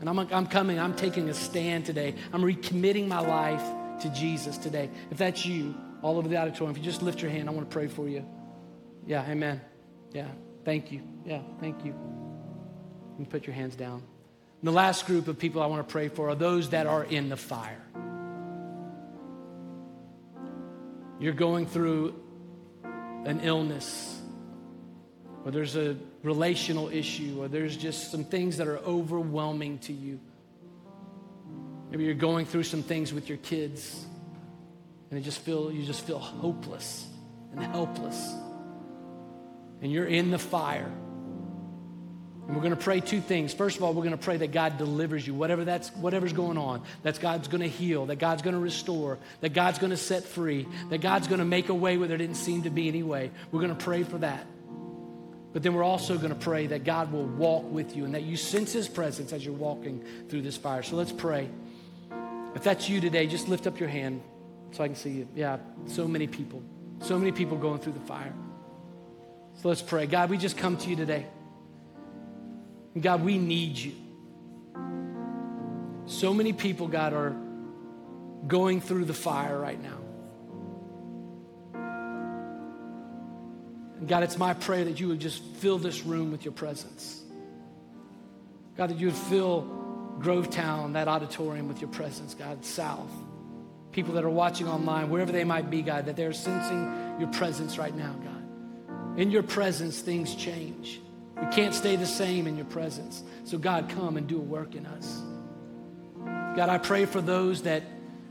And 0.00 0.08
I'm, 0.08 0.18
I'm 0.18 0.46
coming, 0.46 0.78
I'm 0.78 0.94
taking 0.94 1.28
a 1.28 1.34
stand 1.34 1.86
today. 1.86 2.14
I'm 2.32 2.42
recommitting 2.42 3.08
my 3.08 3.20
life 3.20 3.62
to 4.02 4.10
Jesus 4.10 4.56
today. 4.58 4.90
If 5.10 5.18
that's 5.18 5.44
you, 5.44 5.74
all 6.02 6.18
over 6.18 6.28
the 6.28 6.36
auditorium, 6.36 6.76
if 6.76 6.78
you 6.78 6.84
just 6.84 7.02
lift 7.02 7.20
your 7.22 7.30
hand, 7.30 7.48
I 7.48 7.52
want 7.52 7.68
to 7.68 7.72
pray 7.72 7.88
for 7.88 8.08
you. 8.08 8.24
Yeah, 9.06 9.24
amen. 9.28 9.60
Yeah, 10.12 10.28
thank 10.64 10.92
you. 10.92 11.02
Yeah, 11.24 11.40
thank 11.60 11.84
you. 11.84 11.94
You 13.18 13.24
put 13.24 13.46
your 13.46 13.54
hands 13.54 13.74
down. 13.74 14.02
And 14.60 14.68
the 14.68 14.72
last 14.72 15.06
group 15.06 15.28
of 15.28 15.38
people 15.38 15.62
I 15.62 15.66
want 15.66 15.86
to 15.86 15.90
pray 15.90 16.08
for 16.08 16.30
are 16.30 16.34
those 16.34 16.70
that 16.70 16.86
are 16.86 17.04
in 17.04 17.28
the 17.28 17.36
fire. 17.36 17.82
You're 21.20 21.32
going 21.32 21.66
through 21.66 22.14
an 23.24 23.40
illness, 23.42 24.20
or 25.44 25.50
there's 25.50 25.76
a 25.76 25.96
relational 26.22 26.88
issue, 26.88 27.36
or 27.40 27.48
there's 27.48 27.76
just 27.76 28.12
some 28.12 28.24
things 28.24 28.58
that 28.58 28.68
are 28.68 28.78
overwhelming 28.78 29.78
to 29.80 29.92
you. 29.92 30.20
Maybe 31.90 32.04
you're 32.04 32.14
going 32.14 32.46
through 32.46 32.64
some 32.64 32.82
things 32.82 33.12
with 33.12 33.28
your 33.28 33.38
kids, 33.38 34.06
and 35.10 35.18
you 35.18 35.24
just 35.24 35.40
feel 35.40 35.72
you 35.72 35.84
just 35.84 36.06
feel 36.06 36.18
hopeless 36.18 37.06
and 37.52 37.62
helpless. 37.62 38.34
And 39.80 39.92
you're 39.92 40.06
in 40.06 40.30
the 40.30 40.38
fire. 40.38 40.92
And 42.46 42.56
we're 42.56 42.62
going 42.62 42.74
to 42.74 42.82
pray 42.82 43.00
two 43.00 43.20
things. 43.20 43.52
First 43.52 43.76
of 43.76 43.82
all, 43.82 43.92
we're 43.92 44.04
going 44.04 44.16
to 44.16 44.24
pray 44.24 44.38
that 44.38 44.52
God 44.52 44.78
delivers 44.78 45.26
you, 45.26 45.34
whatever 45.34 45.64
that's 45.64 45.90
whatever's 45.90 46.32
going 46.32 46.58
on. 46.58 46.82
That 47.02 47.20
God's 47.20 47.48
going 47.48 47.60
to 47.60 47.68
heal, 47.68 48.06
that 48.06 48.16
God's 48.16 48.42
going 48.42 48.54
to 48.54 48.60
restore, 48.60 49.18
that 49.40 49.50
God's 49.50 49.78
going 49.78 49.90
to 49.90 49.98
set 49.98 50.24
free, 50.24 50.66
that 50.90 51.00
God's 51.00 51.28
going 51.28 51.40
to 51.40 51.44
make 51.44 51.68
a 51.68 51.74
way 51.74 51.96
where 51.96 52.08
there 52.08 52.18
didn't 52.18 52.36
seem 52.36 52.62
to 52.62 52.70
be 52.70 52.88
any 52.88 53.02
way. 53.02 53.30
We're 53.52 53.60
going 53.60 53.76
to 53.76 53.84
pray 53.84 54.02
for 54.02 54.18
that. 54.18 54.46
But 55.52 55.62
then 55.62 55.74
we're 55.74 55.84
also 55.84 56.16
going 56.18 56.30
to 56.30 56.38
pray 56.38 56.68
that 56.68 56.84
God 56.84 57.12
will 57.12 57.24
walk 57.24 57.70
with 57.70 57.96
you 57.96 58.04
and 58.04 58.14
that 58.14 58.22
you 58.22 58.36
sense 58.36 58.72
his 58.72 58.88
presence 58.88 59.32
as 59.32 59.44
you're 59.44 59.54
walking 59.54 60.04
through 60.28 60.42
this 60.42 60.56
fire. 60.56 60.82
So 60.82 60.96
let's 60.96 61.12
pray. 61.12 61.48
If 62.54 62.64
that's 62.64 62.88
you 62.88 63.00
today, 63.00 63.26
just 63.26 63.48
lift 63.48 63.66
up 63.66 63.80
your 63.80 63.88
hand 63.88 64.22
so 64.72 64.84
I 64.84 64.88
can 64.88 64.96
see 64.96 65.10
you. 65.10 65.28
Yeah, 65.34 65.58
so 65.86 66.06
many 66.06 66.26
people. 66.26 66.62
So 67.00 67.18
many 67.18 67.32
people 67.32 67.56
going 67.56 67.78
through 67.78 67.92
the 67.92 68.00
fire. 68.00 68.34
So 69.62 69.68
let's 69.68 69.82
pray. 69.82 70.06
God, 70.06 70.30
we 70.30 70.38
just 70.38 70.56
come 70.56 70.76
to 70.76 70.90
you 70.90 70.96
today. 70.96 71.26
God, 72.98 73.24
we 73.24 73.38
need 73.38 73.76
you. 73.76 73.92
So 76.06 76.32
many 76.32 76.52
people, 76.52 76.88
God, 76.88 77.12
are 77.12 77.36
going 78.46 78.80
through 78.80 79.04
the 79.04 79.14
fire 79.14 79.58
right 79.58 79.80
now. 79.82 79.98
And 83.98 84.08
God, 84.08 84.22
it's 84.22 84.38
my 84.38 84.54
prayer 84.54 84.84
that 84.84 85.00
you 85.00 85.08
would 85.08 85.20
just 85.20 85.42
fill 85.56 85.78
this 85.78 86.04
room 86.04 86.30
with 86.30 86.44
your 86.44 86.52
presence. 86.52 87.20
God, 88.76 88.90
that 88.90 88.98
you 88.98 89.08
would 89.08 89.16
fill 89.16 89.68
Grovetown, 90.20 90.94
that 90.94 91.08
auditorium, 91.08 91.68
with 91.68 91.80
your 91.80 91.90
presence, 91.90 92.34
God, 92.34 92.64
South. 92.64 93.10
People 93.92 94.14
that 94.14 94.24
are 94.24 94.30
watching 94.30 94.68
online, 94.68 95.10
wherever 95.10 95.32
they 95.32 95.44
might 95.44 95.70
be, 95.70 95.82
God, 95.82 96.06
that 96.06 96.16
they're 96.16 96.32
sensing 96.32 97.16
your 97.18 97.28
presence 97.30 97.78
right 97.78 97.94
now, 97.94 98.14
God. 98.22 99.18
In 99.18 99.30
your 99.30 99.42
presence, 99.42 100.00
things 100.00 100.34
change. 100.34 101.00
We 101.40 101.46
can't 101.48 101.74
stay 101.74 101.96
the 101.96 102.06
same 102.06 102.46
in 102.46 102.56
your 102.56 102.66
presence. 102.66 103.22
So, 103.44 103.58
God, 103.58 103.88
come 103.88 104.16
and 104.16 104.26
do 104.26 104.36
a 104.36 104.42
work 104.42 104.74
in 104.74 104.86
us. 104.86 105.22
God, 106.56 106.68
I 106.68 106.78
pray 106.78 107.04
for 107.04 107.20
those 107.20 107.62
that 107.62 107.82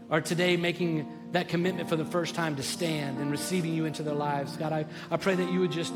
are 0.10 0.22
today 0.22 0.58
making 0.58 1.08
that 1.32 1.50
commitment 1.50 1.90
for 1.90 1.96
the 1.96 2.06
first 2.06 2.36
time 2.36 2.56
to 2.56 2.64
stand 2.64 3.20
and 3.20 3.32
receiving 3.32 3.74
you 3.74 3.86
into 3.86 4.04
their 4.04 4.14
lives. 4.14 4.56
God, 4.56 4.72
I, 4.72 4.86
I 5.12 5.18
pray 5.18 5.36
that 5.36 5.52
you 5.52 5.60
would 5.62 5.72
just 5.72 5.94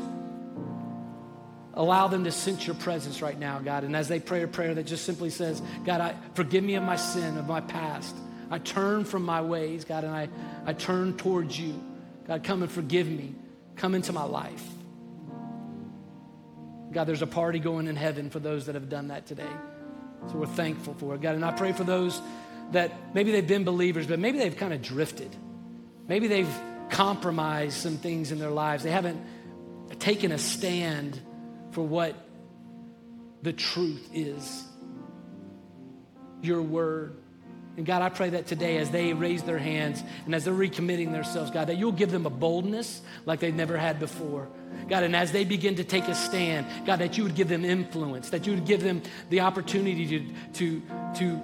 allow 1.74 2.08
them 2.08 2.24
to 2.24 2.32
sense 2.32 2.66
your 2.66 2.76
presence 2.76 3.22
right 3.22 3.38
now, 3.38 3.58
God. 3.58 3.84
And 3.84 3.96
as 3.96 4.08
they 4.08 4.20
pray 4.20 4.42
a 4.42 4.48
prayer 4.48 4.74
that 4.74 4.84
just 4.84 5.04
simply 5.04 5.30
says, 5.30 5.62
God, 5.84 6.00
I, 6.00 6.14
forgive 6.34 6.62
me 6.62 6.74
of 6.74 6.82
my 6.82 6.96
sin, 6.96 7.38
of 7.38 7.46
my 7.46 7.60
past. 7.60 8.14
I 8.52 8.58
turn 8.58 9.06
from 9.06 9.24
my 9.24 9.40
ways, 9.40 9.86
God, 9.86 10.04
and 10.04 10.14
I, 10.14 10.28
I 10.66 10.74
turn 10.74 11.16
towards 11.16 11.58
you. 11.58 11.82
God, 12.28 12.44
come 12.44 12.62
and 12.62 12.70
forgive 12.70 13.08
me. 13.08 13.34
Come 13.76 13.94
into 13.94 14.12
my 14.12 14.24
life. 14.24 14.62
God, 16.92 17.04
there's 17.04 17.22
a 17.22 17.26
party 17.26 17.58
going 17.58 17.88
in 17.88 17.96
heaven 17.96 18.28
for 18.28 18.40
those 18.40 18.66
that 18.66 18.74
have 18.74 18.90
done 18.90 19.08
that 19.08 19.24
today. 19.24 19.48
So 20.30 20.36
we're 20.36 20.46
thankful 20.46 20.92
for 20.92 21.14
it, 21.14 21.22
God. 21.22 21.34
And 21.34 21.44
I 21.46 21.52
pray 21.52 21.72
for 21.72 21.84
those 21.84 22.20
that 22.72 23.14
maybe 23.14 23.32
they've 23.32 23.46
been 23.46 23.64
believers, 23.64 24.06
but 24.06 24.18
maybe 24.18 24.38
they've 24.38 24.56
kind 24.56 24.74
of 24.74 24.82
drifted. 24.82 25.34
Maybe 26.06 26.26
they've 26.26 26.60
compromised 26.90 27.78
some 27.78 27.96
things 27.96 28.32
in 28.32 28.38
their 28.38 28.50
lives. 28.50 28.84
They 28.84 28.90
haven't 28.90 29.24
taken 29.98 30.30
a 30.30 30.38
stand 30.38 31.18
for 31.70 31.82
what 31.82 32.14
the 33.40 33.54
truth 33.54 34.10
is 34.12 34.62
your 36.42 36.60
word. 36.60 37.21
And 37.76 37.86
God, 37.86 38.02
I 38.02 38.10
pray 38.10 38.30
that 38.30 38.46
today 38.46 38.76
as 38.76 38.90
they 38.90 39.14
raise 39.14 39.42
their 39.42 39.58
hands 39.58 40.02
and 40.26 40.34
as 40.34 40.44
they're 40.44 40.52
recommitting 40.52 41.12
themselves, 41.12 41.50
God, 41.50 41.68
that 41.68 41.78
you'll 41.78 41.92
give 41.92 42.10
them 42.10 42.26
a 42.26 42.30
boldness 42.30 43.00
like 43.24 43.40
they've 43.40 43.54
never 43.54 43.78
had 43.78 43.98
before. 43.98 44.48
God, 44.88 45.04
and 45.04 45.16
as 45.16 45.32
they 45.32 45.44
begin 45.44 45.76
to 45.76 45.84
take 45.84 46.06
a 46.08 46.14
stand, 46.14 46.66
God, 46.86 46.96
that 46.96 47.16
you 47.16 47.24
would 47.24 47.34
give 47.34 47.48
them 47.48 47.64
influence, 47.64 48.30
that 48.30 48.46
you 48.46 48.52
would 48.54 48.66
give 48.66 48.82
them 48.82 49.02
the 49.30 49.40
opportunity 49.40 50.06
to, 50.06 50.34
to, 50.52 50.82
to 51.18 51.42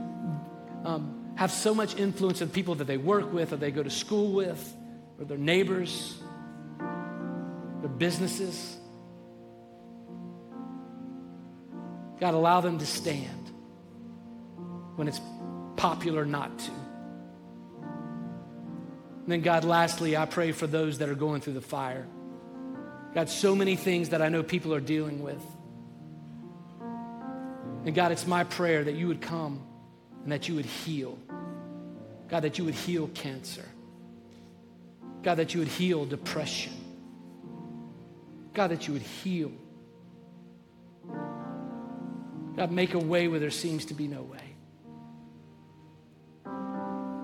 um, 0.85 1.33
have 1.37 1.51
so 1.51 1.74
much 1.74 1.97
influence 1.97 2.43
of 2.43 2.53
people 2.53 2.74
that 2.74 2.87
they 2.87 2.99
work 2.99 3.33
with 3.33 3.55
or 3.55 3.57
they 3.57 3.70
go 3.70 3.83
to 3.83 3.91
school 3.91 4.33
with 4.33 4.76
or 5.18 5.24
their 5.24 5.39
neighbors, 5.39 6.20
their 7.81 7.89
businesses. 7.89 8.76
God, 12.20 12.35
allow 12.35 12.61
them 12.61 12.79
to 12.79 12.87
stand 12.87 13.51
when 14.97 15.09
it's 15.09 15.20
popular 15.79 16.26
not 16.26 16.59
to. 16.59 16.70
And 19.22 19.33
then, 19.33 19.41
God, 19.41 19.64
lastly, 19.64 20.16
I 20.16 20.26
pray 20.26 20.53
for 20.53 20.66
those 20.66 20.99
that 20.99 21.09
are 21.09 21.14
going 21.14 21.41
through 21.41 21.55
the 21.55 21.61
fire. 21.61 22.07
God, 23.14 23.31
so 23.31 23.55
many 23.55 23.76
things 23.76 24.11
that 24.11 24.20
I 24.20 24.29
know 24.29 24.43
people 24.43 24.74
are 24.74 24.81
dealing 24.81 25.22
with. 25.22 25.43
And 27.85 27.95
God, 27.95 28.12
it's 28.12 28.26
my 28.26 28.45
prayer 28.45 28.85
that 28.85 28.95
you 28.95 29.09
would 29.09 29.22
come 29.22 29.62
and 30.22 30.33
that 30.33 30.49
you 30.49 30.57
would 30.57 30.66
heal. 30.66 31.18
God, 32.29 32.41
that 32.41 32.59
you 32.59 32.64
would 32.64 32.74
heal 32.74 33.09
cancer. 33.14 33.64
God, 35.22 35.37
that 35.37 35.55
you 35.55 35.61
would 35.61 35.68
heal 35.68 36.05
depression. 36.05 36.72
God, 38.53 38.68
that 38.68 38.87
you 38.87 38.93
would 38.95 39.03
heal. 39.03 39.53
God, 42.57 42.72
make 42.72 42.95
a 42.95 42.99
way 42.99 43.29
where 43.29 43.41
there 43.41 43.51
seems 43.51 43.85
to 43.87 43.95
be 43.95 44.09
no 44.09 44.22
way. 44.22 44.57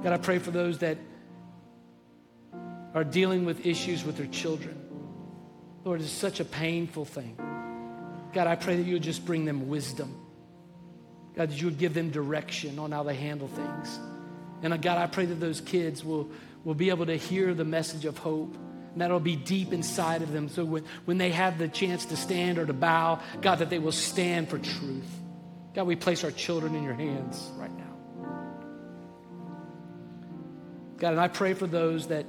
God, 0.04 0.12
I 0.12 0.18
pray 0.18 0.38
for 0.38 0.50
those 0.50 0.80
that 0.80 0.98
are 2.92 3.04
dealing 3.04 3.46
with 3.46 3.64
issues 3.64 4.04
with 4.04 4.18
their 4.18 4.26
children. 4.26 4.78
Lord, 5.82 6.02
it's 6.02 6.10
such 6.10 6.40
a 6.40 6.44
painful 6.44 7.06
thing. 7.06 7.38
God, 8.34 8.46
I 8.46 8.54
pray 8.54 8.76
that 8.76 8.82
you 8.82 8.94
would 8.94 9.02
just 9.02 9.24
bring 9.24 9.46
them 9.46 9.66
wisdom. 9.70 10.14
God, 11.34 11.48
that 11.48 11.58
you 11.58 11.68
would 11.68 11.78
give 11.78 11.94
them 11.94 12.10
direction 12.10 12.78
on 12.78 12.92
how 12.92 13.02
they 13.02 13.14
handle 13.14 13.48
things. 13.48 13.98
And 14.62 14.74
uh, 14.74 14.76
God, 14.76 14.98
I 14.98 15.06
pray 15.06 15.24
that 15.24 15.36
those 15.36 15.62
kids 15.62 16.04
will, 16.04 16.30
will 16.64 16.74
be 16.74 16.90
able 16.90 17.06
to 17.06 17.16
hear 17.16 17.54
the 17.54 17.64
message 17.64 18.04
of 18.04 18.18
hope. 18.18 18.54
And 18.92 19.00
that'll 19.00 19.20
be 19.20 19.36
deep 19.36 19.72
inside 19.72 20.20
of 20.20 20.32
them. 20.32 20.50
So 20.50 20.66
when, 20.66 20.84
when 21.06 21.16
they 21.16 21.30
have 21.30 21.56
the 21.56 21.66
chance 21.66 22.04
to 22.06 22.16
stand 22.16 22.58
or 22.58 22.66
to 22.66 22.74
bow, 22.74 23.20
God, 23.40 23.60
that 23.60 23.70
they 23.70 23.78
will 23.78 23.90
stand 23.90 24.50
for 24.50 24.58
truth. 24.58 25.08
God, 25.74 25.86
we 25.86 25.96
place 25.96 26.24
our 26.24 26.30
children 26.30 26.74
in 26.74 26.84
your 26.84 26.92
hands 26.92 27.50
right 27.56 27.74
now. 27.74 27.83
God, 31.04 31.10
and 31.10 31.20
I 31.20 31.28
pray 31.28 31.52
for 31.52 31.66
those 31.66 32.06
that 32.06 32.24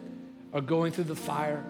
are 0.51 0.59
going 0.59 0.91
through 0.91 1.05
the 1.05 1.15
fire. 1.15 1.63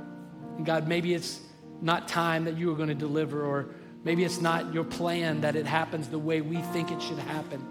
And 0.57 0.65
God, 0.65 0.87
maybe 0.87 1.13
it's 1.13 1.39
not 1.79 2.07
time 2.07 2.45
that 2.45 2.57
you 2.57 2.71
are 2.71 2.75
going 2.75 2.89
to 2.89 2.95
deliver, 2.95 3.45
or 3.45 3.67
maybe 4.03 4.23
it's 4.23 4.41
not 4.41 4.73
your 4.73 4.83
plan 4.83 5.41
that 5.41 5.55
it 5.55 5.67
happens 5.67 6.07
the 6.07 6.17
way 6.17 6.41
we 6.41 6.57
think 6.73 6.89
it 6.89 6.99
should 7.03 7.19
happen. 7.19 7.63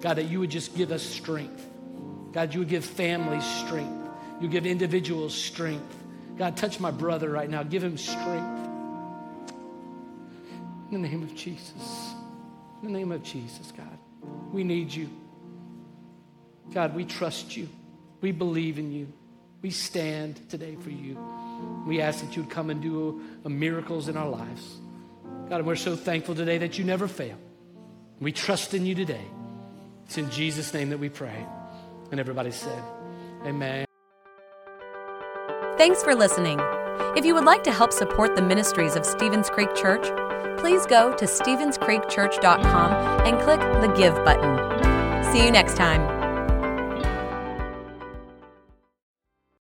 God, 0.00 0.14
that 0.14 0.30
you 0.30 0.40
would 0.40 0.48
just 0.48 0.74
give 0.74 0.92
us 0.92 1.02
strength. 1.02 1.62
God, 2.32 2.54
you 2.54 2.60
would 2.60 2.70
give 2.70 2.86
families 2.86 3.44
strength. 3.44 4.08
You 4.40 4.48
give 4.48 4.64
individuals 4.64 5.34
strength. 5.34 5.94
God, 6.38 6.56
touch 6.56 6.80
my 6.80 6.90
brother 6.90 7.28
right 7.28 7.50
now. 7.50 7.62
Give 7.62 7.84
him 7.84 7.98
strength. 7.98 8.66
In 10.90 11.02
the 11.02 11.06
name 11.06 11.22
of 11.22 11.34
Jesus. 11.34 12.14
In 12.82 12.94
the 12.94 12.98
name 12.98 13.12
of 13.12 13.22
Jesus, 13.22 13.74
God. 13.76 13.98
We 14.52 14.64
need 14.64 14.90
you. 14.90 15.10
God, 16.72 16.94
we 16.94 17.04
trust 17.04 17.58
you. 17.58 17.68
We 18.20 18.32
believe 18.32 18.78
in 18.78 18.92
you. 18.92 19.12
We 19.62 19.70
stand 19.70 20.48
today 20.48 20.76
for 20.76 20.90
you. 20.90 21.18
We 21.86 22.00
ask 22.00 22.24
that 22.24 22.36
you 22.36 22.42
would 22.42 22.50
come 22.50 22.70
and 22.70 22.80
do 22.80 23.20
miracles 23.44 24.08
in 24.08 24.16
our 24.16 24.28
lives. 24.28 24.78
God, 25.48 25.58
and 25.58 25.66
we're 25.66 25.76
so 25.76 25.96
thankful 25.96 26.34
today 26.34 26.58
that 26.58 26.78
you 26.78 26.84
never 26.84 27.08
fail. 27.08 27.36
We 28.20 28.32
trust 28.32 28.74
in 28.74 28.86
you 28.86 28.94
today. 28.94 29.24
It's 30.06 30.18
in 30.18 30.30
Jesus' 30.30 30.72
name 30.72 30.90
that 30.90 30.98
we 30.98 31.08
pray. 31.08 31.46
And 32.10 32.20
everybody 32.20 32.50
said, 32.50 32.82
Amen. 33.44 33.86
Thanks 35.76 36.02
for 36.02 36.14
listening. 36.14 36.60
If 37.16 37.24
you 37.24 37.34
would 37.34 37.44
like 37.44 37.64
to 37.64 37.72
help 37.72 37.92
support 37.92 38.36
the 38.36 38.42
ministries 38.42 38.96
of 38.96 39.06
Stevens 39.06 39.48
Creek 39.48 39.74
Church, 39.74 40.06
please 40.60 40.84
go 40.86 41.16
to 41.16 41.24
StevensCreekChurch.com 41.24 42.92
and 43.26 43.40
click 43.40 43.60
the 43.80 43.92
Give 43.96 44.14
button. 44.24 45.32
See 45.32 45.44
you 45.44 45.50
next 45.50 45.76
time. 45.76 46.19